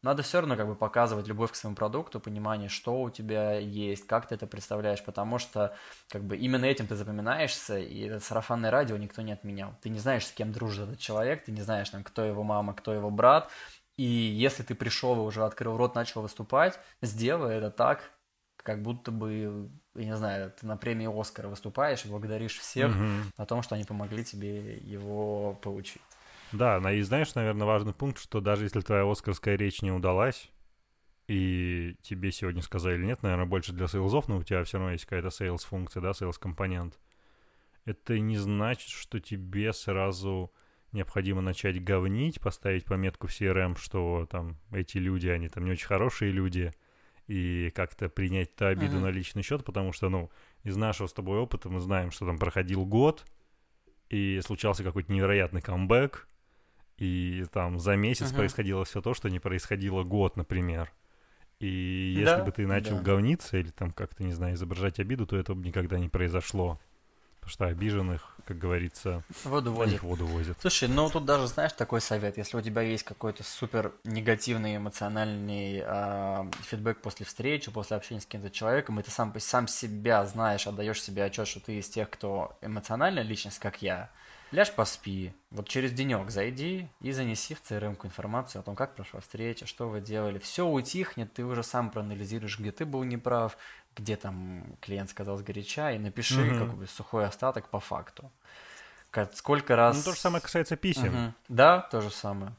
надо 0.05 0.21
все 0.21 0.39
равно 0.39 0.55
как 0.55 0.67
бы 0.67 0.75
показывать 0.75 1.27
любовь 1.27 1.51
к 1.51 1.55
своему 1.55 1.75
продукту, 1.75 2.19
понимание, 2.19 2.69
что 2.69 3.01
у 3.01 3.09
тебя 3.09 3.57
есть, 3.57 4.05
как 4.05 4.27
ты 4.27 4.35
это 4.35 4.45
представляешь, 4.45 5.03
потому 5.03 5.39
что 5.39 5.75
как 6.09 6.23
бы 6.23 6.37
именно 6.37 6.65
этим 6.65 6.85
ты 6.85 6.95
запоминаешься, 6.95 7.79
и 7.79 8.01
это 8.01 8.19
сарафанное 8.19 8.69
радио 8.69 8.97
никто 8.97 9.23
не 9.23 9.31
отменял. 9.31 9.73
Ты 9.81 9.89
не 9.89 9.97
знаешь, 9.97 10.27
с 10.27 10.31
кем 10.31 10.51
дружит 10.51 10.89
этот 10.89 10.99
человек, 10.99 11.45
ты 11.45 11.51
не 11.51 11.61
знаешь, 11.61 11.89
там, 11.89 12.03
кто 12.03 12.23
его 12.23 12.43
мама, 12.43 12.75
кто 12.75 12.93
его 12.93 13.09
брат, 13.09 13.49
и 13.97 14.03
если 14.03 14.61
ты 14.61 14.75
пришел 14.75 15.15
и 15.15 15.25
уже 15.25 15.43
открыл 15.43 15.77
рот, 15.77 15.95
начал 15.95 16.21
выступать, 16.21 16.77
сделай 17.01 17.55
это 17.55 17.71
так, 17.71 18.11
как 18.65 18.81
будто 18.81 19.11
бы, 19.11 19.69
я 19.93 20.05
не 20.05 20.15
знаю, 20.15 20.51
ты 20.59 20.65
на 20.65 20.75
премии 20.75 21.07
Оскара 21.07 21.47
выступаешь 21.47 22.03
и 22.03 22.09
благодаришь 22.09 22.57
всех 22.57 22.89
угу. 22.89 23.05
о 23.37 23.45
том, 23.45 23.61
что 23.61 23.75
они 23.75 23.83
помогли 23.83 24.25
тебе 24.25 24.77
его 24.77 25.53
получить. 25.61 26.01
Да, 26.51 26.79
и 26.91 27.01
знаешь, 27.03 27.35
наверное, 27.35 27.67
важный 27.67 27.93
пункт, 27.93 28.19
что 28.19 28.41
даже 28.41 28.65
если 28.65 28.81
твоя 28.81 29.09
оскарская 29.09 29.55
речь 29.55 29.83
не 29.83 29.91
удалась, 29.91 30.49
и 31.27 31.95
тебе 32.01 32.31
сегодня 32.31 32.63
сказали 32.63 33.03
нет, 33.03 33.21
наверное, 33.21 33.45
больше 33.45 33.71
для 33.71 33.87
sales 33.87 34.12
ов, 34.12 34.27
но 34.27 34.37
у 34.37 34.43
тебя 34.43 34.63
все 34.63 34.79
равно 34.79 34.93
есть 34.93 35.05
какая-то 35.05 35.29
sales-функция, 35.29 36.01
да, 36.01 36.13
sales-компонент, 36.13 36.97
это 37.85 38.17
не 38.17 38.37
значит, 38.37 38.89
что 38.89 39.19
тебе 39.19 39.73
сразу 39.73 40.51
необходимо 40.91 41.41
начать 41.41 41.83
говнить, 41.83 42.39
поставить 42.39 42.85
пометку 42.85 43.27
в 43.27 43.29
CRM, 43.29 43.77
что 43.77 44.27
там 44.31 44.57
эти 44.71 44.97
люди, 44.97 45.27
они 45.27 45.49
там 45.49 45.65
не 45.65 45.71
очень 45.71 45.85
хорошие 45.85 46.31
люди, 46.31 46.73
и 47.27 47.71
как-то 47.75 48.09
принять 48.09 48.53
эту 48.53 48.67
обиду 48.67 48.97
uh-huh. 48.97 49.01
на 49.01 49.09
личный 49.09 49.43
счет, 49.43 49.63
потому 49.63 49.91
что, 49.91 50.09
ну, 50.09 50.29
из 50.63 50.77
нашего 50.77 51.07
с 51.07 51.13
тобой 51.13 51.39
опыта 51.39 51.69
мы 51.69 51.79
знаем, 51.79 52.11
что 52.11 52.25
там 52.25 52.37
проходил 52.37 52.85
год, 52.85 53.25
и 54.09 54.39
случался 54.45 54.83
какой-то 54.83 55.11
невероятный 55.11 55.61
камбэк, 55.61 56.27
и 56.97 57.45
там 57.51 57.79
за 57.79 57.95
месяц 57.95 58.31
uh-huh. 58.31 58.35
происходило 58.37 58.85
все 58.85 59.01
то, 59.01 59.13
что 59.13 59.29
не 59.29 59.39
происходило 59.39 60.03
год, 60.03 60.37
например. 60.37 60.91
И 61.59 62.13
если 62.17 62.37
да, 62.37 62.43
бы 62.43 62.51
ты 62.51 62.67
начал 62.67 62.97
да. 62.97 63.01
говниться 63.01 63.57
или 63.57 63.69
там 63.69 63.91
как-то, 63.91 64.23
не 64.23 64.33
знаю, 64.33 64.55
изображать 64.55 64.99
обиду, 64.99 65.25
то 65.25 65.37
этого 65.37 65.55
бы 65.55 65.65
никогда 65.65 65.97
не 65.97 66.09
произошло. 66.09 66.79
Потому 67.45 67.53
что 67.53 67.65
обиженных, 67.67 68.35
как 68.47 68.57
говорится, 68.57 69.21
воду 69.43 69.71
возят. 69.71 70.01
воду 70.01 70.25
возят. 70.25 70.57
Слушай, 70.61 70.89
ну 70.89 71.07
тут 71.11 71.25
даже, 71.25 71.45
знаешь, 71.45 71.73
такой 71.73 72.01
совет. 72.01 72.37
Если 72.37 72.57
у 72.57 72.61
тебя 72.61 72.81
есть 72.81 73.03
какой-то 73.03 73.43
супер 73.43 73.93
негативный 74.03 74.77
эмоциональный 74.77 75.83
э, 75.85 76.51
фидбэк 76.63 77.01
после 77.01 77.23
встречи, 77.23 77.69
после 77.69 77.97
общения 77.97 78.19
с 78.19 78.25
каким-то 78.25 78.49
человеком, 78.49 78.99
и 78.99 79.03
ты 79.03 79.11
сам, 79.11 79.31
сам 79.39 79.67
себя 79.67 80.25
знаешь, 80.25 80.65
отдаешь 80.65 81.03
себе 81.03 81.23
отчет, 81.23 81.47
что 81.47 81.59
ты 81.59 81.77
из 81.77 81.87
тех, 81.87 82.09
кто 82.09 82.57
эмоциональная 82.63 83.21
личность, 83.21 83.59
как 83.59 83.83
я, 83.83 84.09
ляжь 84.51 84.73
поспи, 84.73 85.31
вот 85.51 85.67
через 85.67 85.91
денек 85.91 86.31
зайди 86.31 86.89
и 87.01 87.11
занеси 87.11 87.53
в 87.53 87.61
CRM 87.61 87.97
информацию 88.03 88.61
о 88.61 88.63
том, 88.63 88.75
как 88.75 88.95
прошла 88.95 89.19
встреча, 89.19 89.67
что 89.67 89.87
вы 89.87 90.01
делали. 90.01 90.39
Все 90.39 90.67
утихнет, 90.67 91.31
ты 91.33 91.45
уже 91.45 91.61
сам 91.61 91.91
проанализируешь, 91.91 92.57
где 92.57 92.71
ты 92.71 92.85
был 92.85 93.03
неправ, 93.03 93.57
где 93.95 94.15
там 94.15 94.77
клиент 94.81 95.09
сказал 95.09 95.37
сгоряча, 95.37 95.91
и 95.91 95.97
напиши 95.97 96.41
угу. 96.41 96.59
как 96.59 96.73
бы 96.75 96.87
сухой 96.87 97.25
остаток 97.25 97.69
по 97.69 97.79
факту. 97.79 98.31
Сколько 99.33 99.75
раз... 99.75 99.97
Ну, 99.97 100.03
то 100.03 100.11
же 100.11 100.19
самое 100.19 100.41
касается 100.41 100.75
писем. 100.75 101.25
Угу. 101.27 101.33
Да, 101.49 101.79
то 101.79 102.01
же 102.01 102.09
самое. 102.09 102.53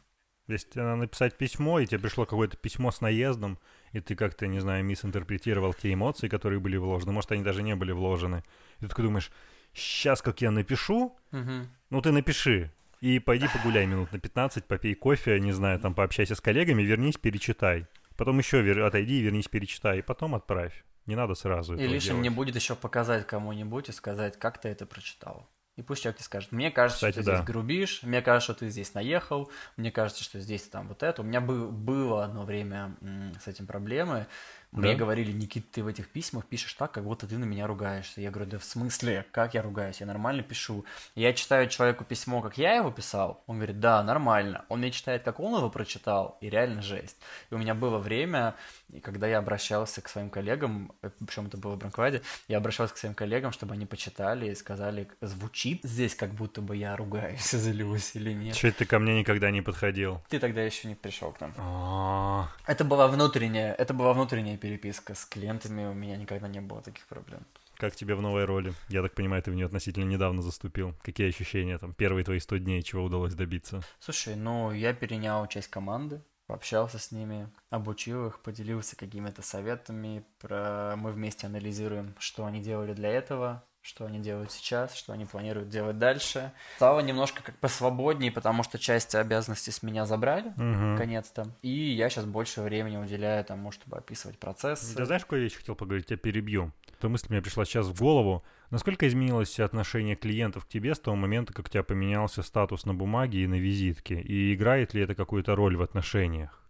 Если 0.48 0.70
тебе 0.70 0.84
надо 0.84 0.96
написать 0.96 1.36
письмо, 1.36 1.80
и 1.80 1.86
тебе 1.86 1.98
пришло 1.98 2.24
какое-то 2.24 2.56
письмо 2.56 2.92
с 2.92 3.00
наездом, 3.00 3.58
и 3.92 4.00
ты 4.00 4.14
как-то, 4.14 4.46
не 4.46 4.60
знаю, 4.60 4.84
мисинтерпретировал 4.84 5.74
те 5.74 5.92
эмоции, 5.92 6.28
которые 6.28 6.60
были 6.60 6.76
вложены, 6.76 7.12
может, 7.12 7.32
они 7.32 7.42
даже 7.42 7.62
не 7.62 7.74
были 7.74 7.92
вложены. 7.92 8.44
И 8.78 8.82
ты 8.82 8.88
такой 8.88 9.04
думаешь, 9.04 9.30
сейчас 9.74 10.22
как 10.22 10.40
я 10.40 10.50
напишу, 10.50 11.16
угу. 11.32 11.68
ну 11.90 12.00
ты 12.00 12.12
напиши, 12.12 12.70
и 13.00 13.18
пойди 13.18 13.48
погуляй 13.48 13.86
минут 13.86 14.12
на 14.12 14.18
15, 14.20 14.64
попей 14.64 14.94
кофе, 14.94 15.38
не 15.40 15.52
знаю, 15.52 15.80
там 15.80 15.94
пообщайся 15.94 16.34
с 16.34 16.40
коллегами, 16.40 16.82
вернись, 16.82 17.16
перечитай. 17.18 17.86
Потом 18.16 18.38
еще 18.38 18.62
вер... 18.62 18.80
отойди, 18.80 19.20
вернись, 19.20 19.48
перечитай, 19.48 19.98
и 19.98 20.02
потом 20.02 20.34
отправь. 20.34 20.84
Не 21.06 21.14
надо 21.14 21.34
сразу 21.34 21.76
И 21.76 21.86
лишним 21.86 22.22
не 22.22 22.30
будет 22.30 22.56
еще 22.56 22.74
показать 22.74 23.26
кому-нибудь 23.26 23.88
и 23.88 23.92
сказать, 23.92 24.38
как 24.38 24.58
ты 24.58 24.68
это 24.68 24.86
прочитал. 24.86 25.48
И 25.76 25.82
пусть 25.82 26.02
человек 26.02 26.16
тебе 26.16 26.24
скажет, 26.24 26.52
мне 26.52 26.70
кажется, 26.70 26.96
Кстати, 26.96 27.12
что 27.12 27.20
ты 27.20 27.26
да. 27.26 27.36
здесь 27.36 27.46
грубишь, 27.46 28.02
мне 28.02 28.22
кажется, 28.22 28.52
что 28.52 28.60
ты 28.60 28.70
здесь 28.70 28.94
наехал, 28.94 29.50
мне 29.76 29.92
кажется, 29.92 30.24
что 30.24 30.40
здесь 30.40 30.62
там 30.62 30.88
вот 30.88 31.02
это. 31.02 31.20
У 31.20 31.24
меня 31.24 31.42
бы, 31.42 31.70
было 31.70 32.24
одно 32.24 32.44
время 32.44 32.96
с 33.44 33.46
этим 33.46 33.66
проблемы. 33.66 34.26
Мне 34.72 34.92
да? 34.92 34.98
говорили, 34.98 35.32
Никит, 35.32 35.70
ты 35.70 35.82
в 35.82 35.86
этих 35.86 36.08
письмах 36.08 36.46
пишешь 36.46 36.74
так, 36.74 36.92
как 36.92 37.04
будто 37.04 37.26
ты 37.26 37.38
на 37.38 37.44
меня 37.44 37.66
ругаешься. 37.66 38.20
Я 38.20 38.30
говорю, 38.30 38.50
да 38.50 38.58
в 38.58 38.64
смысле? 38.64 39.24
Как 39.32 39.54
я 39.54 39.62
ругаюсь? 39.62 40.00
Я 40.00 40.06
нормально 40.06 40.42
пишу. 40.42 40.84
Я 41.14 41.32
читаю 41.34 41.68
человеку 41.68 42.04
письмо, 42.04 42.42
как 42.42 42.58
я 42.58 42.74
его 42.74 42.90
писал. 42.90 43.42
Он 43.46 43.56
говорит, 43.56 43.78
да, 43.78 44.02
нормально. 44.02 44.64
Он 44.68 44.80
мне 44.80 44.90
читает, 44.90 45.22
как 45.22 45.40
он 45.40 45.56
его 45.56 45.70
прочитал, 45.70 46.36
и 46.40 46.50
реально 46.50 46.82
жесть. 46.82 47.18
И 47.50 47.54
у 47.54 47.58
меня 47.58 47.74
было 47.74 47.98
время, 47.98 48.54
когда 49.02 49.26
я 49.26 49.38
обращался 49.38 50.00
к 50.00 50.08
своим 50.08 50.30
коллегам, 50.30 50.92
э, 51.02 51.10
причем 51.26 51.46
это 51.46 51.56
было 51.56 51.74
в 51.74 51.78
Бранкваде, 51.78 52.22
я 52.48 52.58
обращался 52.58 52.94
к 52.94 52.98
своим 52.98 53.14
коллегам, 53.14 53.52
чтобы 53.52 53.74
они 53.74 53.86
почитали 53.86 54.50
и 54.50 54.54
сказали, 54.54 55.08
звучит 55.20 55.80
здесь, 55.84 56.14
как 56.14 56.30
будто 56.30 56.60
бы 56.60 56.76
я 56.76 56.96
ругаюсь, 56.96 57.50
злюсь 57.50 58.14
или 58.14 58.32
нет. 58.32 58.54
Че 58.54 58.72
ты 58.72 58.84
ко 58.84 58.98
мне 58.98 59.18
никогда 59.18 59.50
не 59.50 59.62
подходил? 59.62 60.22
Ты 60.28 60.38
тогда 60.38 60.62
еще 60.62 60.88
не 60.88 60.94
пришел 60.94 61.32
к 61.32 61.40
нам. 61.40 61.54
А. 61.56 62.48
Это 62.66 62.84
была 62.84 63.08
внутренняя, 63.08 63.74
это 63.74 63.94
была 63.94 64.12
внутренняя 64.12 64.56
переписка 64.56 65.14
с 65.14 65.24
клиентами, 65.24 65.86
у 65.86 65.94
меня 65.94 66.16
никогда 66.16 66.48
не 66.48 66.60
было 66.60 66.82
таких 66.82 67.06
проблем. 67.06 67.40
Как 67.76 67.94
тебе 67.94 68.14
в 68.14 68.22
новой 68.22 68.46
роли? 68.46 68.72
Я 68.88 69.02
так 69.02 69.12
понимаю, 69.14 69.42
ты 69.42 69.50
в 69.50 69.54
нее 69.54 69.66
относительно 69.66 70.04
недавно 70.04 70.40
заступил. 70.40 70.94
Какие 71.02 71.28
ощущения 71.28 71.76
там? 71.76 71.92
Первые 71.92 72.24
твои 72.24 72.38
100 72.38 72.56
дней, 72.58 72.82
чего 72.82 73.04
удалось 73.04 73.34
добиться? 73.34 73.82
Слушай, 74.00 74.34
ну, 74.34 74.72
я 74.72 74.94
перенял 74.94 75.46
часть 75.46 75.68
команды. 75.68 76.22
Пообщался 76.46 76.98
с 76.98 77.12
ними, 77.12 77.48
обучил 77.70 78.26
их, 78.26 78.40
поделился 78.40 78.96
какими-то 78.96 79.42
советами. 79.42 80.24
Про... 80.38 80.94
Мы 80.96 81.12
вместе 81.12 81.46
анализируем, 81.46 82.14
что 82.18 82.46
они 82.46 82.60
делали 82.60 82.94
для 82.94 83.10
этого, 83.10 83.64
что 83.86 84.04
они 84.04 84.18
делают 84.18 84.50
сейчас, 84.50 84.94
что 84.94 85.12
они 85.12 85.24
планируют 85.24 85.68
делать 85.68 85.98
дальше. 85.98 86.52
Стало 86.76 87.00
немножко 87.00 87.42
как 87.42 87.56
посвободнее, 87.58 88.32
потому 88.32 88.62
что 88.64 88.78
часть 88.78 89.14
обязанностей 89.14 89.70
с 89.70 89.82
меня 89.82 90.06
забрали, 90.06 90.48
угу. 90.48 90.62
наконец-то. 90.62 91.54
И 91.62 91.70
я 91.70 92.10
сейчас 92.10 92.24
больше 92.24 92.62
времени 92.62 92.96
уделяю 92.96 93.44
тому, 93.44 93.70
чтобы 93.70 93.96
описывать 93.96 94.38
процесс. 94.38 94.80
Ты 94.96 95.04
знаешь, 95.04 95.22
какую 95.22 95.42
вещь 95.42 95.56
хотел 95.56 95.76
поговорить? 95.76 96.10
Я 96.10 96.16
перебью. 96.16 96.72
Эта 96.98 97.08
мысль 97.08 97.26
мне 97.28 97.40
пришла 97.40 97.64
сейчас 97.64 97.86
в 97.86 97.98
голову. 97.98 98.44
Насколько 98.70 99.06
изменилось 99.06 99.60
отношение 99.60 100.16
клиентов 100.16 100.64
к 100.64 100.68
тебе 100.68 100.94
с 100.94 100.98
того 100.98 101.16
момента, 101.16 101.52
как 101.52 101.66
у 101.66 101.68
тебя 101.68 101.84
поменялся 101.84 102.42
статус 102.42 102.86
на 102.86 102.94
бумаге 102.94 103.44
и 103.44 103.46
на 103.46 103.54
визитке? 103.54 104.20
И 104.20 104.54
играет 104.54 104.94
ли 104.94 105.02
это 105.02 105.14
какую-то 105.14 105.54
роль 105.54 105.76
в 105.76 105.82
отношениях? 105.82 106.66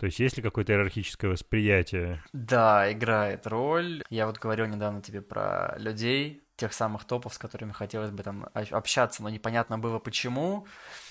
То 0.00 0.06
есть 0.06 0.18
есть 0.18 0.38
ли 0.38 0.42
какое-то 0.42 0.72
иерархическое 0.72 1.30
восприятие? 1.30 2.22
Да, 2.32 2.90
играет 2.90 3.46
роль. 3.46 4.02
Я 4.08 4.26
вот 4.26 4.38
говорил 4.38 4.64
недавно 4.64 5.02
тебе 5.02 5.20
про 5.20 5.76
людей, 5.76 6.42
тех 6.60 6.72
самых 6.74 7.04
топов, 7.04 7.34
с 7.34 7.38
которыми 7.38 7.72
хотелось 7.72 8.10
бы 8.10 8.22
там 8.22 8.48
общаться, 8.52 9.22
но 9.22 9.30
непонятно 9.30 9.78
было 9.78 9.98
почему. 9.98 10.66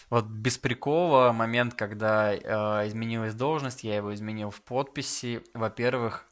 Вот 0.09 0.25
без 0.25 0.57
прикола 0.57 1.31
момент, 1.31 1.73
когда 1.73 2.33
э, 2.33 2.87
изменилась 2.87 3.33
должность, 3.33 3.83
я 3.83 3.95
его 3.95 4.13
изменил 4.13 4.51
в 4.51 4.61
подписи. 4.61 5.43
Во-первых, 5.53 6.29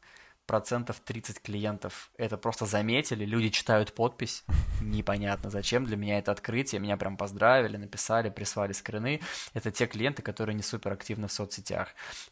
процентов 0.48 0.98
30 1.00 1.42
клиентов 1.42 2.10
это 2.16 2.38
просто 2.38 2.64
заметили, 2.64 3.26
люди 3.26 3.50
читают 3.50 3.94
подпись, 3.94 4.44
непонятно 4.80 5.50
зачем, 5.50 5.84
для 5.84 5.96
меня 5.98 6.18
это 6.18 6.32
открытие, 6.32 6.80
меня 6.80 6.96
прям 6.96 7.18
поздравили, 7.18 7.76
написали, 7.76 8.30
прислали 8.30 8.72
скрины, 8.72 9.20
это 9.52 9.70
те 9.70 9.86
клиенты, 9.86 10.22
которые 10.22 10.56
не 10.56 10.62
супер 10.62 10.92
активны 10.92 11.28
в 11.28 11.32
соцсетях. 11.32 11.88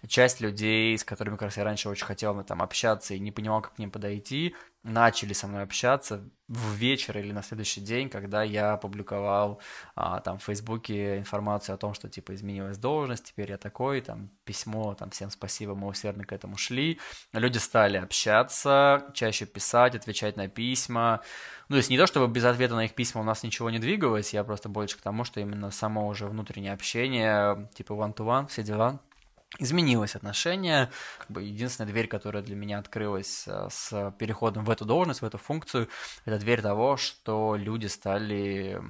Часть 0.08 0.40
людей, 0.40 0.96
с 0.96 1.04
которыми 1.04 1.34
как 1.34 1.42
раз 1.42 1.58
я 1.58 1.64
раньше 1.64 1.90
очень 1.90 2.06
хотел 2.06 2.42
там 2.42 2.62
общаться 2.62 3.12
и 3.12 3.18
не 3.18 3.32
понимал, 3.32 3.60
как 3.60 3.74
к 3.74 3.78
ним 3.78 3.90
подойти, 3.90 4.54
начали 4.86 5.32
со 5.32 5.46
мной 5.46 5.62
общаться 5.62 6.22
в 6.48 6.74
вечер 6.74 7.18
или 7.18 7.32
на 7.32 7.42
следующий 7.42 7.80
день, 7.80 8.08
когда 8.08 8.44
я 8.44 8.74
опубликовал 8.74 9.60
а, 9.96 10.20
там 10.20 10.38
в 10.38 10.44
Фейсбуке 10.44 11.18
информацию 11.18 11.74
о 11.74 11.78
том, 11.78 11.92
что 11.92 12.08
типа 12.08 12.34
изменилась 12.34 12.78
должность, 12.78 13.24
теперь 13.24 13.50
я 13.50 13.58
такой, 13.58 14.00
там 14.00 14.30
письмо, 14.44 14.94
там 14.94 15.10
всем 15.10 15.30
спасибо, 15.30 15.74
мы 15.74 15.88
усердно 15.88 16.24
к 16.24 16.32
этому 16.32 16.56
шли. 16.56 17.00
Люди 17.32 17.58
стали 17.58 17.96
общаться, 17.96 19.10
чаще 19.12 19.44
писать, 19.44 19.96
отвечать 19.96 20.36
на 20.36 20.48
письма. 20.48 21.20
Ну, 21.68 21.74
то 21.74 21.78
есть 21.78 21.90
не 21.90 21.98
то, 21.98 22.06
чтобы 22.06 22.32
без 22.32 22.44
ответа 22.44 22.76
на 22.76 22.84
их 22.84 22.94
письма 22.94 23.22
у 23.22 23.24
нас 23.24 23.42
ничего 23.42 23.70
не 23.70 23.80
двигалось, 23.80 24.32
я 24.32 24.44
просто 24.44 24.68
больше 24.68 24.98
к 24.98 25.00
тому, 25.00 25.24
что 25.24 25.40
именно 25.40 25.72
само 25.72 26.06
уже 26.06 26.28
внутреннее 26.28 26.72
общение, 26.72 27.68
типа 27.74 27.92
one-to-one, 27.92 28.46
все 28.46 28.62
дела, 28.62 29.00
изменилось 29.58 30.14
отношение. 30.16 30.90
Как 31.18 31.30
бы 31.30 31.42
единственная 31.42 31.90
дверь, 31.90 32.08
которая 32.08 32.42
для 32.42 32.56
меня 32.56 32.78
открылась 32.78 33.44
э, 33.46 33.68
с 33.70 34.14
переходом 34.18 34.64
в 34.64 34.70
эту 34.70 34.84
должность, 34.84 35.22
в 35.22 35.24
эту 35.24 35.38
функцию, 35.38 35.88
это 36.24 36.38
дверь 36.38 36.62
того, 36.62 36.96
что 36.96 37.56
люди 37.56 37.86
стали 37.86 38.80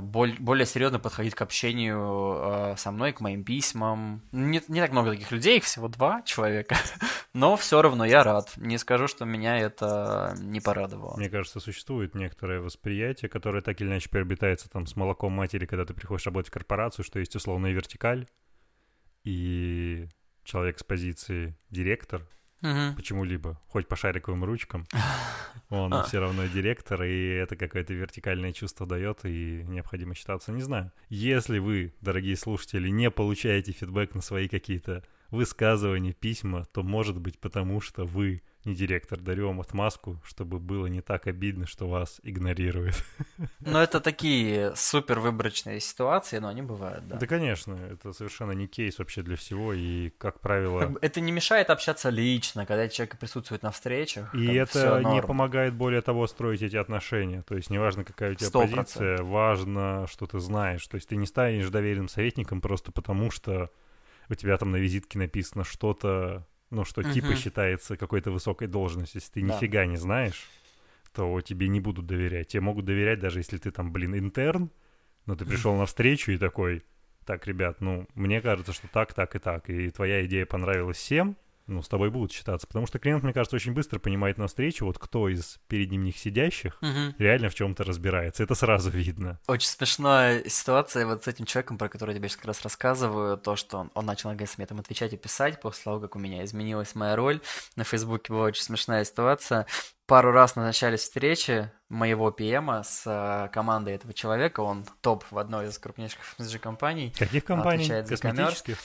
более 0.00 0.66
серьезно 0.66 0.98
подходить 0.98 1.34
к 1.34 1.42
общению 1.42 2.38
э, 2.38 2.74
со 2.76 2.90
мной, 2.90 3.12
к 3.12 3.20
моим 3.20 3.44
письмам. 3.44 4.22
Не, 4.32 4.62
не 4.68 4.80
так 4.80 4.92
много 4.92 5.10
таких 5.10 5.30
людей, 5.30 5.58
их 5.58 5.64
всего 5.64 5.88
два 5.88 6.22
человека, 6.22 6.76
но 7.34 7.56
все 7.56 7.82
равно 7.82 8.04
я 8.04 8.22
рад. 8.22 8.52
Не 8.56 8.78
скажу, 8.78 9.08
что 9.08 9.24
меня 9.24 9.58
это 9.58 10.34
не 10.38 10.60
порадовало. 10.60 11.16
Мне 11.16 11.30
кажется, 11.30 11.60
существует 11.60 12.14
некоторое 12.14 12.60
восприятие, 12.60 13.28
которое 13.28 13.62
так 13.62 13.80
или 13.80 13.88
иначе 13.88 14.08
приобретается 14.08 14.68
там 14.68 14.86
с 14.86 14.96
молоком 14.96 15.32
матери, 15.32 15.66
когда 15.66 15.84
ты 15.84 15.94
приходишь 15.94 16.26
работать 16.26 16.50
в 16.50 16.52
корпорацию, 16.52 17.04
что 17.04 17.18
есть 17.18 17.34
условная 17.36 17.72
вертикаль, 17.72 18.26
и 19.26 20.08
человек 20.44 20.78
с 20.78 20.84
позиции 20.84 21.56
директор, 21.70 22.22
угу. 22.62 22.94
почему-либо, 22.96 23.60
хоть 23.66 23.88
по 23.88 23.96
шариковым 23.96 24.44
ручкам, 24.44 24.86
он 25.68 25.92
а. 25.92 26.04
все 26.04 26.20
равно 26.20 26.46
директор, 26.46 27.02
и 27.02 27.28
это 27.30 27.56
какое-то 27.56 27.92
вертикальное 27.92 28.52
чувство 28.52 28.86
дает, 28.86 29.24
и 29.24 29.64
необходимо 29.66 30.14
считаться. 30.14 30.52
Не 30.52 30.62
знаю. 30.62 30.92
Если 31.08 31.58
вы, 31.58 31.92
дорогие 32.00 32.36
слушатели, 32.36 32.88
не 32.88 33.10
получаете 33.10 33.72
фидбэк 33.72 34.14
на 34.14 34.20
свои 34.22 34.48
какие-то 34.48 35.04
высказывания, 35.30 36.12
письма, 36.12 36.64
то 36.72 36.84
может 36.84 37.18
быть 37.18 37.40
потому, 37.40 37.80
что 37.80 38.04
вы 38.04 38.42
не 38.66 38.74
директор, 38.74 39.18
дарю 39.18 39.46
вам 39.48 39.60
отмазку, 39.60 40.20
чтобы 40.24 40.58
было 40.58 40.86
не 40.86 41.00
так 41.00 41.26
обидно, 41.26 41.66
что 41.66 41.88
вас 41.88 42.20
игнорируют. 42.22 43.02
Ну, 43.60 43.78
это 43.78 44.00
такие 44.00 44.74
супер 44.76 45.18
выборочные 45.18 45.80
ситуации, 45.80 46.38
но 46.38 46.48
они 46.48 46.62
бывают, 46.62 47.06
да. 47.08 47.16
Да, 47.16 47.26
конечно, 47.26 47.74
это 47.74 48.12
совершенно 48.12 48.52
не 48.52 48.66
кейс 48.66 48.98
вообще 48.98 49.22
для 49.22 49.36
всего, 49.36 49.72
и, 49.72 50.10
как 50.18 50.40
правило... 50.40 50.94
это 51.00 51.20
не 51.20 51.32
мешает 51.32 51.70
общаться 51.70 52.10
лично, 52.10 52.64
когда 52.64 52.88
человек 52.88 53.18
присутствует 53.18 53.62
на 53.62 53.70
встречах. 53.70 54.34
И 54.34 54.54
это 54.54 55.02
не 55.04 55.20
помогает, 55.20 55.74
более 55.74 56.00
того, 56.00 56.26
строить 56.26 56.62
эти 56.62 56.76
отношения. 56.76 57.42
То 57.42 57.56
есть, 57.56 57.70
неважно, 57.70 58.04
какая 58.04 58.32
у 58.32 58.34
тебя 58.34 58.48
100%. 58.48 58.76
позиция, 58.76 59.22
важно, 59.22 60.06
что 60.08 60.26
ты 60.26 60.38
знаешь. 60.38 60.86
То 60.86 60.94
есть, 60.96 61.08
ты 61.08 61.16
не 61.16 61.26
станешь 61.26 61.68
доверенным 61.68 62.08
советником 62.08 62.60
просто 62.60 62.92
потому, 62.92 63.30
что 63.30 63.70
у 64.28 64.34
тебя 64.34 64.56
там 64.56 64.70
на 64.70 64.76
визитке 64.76 65.18
написано 65.18 65.64
что-то 65.64 66.46
ну, 66.70 66.84
что 66.84 67.00
угу. 67.00 67.10
типа 67.10 67.34
считается 67.36 67.96
какой-то 67.96 68.30
высокой 68.30 68.68
должностью. 68.68 69.20
Если 69.20 69.32
ты 69.32 69.46
да. 69.46 69.54
нифига 69.54 69.86
не 69.86 69.96
знаешь, 69.96 70.48
то 71.12 71.40
тебе 71.40 71.68
не 71.68 71.80
будут 71.80 72.06
доверять. 72.06 72.48
Тебе 72.48 72.60
могут 72.60 72.84
доверять, 72.84 73.20
даже 73.20 73.40
если 73.40 73.58
ты 73.58 73.70
там, 73.70 73.92
блин, 73.92 74.16
интерн, 74.16 74.70
но 75.24 75.34
ты 75.34 75.44
пришел 75.44 75.76
на 75.76 75.86
встречу 75.86 76.32
и 76.32 76.38
такой, 76.38 76.84
так, 77.24 77.46
ребят, 77.46 77.80
ну, 77.80 78.06
мне 78.14 78.40
кажется, 78.40 78.72
что 78.72 78.88
так, 78.88 79.14
так 79.14 79.34
и 79.34 79.38
так. 79.38 79.68
И 79.70 79.90
твоя 79.90 80.24
идея 80.26 80.46
понравилась 80.46 80.98
всем, 80.98 81.36
ну, 81.66 81.82
с 81.82 81.88
тобой 81.88 82.10
будут 82.10 82.32
считаться. 82.32 82.66
Потому 82.66 82.86
что 82.86 82.98
клиент, 82.98 83.22
мне 83.22 83.32
кажется, 83.32 83.56
очень 83.56 83.72
быстро 83.72 83.98
понимает 83.98 84.38
на 84.38 84.46
встрече, 84.46 84.84
вот 84.84 84.98
кто 84.98 85.28
из 85.28 85.58
перед 85.68 85.90
ним 85.90 86.04
них 86.04 86.16
сидящих 86.16 86.78
угу. 86.80 87.14
реально 87.18 87.48
в 87.48 87.54
чем-то 87.54 87.84
разбирается. 87.84 88.42
Это 88.42 88.54
сразу 88.54 88.90
видно. 88.90 89.40
Очень 89.48 89.68
смешная 89.68 90.48
ситуация 90.48 91.06
вот 91.06 91.24
с 91.24 91.28
этим 91.28 91.44
человеком, 91.44 91.78
про 91.78 91.88
который 91.88 92.12
я 92.12 92.18
тебе 92.18 92.28
сейчас 92.28 92.36
как 92.36 92.46
раз 92.46 92.62
рассказываю, 92.62 93.36
то, 93.36 93.56
что 93.56 93.78
он, 93.78 93.90
он 93.94 94.06
начал 94.06 94.30
наконец 94.30 94.56
мне 94.58 94.66
там 94.66 94.78
отвечать 94.78 95.12
и 95.12 95.16
писать 95.16 95.60
после 95.60 95.84
того, 95.84 96.00
как 96.00 96.16
у 96.16 96.18
меня 96.18 96.44
изменилась 96.44 96.94
моя 96.94 97.16
роль. 97.16 97.40
На 97.74 97.84
Фейсбуке 97.84 98.32
была 98.32 98.44
очень 98.44 98.62
смешная 98.62 99.04
ситуация. 99.04 99.66
Пару 100.06 100.30
раз 100.30 100.54
назначались 100.54 101.00
встречи 101.00 101.70
моего 101.88 102.30
ПМа 102.30 102.84
с 102.84 103.02
э, 103.06 103.52
командой 103.52 103.94
этого 103.94 104.14
человека. 104.14 104.60
Он 104.60 104.84
топ 105.00 105.24
в 105.32 105.38
одной 105.38 105.66
из 105.66 105.78
крупнейших 105.78 106.20
FMCG-компаний. 106.38 107.12
Каких 107.18 107.44
компаний? 107.44 107.88
Косметических? 107.88 108.78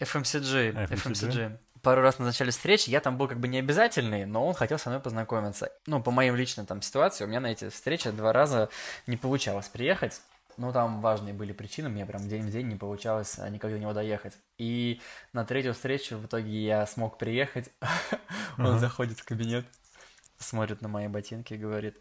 FMCG. 0.00 0.88
FMCG. 0.88 0.88
FMCG 0.88 1.58
пару 1.84 2.02
раз 2.02 2.18
назначали 2.18 2.50
встречи, 2.50 2.90
я 2.90 3.00
там 3.00 3.16
был 3.16 3.28
как 3.28 3.38
бы 3.38 3.46
не 3.46 3.58
обязательный, 3.58 4.24
но 4.24 4.44
он 4.44 4.54
хотел 4.54 4.78
со 4.78 4.88
мной 4.88 5.00
познакомиться. 5.00 5.70
Ну, 5.86 6.02
по 6.02 6.10
моим 6.10 6.34
личным 6.34 6.66
там 6.66 6.82
ситуациям, 6.82 7.28
у 7.28 7.30
меня 7.30 7.40
на 7.40 7.52
эти 7.52 7.68
встречи 7.68 8.10
два 8.10 8.32
раза 8.32 8.68
не 9.06 9.16
получалось 9.16 9.68
приехать. 9.68 10.20
Ну, 10.56 10.72
там 10.72 11.00
важные 11.00 11.34
были 11.34 11.52
причины, 11.52 11.88
мне 11.88 12.06
прям 12.06 12.28
день 12.28 12.42
в 12.42 12.50
день 12.50 12.68
не 12.68 12.76
получалось 12.76 13.38
а, 13.38 13.48
никак 13.48 13.70
до 13.70 13.78
него 13.78 13.92
доехать. 13.92 14.34
И 14.56 15.00
на 15.32 15.44
третью 15.44 15.74
встречу 15.74 16.16
в 16.16 16.26
итоге 16.26 16.64
я 16.64 16.86
смог 16.86 17.18
приехать. 17.18 17.70
Он 18.58 18.78
заходит 18.78 19.18
в 19.18 19.24
кабинет, 19.24 19.66
смотрит 20.38 20.80
на 20.80 20.88
мои 20.88 21.08
ботинки 21.08 21.54
и 21.54 21.58
говорит, 21.58 21.98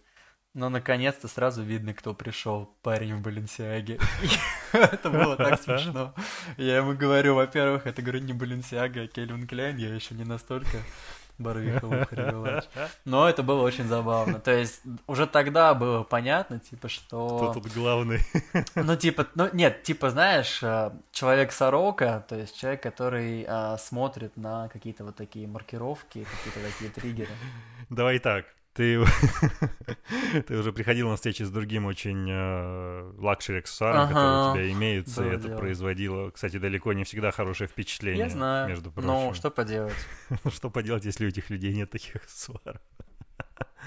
но 0.53 0.69
наконец-то 0.69 1.27
сразу 1.27 1.63
видно, 1.63 1.93
кто 1.93 2.13
пришел. 2.13 2.77
Парень 2.83 3.15
в 3.15 3.21
Баленсиаге. 3.21 3.99
Это 4.91 5.09
было 5.09 5.35
так 5.35 5.61
смешно. 5.61 6.13
Я 6.57 6.77
ему 6.77 6.93
говорю, 6.93 7.35
во-первых, 7.35 7.85
это, 7.85 8.01
говорю, 8.01 8.19
не 8.19 8.33
Баленсиага, 8.33 9.01
а 9.01 9.07
Кельвин 9.07 9.47
Кляйн. 9.47 9.77
Я 9.77 9.93
еще 9.93 10.15
не 10.15 10.23
настолько 10.23 10.77
Барвиховый 11.37 12.05
хревелач. 12.05 12.65
Но 13.05 13.29
это 13.29 13.43
было 13.43 13.61
очень 13.61 13.85
забавно. 13.85 14.39
То 14.39 14.51
есть 14.51 14.81
уже 15.07 15.27
тогда 15.27 15.73
было 15.73 16.03
понятно, 16.03 16.59
типа, 16.59 16.89
что... 16.89 17.37
Кто 17.37 17.61
тут 17.61 17.73
главный? 17.73 18.19
Ну, 18.75 18.95
типа, 18.95 19.27
ну, 19.35 19.49
нет, 19.53 19.83
типа, 19.83 20.09
знаешь, 20.09 20.61
э, 20.63 20.91
человек-сорока, 21.11 22.25
то 22.27 22.35
есть 22.35 22.59
человек, 22.59 22.81
который 22.83 23.45
а, 23.47 23.77
смотрит 23.77 24.35
на 24.37 24.67
какие-то 24.69 25.03
вот 25.05 25.15
такие 25.15 25.47
маркировки, 25.47 26.25
какие-то 26.25 26.71
такие 26.71 26.91
триггеры. 26.91 27.31
Давай 27.89 28.19
так, 28.19 28.45
ты, 28.73 29.03
ты 30.47 30.57
уже 30.57 30.73
приходил 30.73 31.09
на 31.09 31.15
встречи 31.15 31.43
с 31.43 31.49
другим 31.49 31.85
очень 31.85 32.27
э, 32.29 33.13
luxury 33.17 33.59
аксессуаром, 33.59 34.01
ага, 34.01 34.07
которые 34.07 34.49
у 34.49 34.53
тебя 34.53 34.71
имеются, 34.71 35.23
и 35.23 35.29
это 35.29 35.47
дело. 35.47 35.57
производило, 35.57 36.29
кстати, 36.31 36.57
далеко 36.57 36.93
не 36.93 37.03
всегда 37.03 37.31
хорошее 37.31 37.67
впечатление. 37.67 38.25
Я 38.25 38.29
знаю, 38.29 38.69
между 38.69 38.91
прочим. 38.91 39.07
ну 39.07 39.33
что 39.33 39.51
поделать? 39.51 39.93
Ну 40.43 40.51
что 40.51 40.69
поделать, 40.69 41.05
если 41.05 41.25
у 41.25 41.29
этих 41.29 41.49
людей 41.49 41.73
нет 41.73 41.89
таких 41.91 42.15
аксессуаров? 42.15 42.81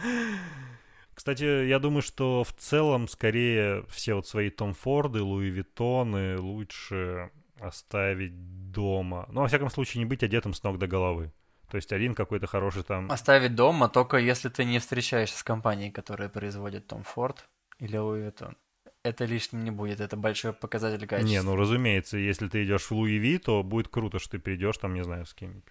Кстати, 1.14 1.66
я 1.66 1.78
думаю, 1.78 2.02
что 2.02 2.44
в 2.44 2.52
целом 2.52 3.08
скорее 3.08 3.84
все 3.88 4.14
вот 4.14 4.26
свои 4.26 4.50
Том 4.50 4.74
Форды, 4.74 5.22
Луи 5.22 5.48
Виттоны 5.48 6.38
лучше 6.38 7.30
оставить 7.58 8.70
дома. 8.70 9.26
Ну, 9.30 9.40
во 9.40 9.48
всяком 9.48 9.70
случае, 9.70 10.00
не 10.00 10.04
быть 10.04 10.22
одетым 10.22 10.52
с 10.52 10.62
ног 10.62 10.78
до 10.78 10.86
головы. 10.86 11.32
То 11.70 11.76
есть 11.76 11.92
один 11.92 12.14
какой-то 12.14 12.46
хороший 12.46 12.82
там... 12.82 13.10
Оставить 13.10 13.54
дома, 13.54 13.88
только 13.88 14.18
если 14.18 14.48
ты 14.48 14.64
не 14.64 14.78
встречаешься 14.78 15.38
с 15.38 15.42
компанией, 15.42 15.90
которая 15.90 16.28
производит 16.28 16.86
Том 16.86 17.02
Форд 17.02 17.48
или 17.78 17.98
Louis 17.98 18.32
Vuitton. 18.32 18.54
это 19.02 19.24
лишним 19.24 19.64
не 19.64 19.70
будет, 19.70 20.00
это 20.00 20.16
большой 20.16 20.52
показатель 20.52 21.06
качества. 21.06 21.30
Не, 21.30 21.42
ну 21.42 21.56
разумеется, 21.56 22.18
если 22.18 22.48
ты 22.48 22.64
идешь 22.64 22.84
в 22.84 22.92
Луи 22.92 23.18
Ви, 23.18 23.38
то 23.38 23.62
будет 23.62 23.88
круто, 23.88 24.18
что 24.18 24.32
ты 24.32 24.38
придешь 24.38 24.78
там, 24.78 24.94
не 24.94 25.04
знаю, 25.04 25.26
с 25.26 25.34
кем 25.34 25.62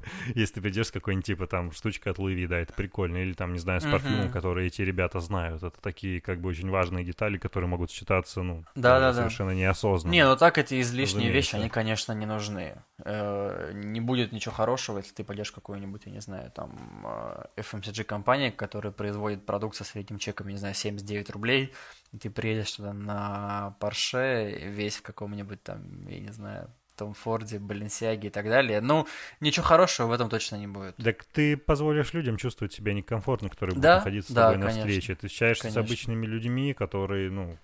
Если 0.34 0.54
ты 0.54 0.60
придешь 0.60 0.88
с 0.88 0.90
какой-нибудь, 0.90 1.26
типа, 1.26 1.46
там, 1.46 1.72
штучка 1.72 2.10
от 2.10 2.18
Луи, 2.18 2.46
да, 2.46 2.58
это 2.58 2.72
прикольно. 2.72 3.18
Или 3.18 3.32
там, 3.32 3.52
не 3.52 3.58
знаю, 3.58 3.80
с 3.80 3.84
парфюмом, 3.84 4.30
которые 4.30 4.68
эти 4.68 4.82
ребята 4.82 5.20
знают. 5.20 5.62
Это 5.62 5.80
такие, 5.80 6.20
как 6.20 6.40
бы, 6.40 6.48
очень 6.48 6.70
важные 6.70 7.04
детали, 7.04 7.38
которые 7.38 7.68
могут 7.68 7.90
считаться, 7.90 8.42
ну, 8.42 8.64
да, 8.74 9.00
да, 9.00 9.12
совершенно 9.12 9.50
неосознанно. 9.50 10.12
Не, 10.12 10.24
ну 10.24 10.36
так 10.36 10.58
эти 10.58 10.80
излишние 10.80 11.30
вещи, 11.30 11.56
они, 11.56 11.68
конечно, 11.68 12.12
не 12.12 12.26
нужны. 12.26 12.82
Э, 13.04 13.72
не 13.74 14.00
будет 14.00 14.32
ничего 14.32 14.54
хорошего, 14.54 14.98
если 14.98 15.14
ты 15.14 15.24
пойдешь 15.24 15.50
в 15.50 15.54
какую-нибудь, 15.54 16.02
я 16.06 16.12
не 16.12 16.20
знаю, 16.20 16.50
там, 16.50 17.04
э, 17.04 17.44
FMCG-компания, 17.56 18.50
которая 18.50 18.92
производит 18.92 19.46
продукт 19.46 19.76
со 19.76 19.84
средним 19.84 20.18
чеком, 20.18 20.48
не 20.48 20.56
знаю, 20.56 20.74
79 20.74 21.30
рублей, 21.30 21.72
ты 22.20 22.30
приедешь 22.30 22.72
туда 22.72 22.92
на 22.92 23.76
Порше, 23.80 24.58
весь 24.66 24.96
в 24.96 25.02
каком-нибудь 25.02 25.62
там, 25.62 26.06
я 26.08 26.20
не 26.20 26.32
знаю, 26.32 26.70
том 26.98 27.14
Форде, 27.14 27.58
Баленсиаге 27.58 28.28
и 28.28 28.30
так 28.30 28.46
далее. 28.46 28.80
Ну, 28.80 29.06
ничего 29.40 29.64
хорошего 29.64 30.08
в 30.08 30.12
этом 30.12 30.28
точно 30.28 30.56
не 30.56 30.66
будет. 30.66 30.96
Так 30.96 31.24
ты 31.24 31.56
позволишь 31.56 32.12
людям 32.12 32.36
чувствовать 32.36 32.72
себя 32.72 32.92
некомфортно, 32.92 33.48
которые 33.48 33.74
будут 33.74 33.82
Да, 33.82 33.96
находиться 33.96 34.32
с 34.32 34.34
да, 34.34 34.52
тобой 34.52 34.58
на 34.58 34.68
встрече. 34.68 35.14
Ты 35.14 35.28
встречаешься 35.28 35.64
Конечно. 35.64 35.82
с 35.82 35.86
обычными 35.86 36.26
людьми, 36.26 36.74
которые, 36.74 37.30
ну, 37.30 37.56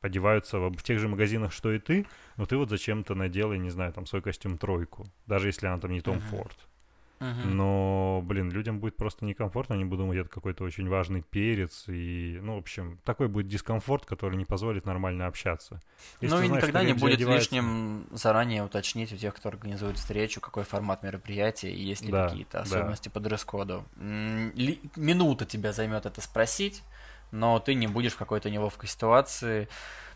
одеваются 0.00 0.58
в 0.58 0.82
тех 0.82 0.98
же 0.98 1.08
магазинах, 1.08 1.52
что 1.52 1.72
и 1.72 1.78
ты, 1.78 2.06
но 2.36 2.44
ты 2.44 2.56
вот 2.56 2.68
зачем-то 2.68 3.14
надел, 3.14 3.52
я 3.52 3.58
не 3.58 3.70
знаю, 3.70 3.92
там 3.92 4.06
свой 4.06 4.20
костюм 4.20 4.58
тройку, 4.58 5.06
даже 5.26 5.48
если 5.48 5.66
она 5.66 5.78
там 5.78 5.92
не 5.92 6.02
Том 6.02 6.18
Мгм. 6.18 6.26
Форд. 6.28 6.58
Но, 7.20 8.20
блин, 8.24 8.50
людям 8.50 8.80
будет 8.80 8.96
просто 8.96 9.24
некомфортно, 9.24 9.74
они 9.76 9.84
будут 9.84 10.00
думать, 10.04 10.18
это 10.18 10.28
какой-то 10.28 10.64
очень 10.64 10.88
важный 10.88 11.22
перец, 11.22 11.84
и, 11.88 12.38
ну, 12.42 12.56
в 12.56 12.58
общем, 12.58 12.98
такой 13.04 13.28
будет 13.28 13.46
дискомфорт, 13.46 14.04
который 14.04 14.36
не 14.36 14.44
позволит 14.44 14.84
нормально 14.84 15.26
общаться. 15.26 15.80
Если 16.20 16.34
ну 16.34 16.42
и 16.42 16.46
знаешь, 16.46 16.62
никогда 16.62 16.84
не 16.84 16.92
будет 16.92 17.14
одеваются- 17.14 17.54
лишним 17.54 18.06
заранее 18.12 18.62
уточнить 18.64 19.12
у 19.12 19.16
тех, 19.16 19.34
кто 19.34 19.48
организует 19.48 19.96
встречу, 19.96 20.40
какой 20.40 20.64
формат 20.64 21.02
мероприятия 21.02 21.72
и 21.72 21.82
есть 21.82 22.04
ли 22.04 22.12
Да, 22.12 22.28
какие-то 22.28 22.52
да. 22.58 22.60
особенности 22.62 23.08
по 23.08 23.20
дресс-коду. 23.20 23.84
Минута 23.96 25.46
тебя 25.46 25.72
займет 25.72 26.06
это 26.06 26.20
спросить, 26.20 26.82
но 27.30 27.58
ты 27.58 27.74
не 27.74 27.86
будешь 27.86 28.12
в 28.12 28.18
какой-то 28.18 28.50
неловкой 28.50 28.88
ситуации. 28.88 29.68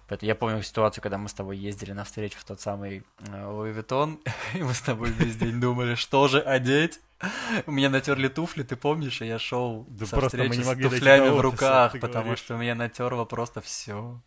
Поэтому 0.09 0.27
я 0.27 0.35
помню 0.35 0.63
ситуацию, 0.63 1.03
когда 1.03 1.19
мы 1.19 1.29
с 1.29 1.35
тобой 1.35 1.59
ездили 1.59 1.93
на 1.93 2.05
встречу 2.05 2.39
в 2.39 2.45
тот 2.45 2.61
самый 2.61 3.05
э, 3.27 3.45
Луи 3.47 3.73
Vuitton, 3.73 4.19
и 4.55 4.63
мы 4.63 4.73
с 4.73 4.81
тобой 4.81 5.11
весь 5.11 5.37
день 5.37 5.61
думали, 5.61 5.95
что 5.97 6.29
же 6.29 6.41
одеть. 6.41 7.01
У 7.67 7.73
меня 7.73 7.91
натерли 7.91 8.29
туфли, 8.29 8.63
ты 8.63 8.77
помнишь, 8.77 9.21
и 9.21 9.27
я 9.27 9.39
шел 9.39 9.85
Да 9.89 10.07
со 10.07 10.21
встречи 10.21 10.61
с 10.61 10.77
туфлями 10.77 11.29
в 11.29 11.41
руках, 11.41 11.93
потому 12.01 12.25
говоришь. 12.25 12.39
что 12.39 12.57
меня 12.57 12.75
натерло 12.75 13.25
просто 13.27 13.61
все. 13.61 14.21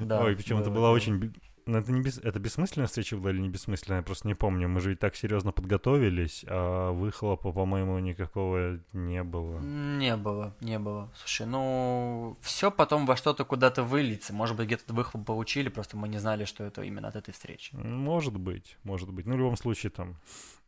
Ой, 0.00 0.36
причем 0.36 0.58
это 0.58 0.70
была 0.70 0.90
очень... 0.90 1.32
ну, 1.66 1.78
это, 1.78 1.92
не 1.92 2.00
бес... 2.00 2.18
это 2.18 2.38
бессмысленная 2.38 2.86
встреча 2.86 3.16
была 3.16 3.30
или 3.30 3.40
не 3.40 3.48
бессмысленная, 3.48 4.00
я 4.00 4.02
просто 4.02 4.28
не 4.28 4.34
помню. 4.34 4.68
Мы 4.68 4.80
же 4.80 4.90
ведь 4.90 5.00
так 5.00 5.16
серьезно 5.16 5.52
подготовились, 5.52 6.44
а 6.48 6.92
выхлопа, 6.92 7.52
по-моему, 7.52 7.98
никакого 7.98 8.80
не 8.92 9.22
было. 9.22 9.58
Не 9.60 10.16
было, 10.16 10.54
не 10.60 10.78
было. 10.78 11.10
Слушай, 11.16 11.46
ну, 11.46 12.36
все 12.40 12.70
потом 12.70 13.06
во 13.06 13.16
что-то 13.16 13.44
куда-то 13.44 13.82
выльется. 13.82 14.32
Может 14.32 14.56
быть, 14.56 14.66
где-то 14.66 14.92
выхлоп 14.92 15.24
получили, 15.26 15.68
просто 15.68 15.96
мы 15.96 16.08
не 16.08 16.18
знали, 16.18 16.44
что 16.44 16.64
это 16.64 16.82
именно 16.82 17.08
от 17.08 17.16
этой 17.16 17.32
встречи. 17.32 17.74
Может 17.74 18.36
быть, 18.36 18.76
может 18.84 19.10
быть. 19.10 19.26
Ну, 19.26 19.34
в 19.34 19.38
любом 19.38 19.56
случае, 19.56 19.90
там... 19.90 20.16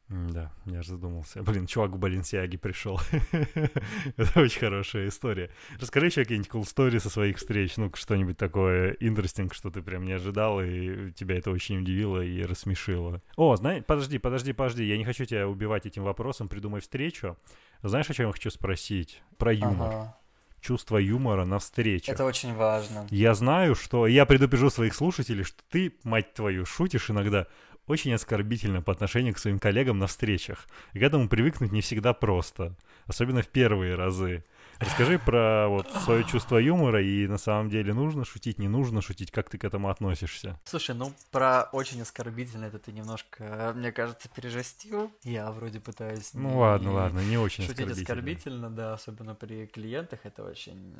Да, 0.08 0.52
я 0.66 0.82
же 0.82 0.90
задумался. 0.90 1.42
Блин, 1.42 1.66
чувак 1.66 1.92
в 1.92 1.98
Баленсиаге 1.98 2.58
пришел. 2.58 3.00
Это 4.16 4.40
очень 4.40 4.60
хорошая 4.60 5.08
история. 5.08 5.50
Расскажи 5.80 6.06
еще 6.06 6.22
какие-нибудь 6.22 6.50
cool 6.50 6.62
story 6.62 7.00
со 7.00 7.08
своих 7.08 7.38
встреч. 7.38 7.78
Ну, 7.78 7.90
что-нибудь 7.94 8.36
такое 8.36 8.94
interesting, 9.00 9.52
что 9.54 9.70
ты 9.70 9.80
прям 9.80 10.04
не 10.04 10.12
ожидал, 10.12 10.60
и 10.60 11.10
тебя 11.12 11.38
это 11.38 11.50
очень 11.50 11.78
удивило 11.78 12.20
и 12.20 12.42
рассмешило. 12.42 13.22
О, 13.36 13.56
знаешь, 13.56 13.84
подожди, 13.86 14.18
подожди, 14.18 14.52
подожди. 14.52 14.84
Я 14.84 14.98
не 14.98 15.04
хочу 15.04 15.24
тебя 15.24 15.48
убивать 15.48 15.86
этим 15.86 16.04
вопросом. 16.04 16.48
Придумай 16.48 16.82
встречу. 16.82 17.38
Знаешь, 17.82 18.10
о 18.10 18.14
чем 18.14 18.26
я 18.26 18.32
хочу 18.32 18.50
спросить? 18.50 19.22
Про 19.38 19.54
юмор. 19.54 19.88
Ага. 19.88 20.18
Чувство 20.60 20.98
юмора 20.98 21.44
на 21.44 21.58
встречах. 21.58 22.14
Это 22.14 22.24
очень 22.24 22.54
важно. 22.54 23.06
Я 23.10 23.34
знаю, 23.34 23.74
что... 23.74 24.06
Я 24.06 24.24
предупрежу 24.26 24.70
своих 24.70 24.94
слушателей, 24.94 25.44
что 25.44 25.62
ты, 25.70 25.94
мать 26.04 26.32
твою, 26.32 26.64
шутишь 26.64 27.10
иногда 27.10 27.46
очень 27.86 28.12
оскорбительно 28.12 28.82
по 28.82 28.92
отношению 28.92 29.34
к 29.34 29.38
своим 29.38 29.58
коллегам 29.58 29.98
на 29.98 30.06
встречах. 30.06 30.66
И 30.92 30.98
к 30.98 31.02
этому 31.02 31.28
привыкнуть 31.28 31.72
не 31.72 31.80
всегда 31.80 32.14
просто. 32.14 32.74
Особенно 33.06 33.42
в 33.42 33.48
первые 33.48 33.94
разы. 33.94 34.44
Расскажи 34.78 35.18
про 35.18 35.68
вот 35.68 35.88
свое 36.02 36.24
чувство 36.24 36.58
юмора 36.58 37.02
и 37.02 37.26
на 37.26 37.38
самом 37.38 37.70
деле 37.70 37.94
нужно 37.94 38.24
шутить, 38.24 38.58
не 38.58 38.66
нужно 38.66 39.02
шутить, 39.02 39.30
как 39.30 39.48
ты 39.48 39.56
к 39.56 39.64
этому 39.64 39.88
относишься? 39.88 40.58
Слушай, 40.64 40.96
ну 40.96 41.12
про 41.30 41.68
очень 41.72 42.02
оскорбительно 42.02 42.64
это 42.64 42.78
ты 42.78 42.92
немножко, 42.92 43.72
мне 43.76 43.92
кажется, 43.92 44.28
пережестил. 44.28 45.12
Я 45.22 45.52
вроде 45.52 45.78
пытаюсь 45.78 46.30
Ну 46.34 46.48
не 46.48 46.56
ладно, 46.56 46.92
ладно, 46.92 47.20
не 47.20 47.38
очень 47.38 47.64
шутить 47.64 47.80
оскорбительно. 47.80 48.02
оскорбительно, 48.02 48.70
да, 48.70 48.94
особенно 48.94 49.34
при 49.34 49.66
клиентах. 49.66 50.20
Это 50.24 50.42
очень 50.44 50.96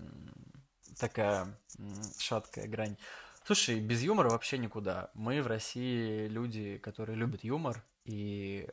такая 0.99 1.47
шаткая 2.19 2.69
грань. 2.69 2.97
Слушай, 3.47 3.79
без 3.79 4.03
юмора 4.03 4.31
вообще 4.31 4.57
никуда. 4.57 5.11
Мы 5.13 5.43
в 5.43 5.47
России 5.47 6.29
люди, 6.29 6.79
которые 6.79 7.15
любят 7.15 7.45
юмор, 7.45 7.85
и 8.07 8.67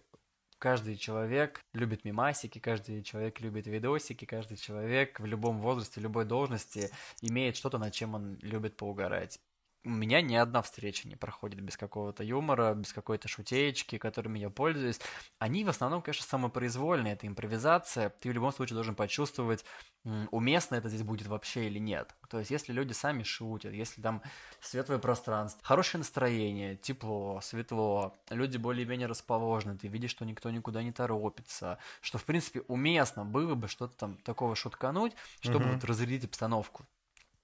каждый 0.59 0.95
человек 0.95 1.59
любит 1.73 2.05
мимасики, 2.05 2.57
каждый 2.59 3.03
человек 3.03 3.41
любит 3.41 3.67
видосики, 3.67 4.23
каждый 4.23 4.55
человек 4.55 5.19
в 5.19 5.25
любом 5.25 5.59
возрасте, 5.59 5.99
любой 5.99 6.23
должности 6.23 6.89
имеет 7.19 7.57
что-то, 7.57 7.79
над 7.79 7.93
чем 7.93 8.15
он 8.15 8.37
любит 8.41 8.77
поугарать. 8.77 9.41
У 9.83 9.89
меня 9.89 10.21
ни 10.21 10.35
одна 10.35 10.61
встреча 10.61 11.07
не 11.07 11.15
проходит 11.15 11.59
без 11.61 11.75
какого-то 11.75 12.23
юмора, 12.23 12.75
без 12.75 12.93
какой-то 12.93 13.27
шутеечки, 13.27 13.97
которыми 13.97 14.37
я 14.37 14.51
пользуюсь. 14.51 14.99
Они 15.39 15.63
в 15.65 15.69
основном, 15.69 16.03
конечно, 16.03 16.23
самопроизвольные, 16.23 17.13
это 17.13 17.25
импровизация. 17.25 18.11
Ты 18.11 18.29
в 18.29 18.33
любом 18.33 18.51
случае 18.51 18.75
должен 18.75 18.93
почувствовать, 18.93 19.65
уместно 20.03 20.75
это 20.75 20.87
здесь 20.87 21.01
будет 21.01 21.25
вообще 21.27 21.65
или 21.65 21.79
нет. 21.79 22.15
То 22.29 22.37
есть, 22.37 22.51
если 22.51 22.73
люди 22.73 22.93
сами 22.93 23.23
шутят, 23.23 23.73
если 23.73 24.01
там 24.03 24.21
светлое 24.59 24.99
пространство, 24.99 25.61
хорошее 25.65 25.99
настроение, 25.99 26.75
тепло, 26.77 27.39
светло, 27.41 28.13
люди 28.29 28.57
более-менее 28.57 29.07
расположены, 29.07 29.79
ты 29.79 29.87
видишь, 29.87 30.11
что 30.11 30.25
никто 30.25 30.51
никуда 30.51 30.83
не 30.83 30.91
торопится, 30.91 31.79
что, 32.01 32.19
в 32.19 32.25
принципе, 32.25 32.61
уместно 32.67 33.25
было 33.25 33.55
бы 33.55 33.67
что-то 33.67 33.97
там 33.97 34.17
такого 34.17 34.55
шуткануть, 34.55 35.13
чтобы 35.39 35.69
Мгм. 35.69 35.71
вот 35.71 35.83
разрядить 35.83 36.25
обстановку. 36.25 36.85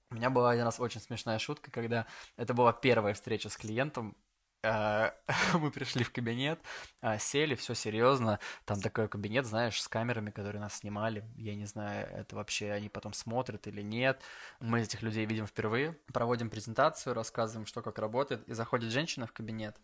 У 0.10 0.16
меня 0.16 0.30
была 0.30 0.52
один 0.52 0.64
раз 0.64 0.80
очень 0.80 1.02
смешная 1.02 1.38
шутка, 1.38 1.70
когда 1.70 2.06
это 2.38 2.54
была 2.54 2.72
первая 2.72 3.14
встреча 3.14 3.50
с 3.50 3.58
клиентом. 3.58 4.16
э, 4.64 5.12
Мы 5.54 5.70
пришли 5.70 6.04
в 6.06 6.12
кабинет, 6.14 6.62
а, 7.02 7.18
сели, 7.18 7.56
все 7.56 7.74
серьезно. 7.74 8.40
Там 8.66 8.80
такой 8.82 9.10
кабинет, 9.10 9.46
знаешь, 9.46 9.82
с 9.82 9.88
камерами, 9.90 10.32
которые 10.32 10.62
нас 10.62 10.76
снимали. 10.78 11.26
Я 11.36 11.56
не 11.56 11.66
знаю, 11.66 12.08
это 12.16 12.38
вообще 12.38 12.72
они 12.72 12.88
потом 12.88 13.14
смотрят 13.14 13.68
или 13.68 13.82
нет. 13.82 14.22
Мы 14.62 14.82
этих 14.82 15.02
людей 15.02 15.26
видим 15.26 15.46
впервые. 15.46 15.98
Проводим 16.14 16.50
презентацию, 16.50 17.14
рассказываем, 17.14 17.66
что 17.66 17.82
как 17.82 18.00
работает. 18.00 18.48
И 18.48 18.54
заходит 18.54 18.92
женщина 18.92 19.28
в 19.28 19.34
кабинет. 19.34 19.76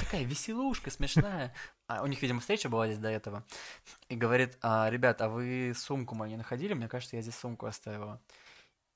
Такая 0.00 0.24
веселушка, 0.24 0.90
смешная. 0.90 1.54
А 1.86 2.02
у 2.02 2.06
них, 2.06 2.20
видимо, 2.20 2.40
встреча 2.40 2.68
была 2.68 2.88
здесь 2.88 2.98
до 2.98 3.08
этого. 3.08 3.42
И 4.10 4.16
говорит, 4.16 4.58
а, 4.60 4.90
ребят, 4.90 5.22
а 5.22 5.30
вы 5.30 5.72
сумку 5.74 6.14
мою 6.14 6.32
не 6.32 6.36
находили? 6.36 6.74
Мне 6.74 6.88
кажется, 6.88 7.16
я 7.16 7.22
здесь 7.22 7.36
сумку 7.36 7.64
оставила. 7.64 8.20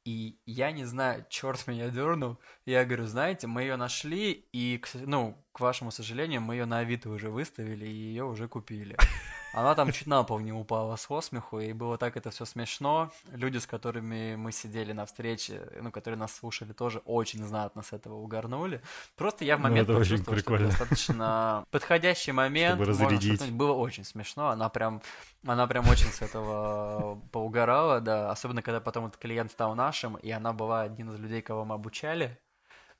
И 0.06 0.38
я 0.46 0.70
не 0.70 0.84
знаю, 0.84 1.26
черт 1.30 1.66
меня 1.66 1.90
дернул. 1.90 2.38
Я 2.64 2.84
говорю, 2.84 3.06
знаете, 3.06 3.48
мы 3.48 3.62
ее 3.62 3.76
нашли, 3.76 4.48
и, 4.52 4.80
ну, 4.94 5.36
к 5.56 5.60
вашему 5.60 5.90
сожалению, 5.90 6.42
мы 6.42 6.56
ее 6.56 6.66
на 6.66 6.80
Авито 6.80 7.08
уже 7.08 7.30
выставили, 7.30 7.86
и 7.86 7.90
ее 7.90 8.24
уже 8.24 8.46
купили. 8.46 8.94
Она 9.54 9.74
там 9.74 9.90
чуть 9.90 10.06
на 10.06 10.22
пол 10.22 10.38
не 10.40 10.52
упала 10.52 10.96
с 10.96 11.08
смеху, 11.22 11.60
и 11.60 11.72
было 11.72 11.96
так 11.96 12.18
это 12.18 12.30
все 12.30 12.44
смешно. 12.44 13.10
Люди, 13.32 13.56
с 13.56 13.66
которыми 13.66 14.36
мы 14.36 14.52
сидели 14.52 14.92
на 14.92 15.06
встрече, 15.06 15.66
ну, 15.80 15.90
которые 15.90 16.18
нас 16.18 16.34
слушали, 16.34 16.74
тоже 16.74 16.98
очень 17.06 17.42
знатно 17.42 17.80
с 17.82 17.94
этого 17.94 18.16
угорнули. 18.16 18.82
Просто 19.16 19.46
я 19.46 19.56
в 19.56 19.60
Ну, 19.60 19.68
момент 19.70 19.88
очень 19.88 20.22
почувствовал, 20.22 20.38
что 20.40 20.54
это 20.56 20.64
достаточно 20.66 21.64
подходящий 21.70 22.32
момент. 22.32 22.74
Чтобы 22.74 22.90
разрядить. 22.90 23.50
Было 23.50 23.72
очень 23.72 24.04
смешно. 24.04 24.50
Она 24.50 24.68
прям, 24.68 25.00
она 25.46 25.66
прям 25.66 25.88
очень 25.88 26.08
с 26.08 26.20
этого 26.20 27.18
поугорала, 27.32 28.02
да. 28.02 28.30
Особенно, 28.30 28.60
когда 28.60 28.80
потом 28.80 29.06
этот 29.06 29.16
клиент 29.16 29.50
стал 29.50 29.74
нашим, 29.74 30.16
и 30.16 30.30
она 30.30 30.52
была 30.52 30.82
один 30.82 31.08
из 31.12 31.18
людей, 31.18 31.40
кого 31.40 31.64
мы 31.64 31.76
обучали. 31.76 32.38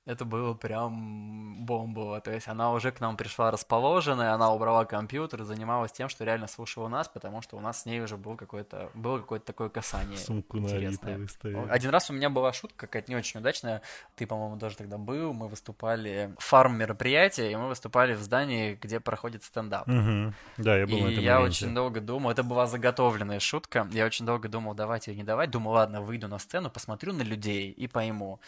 Это 0.07 0.25
было 0.25 0.55
прям 0.55 1.65
бомбово. 1.67 2.21
То 2.21 2.31
есть 2.33 2.47
она 2.49 2.73
уже 2.73 2.93
к 2.93 3.01
нам 3.01 3.17
пришла 3.17 3.51
расположенная, 3.51 4.33
она 4.33 4.53
убрала 4.53 4.85
компьютер 4.85 5.43
и 5.43 5.45
занималась 5.45 5.91
тем, 5.93 6.09
что 6.09 6.25
реально 6.25 6.47
слушала 6.47 6.87
нас, 6.89 7.09
потому 7.09 7.43
что 7.43 7.57
у 7.57 7.61
нас 7.61 7.83
с 7.83 7.87
ней 7.87 8.01
уже 8.01 8.17
был 8.17 8.37
какой-то, 8.37 8.91
было 8.95 9.19
какое-то 9.19 9.47
такое 9.47 9.69
касание 9.69 10.17
Сумку 10.17 10.59
на 10.59 10.67
интересное. 10.67 11.19
выставили. 11.19 11.69
Один 11.69 11.91
раз 11.91 12.09
у 12.09 12.13
меня 12.13 12.31
была 12.31 12.53
шутка 12.53 12.87
какая-то 12.87 13.11
не 13.11 13.17
очень 13.17 13.41
удачная. 13.41 13.83
Ты, 14.15 14.27
по-моему, 14.27 14.59
тоже 14.59 14.77
тогда 14.77 14.97
был. 14.97 15.33
Мы 15.33 15.49
выступали 15.49 16.33
фарм 16.39 16.77
мероприятие, 16.79 17.51
и 17.51 17.57
мы 17.57 17.69
выступали 17.69 18.15
в 18.15 18.21
здании, 18.23 18.79
где 18.81 19.01
проходит 19.01 19.43
стендап. 19.43 19.89
Мгм. 19.89 20.35
Да, 20.57 20.77
я 20.77 20.87
был 20.87 20.99
на 21.01 21.09
И 21.09 21.13
этом 21.15 21.25
я 21.25 21.35
моменте. 21.41 21.65
очень 21.65 21.75
долго 21.75 22.01
думал, 22.01 22.31
это 22.31 22.45
была 22.45 22.67
заготовленная 22.67 23.41
шутка, 23.41 23.89
я 23.91 24.07
очень 24.07 24.25
долго 24.25 24.49
думал, 24.49 24.75
давать 24.75 25.09
или 25.09 25.17
не 25.17 25.25
давать, 25.25 25.51
думал, 25.51 25.73
ладно, 25.73 26.01
выйду 26.01 26.29
на 26.29 26.39
сцену, 26.39 26.71
посмотрю 26.71 27.13
на 27.13 27.23
людей 27.23 27.73
и 27.73 27.89
пойму. 27.89 28.39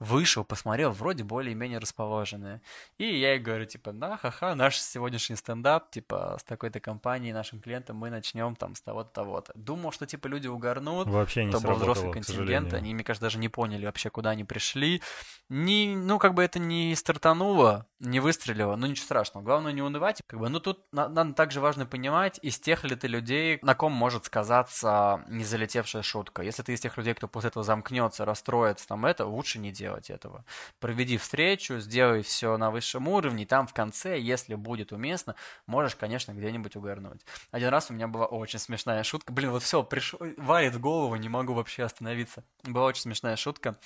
Вышел, 0.00 0.44
посмотрел, 0.44 0.92
вроде 0.92 1.24
более-менее 1.24 1.80
расположенные. 1.80 2.60
И 2.98 3.04
я 3.18 3.32
ей 3.32 3.40
говорю, 3.40 3.64
типа, 3.64 3.92
да, 3.92 4.16
ха-ха, 4.16 4.54
наш 4.54 4.78
сегодняшний 4.78 5.34
стендап, 5.34 5.90
типа, 5.90 6.36
с 6.40 6.44
такой-то 6.44 6.78
компанией, 6.78 7.32
нашим 7.32 7.60
клиентом 7.60 7.96
мы 7.96 8.08
начнем 8.08 8.54
там 8.54 8.76
с 8.76 8.80
того-то, 8.80 9.10
того-то. 9.10 9.52
Думал, 9.56 9.90
что, 9.90 10.06
типа, 10.06 10.28
люди 10.28 10.46
угорнут, 10.46 11.08
Вообще 11.08 11.44
не 11.46 11.50
был 11.50 11.58
взрослый 11.58 11.82
сработало, 11.94 12.10
к 12.10 12.14
контингент, 12.14 12.74
они, 12.74 12.94
мне 12.94 13.02
кажется, 13.02 13.26
даже 13.26 13.38
не 13.38 13.48
поняли 13.48 13.86
вообще, 13.86 14.08
куда 14.08 14.30
они 14.30 14.44
пришли. 14.44 15.02
Не, 15.48 15.96
ну, 15.96 16.20
как 16.20 16.34
бы 16.34 16.44
это 16.44 16.60
не 16.60 16.94
стартануло, 16.94 17.86
не 17.98 18.20
выстрелило, 18.20 18.76
ну, 18.76 18.86
ничего 18.86 19.04
страшного. 19.04 19.42
Главное 19.44 19.72
не 19.72 19.82
унывать. 19.82 20.22
Как 20.28 20.38
бы, 20.38 20.48
ну, 20.48 20.60
тут 20.60 20.84
на- 20.92 21.08
надо 21.08 21.32
также 21.32 21.60
важно 21.60 21.86
понимать, 21.86 22.38
из 22.42 22.60
тех 22.60 22.84
ли 22.84 22.94
ты 22.94 23.08
людей, 23.08 23.58
на 23.62 23.74
ком 23.74 23.92
может 23.92 24.26
сказаться 24.26 25.24
не 25.28 25.42
залетевшая 25.42 26.02
шутка. 26.02 26.42
Если 26.42 26.62
ты 26.62 26.74
из 26.74 26.80
тех 26.80 26.96
людей, 26.96 27.14
кто 27.14 27.26
после 27.26 27.48
этого 27.48 27.64
замкнется, 27.64 28.24
расстроится, 28.24 28.86
там 28.86 29.04
это, 29.04 29.26
лучше 29.26 29.58
не 29.58 29.72
делать 29.72 29.87
этого. 30.10 30.44
Проведи 30.80 31.16
встречу, 31.16 31.78
сделай 31.78 32.22
все 32.22 32.56
на 32.56 32.70
высшем 32.70 33.08
уровне, 33.08 33.44
и 33.44 33.46
там 33.46 33.66
в 33.66 33.72
конце, 33.72 34.18
если 34.18 34.54
будет 34.54 34.92
уместно, 34.92 35.34
можешь, 35.66 35.96
конечно, 35.96 36.32
где-нибудь 36.32 36.76
угорнуть. 36.76 37.20
Один 37.50 37.68
раз 37.68 37.90
у 37.90 37.94
меня 37.94 38.08
была 38.08 38.26
очень 38.26 38.58
смешная 38.58 39.02
шутка. 39.02 39.32
Блин, 39.32 39.50
вот 39.50 39.62
все, 39.62 39.82
пришло, 39.82 40.20
варит 40.36 40.74
в 40.74 40.80
голову, 40.80 41.16
не 41.16 41.28
могу 41.28 41.54
вообще 41.54 41.84
остановиться. 41.84 42.44
Была 42.62 42.86
очень 42.86 43.02
смешная 43.02 43.36
шутка. 43.36 43.78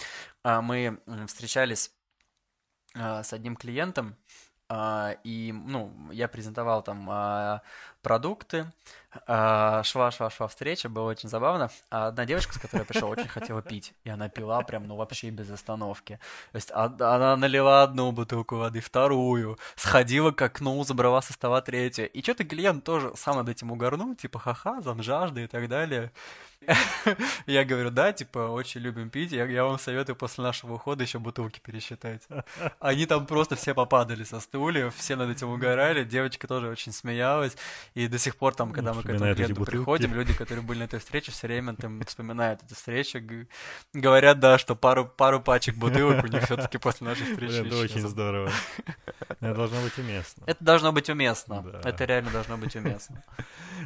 А, 0.42 0.62
Мы 0.62 0.98
встречались 1.26 1.92
а, 2.94 3.22
с 3.22 3.32
одним 3.32 3.56
клиентом, 3.56 4.16
а, 4.68 5.16
и, 5.24 5.52
ну, 5.52 6.10
я 6.12 6.28
презентовал 6.28 6.82
там 6.82 7.60
продукты, 8.00 8.72
а, 9.26 9.82
шла, 9.82 10.10
шла, 10.10 10.30
шла 10.30 10.48
встреча, 10.48 10.88
было 10.88 11.10
очень 11.10 11.28
забавно. 11.28 11.70
А 11.90 12.08
одна 12.08 12.24
девочка, 12.24 12.54
с 12.54 12.58
которой 12.58 12.80
я 12.80 12.84
пришел, 12.84 13.10
очень 13.10 13.28
хотела 13.28 13.62
пить, 13.62 13.94
и 14.04 14.10
она 14.10 14.28
пила 14.28 14.62
прям, 14.62 14.86
ну, 14.86 14.96
вообще 14.96 15.30
без 15.30 15.50
остановки. 15.50 16.18
То 16.52 16.56
есть 16.56 16.70
она 16.72 17.36
налила 17.36 17.82
одну 17.82 18.12
бутылку 18.12 18.56
воды, 18.56 18.80
вторую, 18.80 19.58
сходила 19.76 20.30
к 20.30 20.40
окну, 20.42 20.82
забрала 20.84 21.22
со 21.22 21.32
стола 21.32 21.60
третью. 21.60 22.10
И 22.10 22.22
что-то 22.22 22.44
клиент 22.44 22.84
тоже 22.84 23.12
сам 23.16 23.36
над 23.36 23.48
этим 23.48 23.70
угорнул, 23.70 24.14
типа, 24.14 24.38
ха-ха, 24.38 24.80
зам 24.80 25.02
жажды 25.02 25.44
и 25.44 25.46
так 25.46 25.68
далее. 25.68 26.12
Я 27.46 27.64
говорю, 27.64 27.90
да, 27.90 28.12
типа, 28.12 28.38
очень 28.38 28.80
любим 28.80 29.10
пить, 29.10 29.32
я, 29.32 29.46
я 29.46 29.64
вам 29.64 29.78
советую 29.78 30.16
после 30.16 30.44
нашего 30.44 30.74
ухода 30.74 31.02
еще 31.02 31.18
бутылки 31.18 31.60
пересчитать. 31.60 32.22
Они 32.78 33.06
там 33.06 33.26
просто 33.26 33.56
все 33.56 33.74
попадали 33.74 34.24
со 34.24 34.40
стульев, 34.40 34.94
все 34.94 35.16
над 35.16 35.30
этим 35.30 35.50
угорали, 35.50 36.04
девочка 36.04 36.46
тоже 36.46 36.68
очень 36.68 36.92
смеялась, 36.92 37.56
и 37.94 38.06
до 38.06 38.18
сих 38.18 38.36
пор 38.36 38.54
там, 38.54 38.72
когда 38.72 38.94
мы 38.94 39.01
к 39.02 39.10
этому 39.10 39.26
эти 39.26 39.36
клиенту 39.36 39.54
бутылки. 39.60 39.76
приходим, 39.76 40.14
люди, 40.14 40.32
которые 40.32 40.64
были 40.64 40.80
на 40.80 40.84
этой 40.84 40.98
встрече, 40.98 41.32
все 41.32 41.46
время 41.46 41.74
там 41.74 42.02
вспоминают 42.04 42.62
эту 42.62 42.74
встречу, 42.74 43.20
говорят, 43.92 44.38
да, 44.40 44.58
что 44.58 44.74
пару, 44.74 45.06
пару 45.06 45.40
пачек 45.40 45.76
бутылок 45.76 46.24
у 46.24 46.26
них 46.28 46.44
все-таки 46.44 46.78
после 46.78 47.06
нашей 47.06 47.26
встречи 47.26 47.66
Это 47.66 47.76
очень 47.76 48.08
здорово. 48.08 48.50
Это 49.40 49.54
должно 49.54 49.80
быть 49.82 49.98
уместно. 49.98 50.44
Это 50.46 50.64
должно 50.64 50.92
быть 50.92 51.08
уместно. 51.10 51.64
Это 51.84 52.04
реально 52.04 52.30
должно 52.30 52.56
быть 52.56 52.76
уместно. 52.76 53.22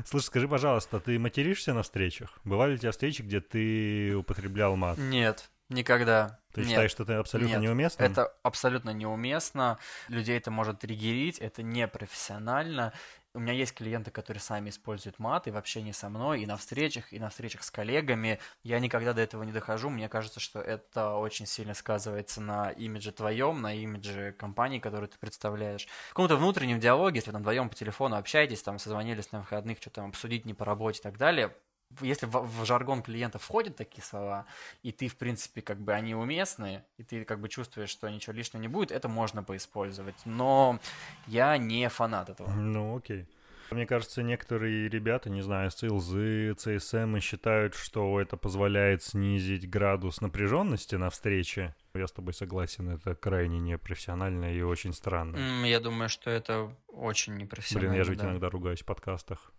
Слушай, 0.04 0.26
скажи, 0.26 0.48
пожалуйста, 0.48 1.00
ты 1.00 1.18
материшься 1.18 1.72
на 1.72 1.82
встречах? 1.82 2.38
Бывали 2.44 2.74
у 2.74 2.78
тебя 2.78 2.92
встречи, 2.92 3.22
где 3.22 3.40
ты 3.40 4.14
употреблял 4.14 4.76
мат? 4.76 4.98
Нет, 4.98 5.50
никогда. 5.68 6.38
Ты 6.52 6.60
Нет. 6.62 6.70
считаешь, 6.70 6.90
что 6.90 7.02
это 7.02 7.18
абсолютно 7.18 7.54
Нет, 7.54 7.62
неуместно? 7.62 8.02
Это 8.02 8.32
абсолютно 8.42 8.90
неуместно. 8.90 9.78
Людей 10.08 10.38
это 10.38 10.50
может 10.50 10.80
триггерить, 10.80 11.38
это 11.38 11.62
непрофессионально. 11.62 12.92
У 13.36 13.38
меня 13.38 13.52
есть 13.52 13.74
клиенты, 13.74 14.10
которые 14.10 14.40
сами 14.40 14.70
используют 14.70 15.18
мат 15.18 15.46
и 15.46 15.50
в 15.50 15.58
общении 15.58 15.92
со 15.92 16.08
мной, 16.08 16.40
и 16.40 16.46
на 16.46 16.56
встречах, 16.56 17.12
и 17.12 17.18
на 17.18 17.28
встречах 17.28 17.64
с 17.64 17.70
коллегами. 17.70 18.40
Я 18.62 18.80
никогда 18.80 19.12
до 19.12 19.20
этого 19.20 19.42
не 19.42 19.52
дохожу. 19.52 19.90
Мне 19.90 20.08
кажется, 20.08 20.40
что 20.40 20.58
это 20.58 21.16
очень 21.16 21.44
сильно 21.44 21.74
сказывается 21.74 22.40
на 22.40 22.70
имидже 22.70 23.12
твоем, 23.12 23.60
на 23.60 23.74
имидже 23.74 24.34
компании, 24.38 24.78
которую 24.78 25.10
ты 25.10 25.18
представляешь. 25.18 25.86
В 26.06 26.08
каком-то 26.14 26.36
внутреннем 26.36 26.80
диалоге, 26.80 27.18
если 27.18 27.28
вы 27.28 27.32
там 27.34 27.42
вдвоем 27.42 27.68
по 27.68 27.74
телефону 27.74 28.16
общаетесь, 28.16 28.62
там 28.62 28.78
созвонились 28.78 29.30
на 29.32 29.40
выходных, 29.40 29.76
что 29.82 29.90
там 29.90 30.08
обсудить 30.08 30.46
не 30.46 30.54
по 30.54 30.64
работе 30.64 31.00
и 31.00 31.02
так 31.02 31.18
далее, 31.18 31.54
если 32.00 32.26
в, 32.26 32.32
в 32.32 32.64
жаргон 32.64 33.02
клиента 33.02 33.38
входят 33.38 33.76
такие 33.76 34.02
слова, 34.02 34.46
и 34.82 34.92
ты, 34.92 35.08
в 35.08 35.16
принципе, 35.16 35.62
как 35.62 35.80
бы 35.80 35.92
они 35.92 36.14
уместны, 36.14 36.84
и 36.98 37.02
ты 37.02 37.24
как 37.24 37.40
бы 37.40 37.48
чувствуешь, 37.48 37.90
что 37.90 38.08
ничего 38.08 38.32
лишнего 38.32 38.60
не 38.62 38.68
будет, 38.68 38.90
это 38.90 39.08
можно 39.08 39.42
поиспользовать. 39.42 40.16
Но 40.24 40.80
я 41.26 41.56
не 41.58 41.88
фанат 41.88 42.28
этого. 42.30 42.50
Ну, 42.50 42.96
окей. 42.96 43.26
Мне 43.70 43.84
кажется, 43.84 44.22
некоторые 44.22 44.88
ребята, 44.88 45.28
не 45.28 45.42
знаю, 45.42 45.72
с 45.72 45.82
ИЛЗы, 45.82 46.54
ЦСМ, 46.54 47.18
считают, 47.18 47.74
что 47.74 48.20
это 48.20 48.36
позволяет 48.36 49.02
снизить 49.02 49.68
градус 49.68 50.20
напряженности 50.20 50.94
на 50.94 51.10
встрече. 51.10 51.74
Я 51.94 52.06
с 52.06 52.12
тобой 52.12 52.32
согласен, 52.32 52.90
это 52.90 53.14
крайне 53.16 53.58
непрофессионально 53.58 54.54
и 54.54 54.62
очень 54.62 54.92
странно. 54.92 55.66
Я 55.66 55.80
думаю, 55.80 56.08
что 56.08 56.30
это 56.30 56.72
очень 56.86 57.36
непрофессионально. 57.36 57.90
Блин, 57.90 57.98
я 57.98 58.04
же 58.04 58.10
ведь 58.12 58.20
да. 58.20 58.26
иногда 58.30 58.50
ругаюсь 58.50 58.82
в 58.82 58.84
подкастах. 58.84 59.52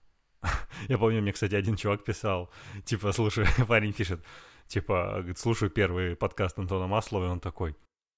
Я 0.88 0.98
помню, 0.98 1.22
мне, 1.22 1.32
кстати, 1.32 1.56
один 1.56 1.76
чувак 1.76 2.04
писал, 2.04 2.50
типа, 2.86 3.12
слушай, 3.12 3.46
парень 3.68 3.94
пишет, 3.94 4.24
типа, 4.68 5.14
говорит, 5.18 5.38
слушаю 5.38 5.72
первый 5.72 6.16
подкаст 6.16 6.60
Антона 6.60 6.88
Маслова, 6.88 7.26
и 7.26 7.30
он 7.30 7.40
такой, 7.40 7.76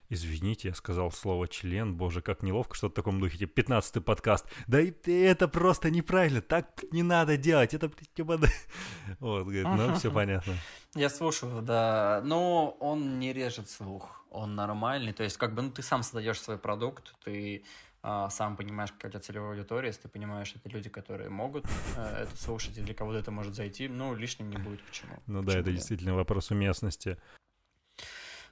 извините, 0.10 0.70
я 0.70 0.74
сказал 0.74 1.12
слово 1.12 1.48
член, 1.48 1.96
боже, 1.96 2.22
как 2.22 2.44
неловко, 2.44 2.76
что-то 2.76 2.94
в 2.94 2.96
таком 2.96 3.20
духе, 3.20 3.38
типа, 3.38 3.54
15 3.54 4.04
подкаст, 4.04 4.46
да 4.68 4.82
и 4.82 4.92
это 5.06 5.48
просто 5.48 5.90
неправильно, 5.90 6.42
так 6.42 6.84
не 6.92 7.04
надо 7.04 7.38
делать, 7.38 7.74
это, 7.74 7.92
типа, 8.14 8.38
да». 8.38 8.48
вот, 9.20 9.44
говорит, 9.44 9.66
ну, 9.66 9.96
все 9.96 10.12
понятно. 10.12 10.54
Я 10.96 11.10
слушаю, 11.10 11.62
да. 11.62 12.22
Но 12.26 12.72
он 12.80 13.20
не 13.20 13.32
режет 13.32 13.70
слух. 13.70 14.26
Он 14.32 14.56
нормальный. 14.56 15.14
То 15.14 15.24
есть, 15.24 15.38
как 15.38 15.54
бы, 15.56 15.62
ну, 15.62 15.72
ты 15.72 15.82
сам 15.82 16.04
создаешь 16.04 16.42
свой 16.42 16.58
продукт, 16.58 17.16
ты 17.24 17.64
сам 18.02 18.56
понимаешь, 18.56 18.92
какая 18.92 19.10
у 19.10 19.12
тебя 19.12 19.20
целевая 19.22 19.52
аудитория, 19.52 19.88
если 19.88 20.04
ты 20.04 20.08
понимаешь, 20.10 20.48
что 20.48 20.60
это 20.60 20.70
люди, 20.70 20.90
которые 20.90 21.30
могут 21.30 21.66
э, 21.98 22.24
это 22.24 22.38
слушать, 22.38 22.78
и 22.78 22.82
для 22.82 22.94
кого-то 22.94 23.20
это 23.20 23.32
может 23.32 23.56
зайти, 23.56 23.88
ну, 23.88 24.16
лишним 24.16 24.50
не 24.50 24.58
будет. 24.58 24.82
Почему? 24.84 25.12
Ну 25.28 25.42
да, 25.44 25.54
это 25.54 25.70
нет? 25.70 25.76
действительно 25.76 26.16
вопрос 26.16 26.52
уместности. 26.52 27.18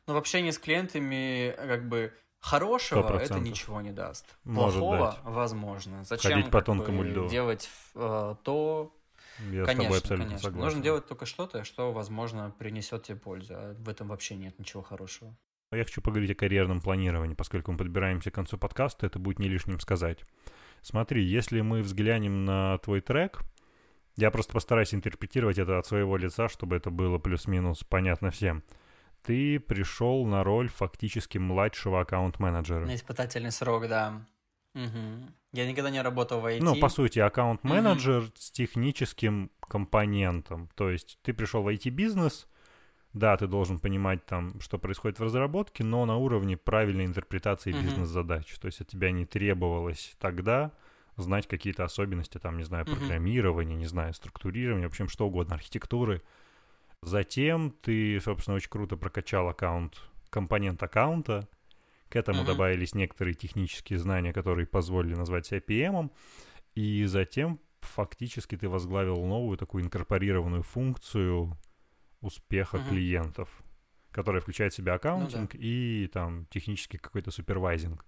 Но 0.06 0.14
в 0.14 0.18
общении 0.18 0.52
с 0.52 0.58
клиентами, 0.60 1.54
как 1.56 1.88
бы, 1.88 2.14
хорошего 2.40 3.00
Сто 3.02 3.10
это 3.10 3.18
процентов. 3.18 3.46
ничего 3.48 3.82
не 3.82 3.92
даст. 3.92 4.26
Может 4.44 4.80
Плохого, 4.80 5.12
дать. 5.12 5.20
возможно. 5.24 6.04
Зачем 6.04 6.32
Ходить 6.34 6.52
по 6.52 6.62
тонкому 6.62 7.00
бы, 7.00 7.06
льду. 7.08 7.28
делать 7.30 7.70
э, 7.96 8.36
то, 8.44 8.96
Я 9.52 9.64
с 9.64 9.68
конечно, 9.68 9.84
тобой 9.84 9.98
абсолютно 10.00 10.26
конечно. 10.26 10.50
согласен. 10.50 10.66
Нужно 10.66 10.84
делать 10.84 11.08
только 11.08 11.26
что-то, 11.26 11.64
что, 11.64 11.92
возможно, 11.92 12.54
принесет 12.58 13.04
тебе 13.04 13.18
пользу. 13.18 13.54
А 13.56 13.74
в 13.74 13.90
этом 13.90 14.08
вообще 14.08 14.36
нет 14.36 14.58
ничего 14.60 14.82
хорошего. 14.82 15.36
Я 15.74 15.84
хочу 15.84 16.02
поговорить 16.02 16.32
о 16.32 16.36
карьерном 16.36 16.80
планировании, 16.80 17.36
поскольку 17.36 17.74
мы 17.74 17.78
подбираемся 17.78 18.32
к 18.32 18.36
концу 18.36 18.58
подкаста, 18.58 19.06
это 19.06 19.20
будет 19.20 19.40
не 19.40 19.50
лишним 19.50 19.82
сказать. 19.82 20.24
Смотри, 20.82 21.26
если 21.26 21.60
мы 21.60 21.82
взглянем 21.82 22.46
на 22.46 22.78
твой 22.78 23.02
трек, 23.02 23.42
я 24.16 24.32
просто 24.32 24.54
постараюсь 24.54 24.94
интерпретировать 24.94 25.58
это 25.58 25.78
от 25.78 25.86
своего 25.86 26.16
лица, 26.16 26.48
чтобы 26.48 26.78
это 26.78 26.90
было 26.90 27.18
плюс-минус 27.18 27.84
понятно 27.84 28.32
всем. 28.32 28.64
Ты 29.24 29.60
пришел 29.60 30.26
на 30.26 30.46
роль 30.46 30.70
фактически 30.70 31.38
младшего 31.38 32.00
аккаунт-менеджера. 32.00 32.86
На 32.86 32.96
испытательный 32.96 33.52
срок, 33.52 33.90
да. 33.90 34.26
Мгм. 34.74 35.34
Я 35.52 35.70
никогда 35.70 35.90
не 35.90 36.02
работал 36.02 36.40
в 36.40 36.46
IT. 36.46 36.60
Ну, 36.62 36.80
по 36.80 36.88
сути, 36.88 37.20
аккаунт-менеджер 37.20 38.32
с 38.36 38.52
техническим 38.52 39.52
компонентом. 39.60 40.70
То 40.76 40.90
есть 40.90 41.20
ты 41.24 41.34
пришел 41.34 41.62
в 41.62 41.68
IT-бизнес, 41.68 42.48
да, 43.18 43.36
ты 43.38 43.48
должен 43.48 43.80
понимать 43.80 44.26
там, 44.26 44.60
что 44.62 44.78
происходит 44.78 45.20
в 45.20 45.24
разработке, 45.24 45.84
но 45.84 46.06
на 46.06 46.18
уровне 46.18 46.58
правильной 46.58 47.06
интерпретации 47.06 47.72
Мгм. 47.74 47.82
бизнес-задач. 47.82 48.58
То 48.60 48.68
есть 48.68 48.82
от 48.82 48.88
тебя 48.88 49.12
не 49.12 49.26
требовалось 49.26 50.16
тогда 50.20 50.72
знать 51.16 51.48
какие-то 51.48 51.84
особенности, 51.84 52.38
там, 52.38 52.58
не 52.58 52.64
знаю, 52.64 52.86
программирования, 52.86 53.76
не 53.76 53.86
знаю, 53.88 54.14
структурирования, 54.14 54.88
в 54.88 54.92
общем, 54.92 55.10
что 55.10 55.28
угодно, 55.28 55.56
архитектуры. 55.56 56.22
Затем 57.02 57.72
ты, 57.72 58.20
собственно, 58.20 58.56
очень 58.56 58.70
круто 58.70 58.98
прокачал 58.98 59.48
аккаунт, 59.50 60.02
компонент 60.30 60.82
аккаунта. 60.84 61.48
К 62.10 62.16
этому 62.16 62.40
Мгм. 62.40 62.48
добавились 62.48 62.96
некоторые 62.96 63.34
технические 63.34 64.00
знания, 64.00 64.32
которые 64.32 64.66
позволили 64.66 65.16
назвать 65.16 65.46
себя 65.46 65.60
PM. 65.60 66.12
И 66.76 67.06
затем 67.06 67.60
фактически 67.82 68.56
ты 68.56 68.70
возглавил 68.70 69.26
новую 69.26 69.58
такую 69.58 69.84
инкорпорированную 69.84 70.64
функцию 70.64 71.58
успеха 72.28 72.78
Мгм. 72.78 72.90
клиентов, 72.90 73.50
которая 74.12 74.42
включает 74.42 74.74
в 74.74 74.76
себя 74.76 74.94
аккаунтинг 74.96 75.54
Ну 75.54 75.60
да. 75.60 75.66
и 75.66 76.08
там 76.14 76.46
технический 76.48 76.98
какой-то 76.98 77.32
супервайзинг. 77.32 78.06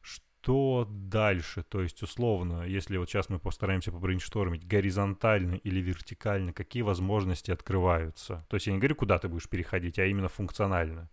Что 0.00 0.86
дальше? 0.90 1.62
То 1.62 1.82
есть, 1.82 2.02
условно, 2.02 2.64
если 2.66 2.96
вот 2.96 3.08
сейчас 3.08 3.28
мы 3.28 3.38
постараемся 3.38 3.92
побрейнштормить, 3.92 4.66
горизонтально 4.66 5.54
или 5.54 5.80
вертикально, 5.80 6.52
какие 6.52 6.82
возможности 6.82 7.52
открываются? 7.52 8.44
То 8.48 8.56
есть 8.56 8.66
я 8.66 8.72
не 8.72 8.78
говорю, 8.80 8.96
куда 8.96 9.18
ты 9.18 9.28
будешь 9.28 9.48
переходить, 9.48 9.98
а 10.00 10.04
именно 10.06 10.28
функционально. 10.28 11.08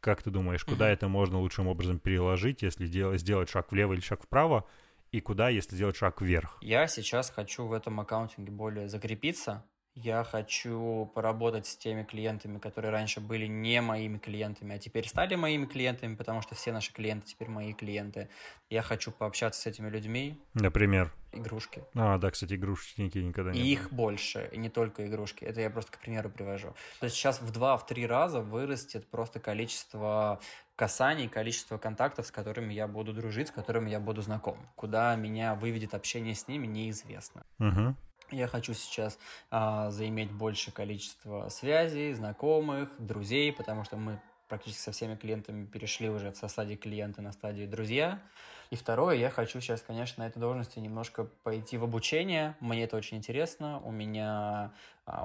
Как 0.00 0.22
ты 0.22 0.30
думаешь, 0.30 0.64
куда 0.64 0.86
Мгм. 0.86 0.92
это 0.94 1.08
можно 1.08 1.38
лучшим 1.38 1.68
образом 1.68 1.98
переложить, 2.00 2.62
если 2.62 2.86
дел- 2.88 3.16
сделать 3.16 3.48
шаг 3.48 3.70
влево 3.72 3.92
или 3.92 4.00
шаг 4.00 4.22
вправо, 4.22 4.66
и 5.12 5.20
куда, 5.20 5.48
если 5.48 5.74
сделать 5.76 5.96
шаг 5.96 6.20
вверх? 6.20 6.58
Я 6.60 6.86
сейчас 6.88 7.30
хочу 7.30 7.66
в 7.66 7.72
этом 7.72 7.98
аккаунтинге 8.00 8.50
более 8.52 8.88
закрепиться. 8.88 9.64
Я 10.04 10.22
хочу 10.22 11.10
поработать 11.14 11.66
с 11.66 11.76
теми 11.76 12.04
клиентами, 12.04 12.58
которые 12.58 12.92
раньше 12.92 13.20
были 13.20 13.46
не 13.46 13.80
моими 13.80 14.18
клиентами, 14.18 14.76
а 14.76 14.78
теперь 14.78 15.08
стали 15.08 15.34
моими 15.34 15.66
клиентами, 15.66 16.14
потому 16.14 16.40
что 16.40 16.54
все 16.54 16.70
наши 16.72 16.92
клиенты 16.92 17.26
теперь 17.26 17.48
мои 17.48 17.72
клиенты. 17.72 18.28
Я 18.70 18.82
хочу 18.82 19.10
пообщаться 19.10 19.60
с 19.60 19.66
этими 19.66 19.88
людьми, 19.88 20.40
Например. 20.54 21.12
игрушки. 21.32 21.82
А, 21.94 22.16
да, 22.18 22.30
кстати, 22.30 22.54
игрушечники 22.54 23.18
никогда 23.18 23.50
не 23.50 23.58
И 23.58 23.62
было. 23.62 23.72
их 23.72 23.92
больше, 23.92 24.48
и 24.52 24.58
не 24.58 24.68
только 24.68 25.04
игрушки. 25.06 25.44
Это 25.44 25.60
я 25.62 25.70
просто 25.70 25.90
к 25.92 25.98
примеру 25.98 26.30
привожу. 26.30 26.74
То 27.00 27.04
есть 27.06 27.16
сейчас 27.16 27.40
в 27.40 27.50
два, 27.50 27.76
в 27.76 27.84
три 27.84 28.06
раза 28.06 28.40
вырастет 28.40 29.08
просто 29.08 29.40
количество 29.40 30.38
касаний, 30.76 31.28
количество 31.28 31.76
контактов, 31.76 32.26
с 32.26 32.30
которыми 32.30 32.72
я 32.72 32.86
буду 32.86 33.12
дружить, 33.12 33.48
с 33.48 33.50
которыми 33.50 33.90
я 33.90 33.98
буду 33.98 34.22
знаком. 34.22 34.58
Куда 34.76 35.16
меня 35.16 35.56
выведет 35.56 35.92
общение 35.92 36.36
с 36.36 36.46
ними, 36.46 36.68
неизвестно. 36.68 37.42
Мгм. 37.58 37.96
Я 38.30 38.46
хочу 38.46 38.74
сейчас 38.74 39.18
а, 39.50 39.90
заиметь 39.90 40.30
большее 40.30 40.74
количество 40.74 41.48
связей, 41.48 42.12
знакомых, 42.12 42.90
друзей, 42.98 43.52
потому 43.52 43.84
что 43.84 43.96
мы 43.96 44.20
практически 44.48 44.80
со 44.82 44.92
всеми 44.92 45.14
клиентами 45.16 45.64
перешли 45.64 46.08
уже 46.08 46.32
со 46.34 46.48
стадии 46.48 46.74
клиента 46.74 47.22
на 47.22 47.32
стадию 47.32 47.68
друзья. 47.68 48.20
И 48.70 48.76
второе, 48.76 49.16
я 49.16 49.30
хочу 49.30 49.60
сейчас, 49.60 49.80
конечно, 49.80 50.22
на 50.22 50.28
этой 50.28 50.40
должности 50.40 50.78
немножко 50.78 51.24
пойти 51.42 51.78
в 51.78 51.84
обучение. 51.84 52.54
Мне 52.60 52.84
это 52.84 52.96
очень 52.98 53.16
интересно. 53.16 53.80
У 53.82 53.90
меня 53.90 54.72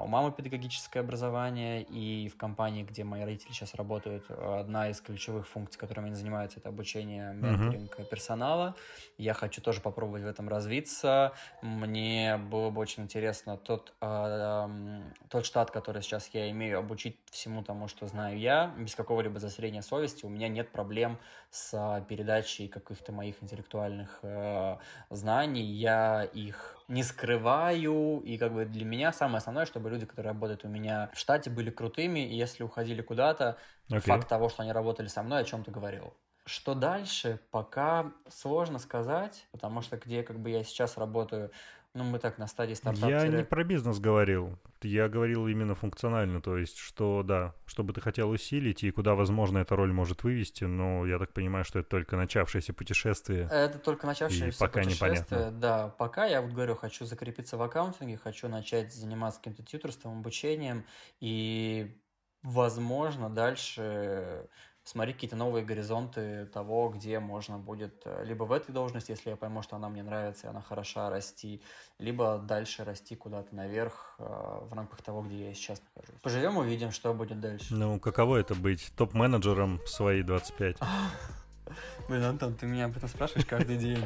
у 0.02 0.06
мамы 0.06 0.32
педагогическое 0.32 1.02
образование, 1.02 1.82
и 1.82 2.28
в 2.28 2.36
компании, 2.36 2.82
где 2.82 3.04
мои 3.04 3.22
родители 3.24 3.52
сейчас 3.52 3.74
работают, 3.74 4.30
одна 4.30 4.88
из 4.90 5.00
ключевых 5.00 5.46
функций, 5.48 5.78
которыми 5.78 6.06
они 6.06 6.16
занимаются, 6.16 6.60
это 6.60 6.68
обучение, 6.70 7.32
менторинг 7.34 7.96
персонала. 8.08 8.76
Я 9.18 9.34
хочу 9.34 9.60
тоже 9.60 9.80
попробовать 9.80 10.22
в 10.22 10.26
этом 10.26 10.48
развиться. 10.48 11.32
Мне 11.62 12.36
было 12.38 12.70
бы 12.70 12.80
очень 12.80 13.04
интересно 13.04 13.56
тот, 13.56 13.94
а, 14.00 14.64
м, 14.64 15.12
тот 15.28 15.44
штат, 15.46 15.70
который 15.70 16.02
сейчас 16.02 16.28
я 16.32 16.50
имею, 16.50 16.78
обучить 16.78 17.18
всему 17.30 17.62
тому, 17.62 17.88
что 17.88 18.06
знаю 18.06 18.38
я, 18.38 18.74
без 18.78 18.94
какого-либо 18.94 19.38
засорения 19.38 19.82
совести. 19.82 20.24
У 20.24 20.28
меня 20.28 20.48
нет 20.48 20.72
проблем 20.72 21.18
с 21.50 21.74
а, 21.74 22.00
передачей 22.00 22.68
каких-то 22.68 23.12
моих 23.12 23.42
интеллектуальных 23.42 24.20
э, 24.22 24.76
знаний. 25.10 25.62
Я 25.62 26.24
их 26.24 26.83
не 26.88 27.02
скрываю, 27.02 28.20
и 28.24 28.36
как 28.36 28.52
бы 28.52 28.64
для 28.64 28.84
меня 28.84 29.12
самое 29.12 29.38
основное, 29.38 29.66
чтобы 29.66 29.90
люди, 29.90 30.06
которые 30.06 30.32
работают 30.32 30.64
у 30.64 30.68
меня 30.68 31.10
в 31.12 31.18
штате, 31.18 31.50
были 31.50 31.70
крутыми, 31.70 32.20
и 32.20 32.34
если 32.34 32.62
уходили 32.62 33.02
куда-то, 33.02 33.56
Окей. 33.88 34.00
факт 34.00 34.28
того, 34.28 34.48
что 34.48 34.62
они 34.62 34.72
работали 34.72 35.06
со 35.06 35.22
мной, 35.22 35.40
о 35.40 35.44
чем-то 35.44 35.70
говорил. 35.70 36.14
Что 36.46 36.74
дальше, 36.74 37.40
пока 37.50 38.12
сложно 38.28 38.78
сказать, 38.78 39.46
потому 39.50 39.80
что 39.80 39.96
где 39.96 40.22
как 40.22 40.38
бы 40.38 40.50
я 40.50 40.62
сейчас 40.62 40.98
работаю, 40.98 41.50
ну, 41.94 42.02
мы 42.02 42.18
так 42.18 42.38
на 42.38 42.48
стадии 42.48 42.74
стартапа. 42.74 43.08
Я 43.08 43.28
не 43.28 43.44
про 43.44 43.62
бизнес 43.62 44.00
говорил. 44.00 44.58
Я 44.82 45.08
говорил 45.08 45.46
именно 45.46 45.74
функционально, 45.74 46.42
то 46.42 46.58
есть, 46.58 46.76
что, 46.76 47.22
да, 47.22 47.54
что 47.66 47.84
бы 47.84 47.92
ты 47.92 48.00
хотел 48.00 48.30
усилить 48.30 48.82
и 48.82 48.90
куда, 48.90 49.14
возможно, 49.14 49.58
эта 49.58 49.76
роль 49.76 49.92
может 49.92 50.24
вывести, 50.24 50.64
но 50.64 51.06
я 51.06 51.18
так 51.18 51.32
понимаю, 51.32 51.64
что 51.64 51.78
это 51.78 51.88
только 51.88 52.16
начавшееся 52.16 52.74
путешествие. 52.74 53.48
Это 53.50 53.78
только 53.78 54.06
начавшееся 54.06 54.48
И 54.48 54.58
пока 54.58 54.80
путешествие. 54.82 55.10
непонятно. 55.12 55.50
Да, 55.52 55.88
пока 55.88 56.26
я 56.26 56.42
вот 56.42 56.52
говорю, 56.52 56.74
хочу 56.74 57.04
закрепиться 57.06 57.56
в 57.56 57.62
аккаунтинге, 57.62 58.18
хочу 58.18 58.48
начать 58.48 58.92
заниматься 58.92 59.38
каким-то 59.40 59.62
тьюторством, 59.62 60.18
обучением 60.18 60.84
и, 61.20 61.96
возможно, 62.42 63.30
дальше 63.30 64.48
смотреть 64.84 65.16
какие-то 65.16 65.36
новые 65.36 65.64
горизонты 65.64 66.46
того, 66.46 66.90
где 66.90 67.18
можно 67.18 67.58
будет 67.58 68.02
э, 68.04 68.24
либо 68.24 68.44
в 68.44 68.52
этой 68.52 68.72
должности, 68.72 69.10
если 69.10 69.30
я 69.30 69.36
пойму, 69.36 69.62
что 69.62 69.76
она 69.76 69.88
мне 69.88 70.02
нравится 70.02 70.46
и 70.46 70.50
она 70.50 70.60
хороша, 70.60 71.10
расти, 71.10 71.62
либо 71.98 72.38
дальше 72.38 72.84
расти 72.84 73.16
куда-то 73.16 73.54
наверх 73.54 74.14
э, 74.18 74.24
в 74.24 74.72
рамках 74.74 75.02
того, 75.02 75.22
где 75.22 75.48
я 75.48 75.54
сейчас 75.54 75.82
нахожусь. 75.94 76.20
Поживем, 76.20 76.58
увидим, 76.58 76.90
что 76.90 77.14
будет 77.14 77.40
дальше. 77.40 77.74
Ну, 77.74 77.98
каково 77.98 78.36
это 78.36 78.54
быть 78.54 78.92
топ-менеджером 78.96 79.80
в 79.84 79.88
свои 79.88 80.22
25? 80.22 80.76
Блин, 82.08 82.24
Антон, 82.24 82.54
ты 82.54 82.66
меня 82.66 82.86
об 82.86 82.96
этом 82.96 83.08
спрашиваешь 83.08 83.46
каждый 83.46 83.78
день. 83.78 84.04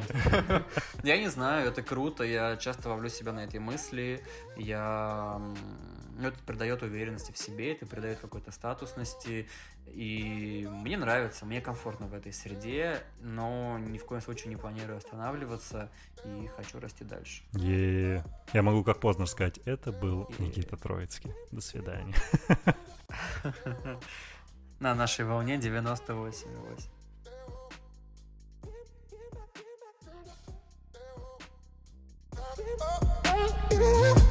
Я 1.03 1.17
не 1.17 1.27
знаю, 1.27 1.67
это 1.67 1.81
круто, 1.81 2.23
я 2.23 2.55
часто 2.55 2.89
ловлю 2.89 3.09
себя 3.09 3.33
на 3.33 3.43
этой 3.43 3.59
мысли, 3.59 4.23
я... 4.55 5.41
ну, 6.19 6.27
это 6.27 6.39
придает 6.43 6.83
уверенности 6.83 7.31
в 7.31 7.37
себе, 7.37 7.71
это 7.73 7.85
придает 7.85 8.19
какой-то 8.19 8.51
статусности, 8.51 9.47
и 9.87 10.67
мне 10.69 10.97
нравится, 10.97 11.45
мне 11.45 11.61
комфортно 11.61 12.07
в 12.07 12.13
этой 12.13 12.33
среде, 12.33 13.01
но 13.21 13.79
ни 13.79 13.97
в 13.97 14.05
коем 14.05 14.21
случае 14.21 14.49
не 14.49 14.57
планирую 14.57 14.97
останавливаться 14.97 15.89
и 16.25 16.47
хочу 16.55 16.79
расти 16.79 17.03
дальше. 17.03 17.43
Е, 17.53 18.23
Я 18.53 18.61
могу 18.61 18.83
как 18.83 18.99
поздно 18.99 19.25
сказать, 19.25 19.59
это 19.65 19.91
был 19.91 20.29
Е. 20.37 20.45
Никита 20.45 20.77
Троицкий. 20.77 21.33
До 21.51 21.61
свидания. 21.61 22.13
На 24.79 24.93
нашей 24.95 25.25
волне 25.25 25.55
98,8. 25.55 26.89
Oh, 33.71 34.28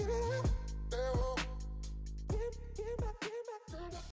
Yeah. 0.00 0.49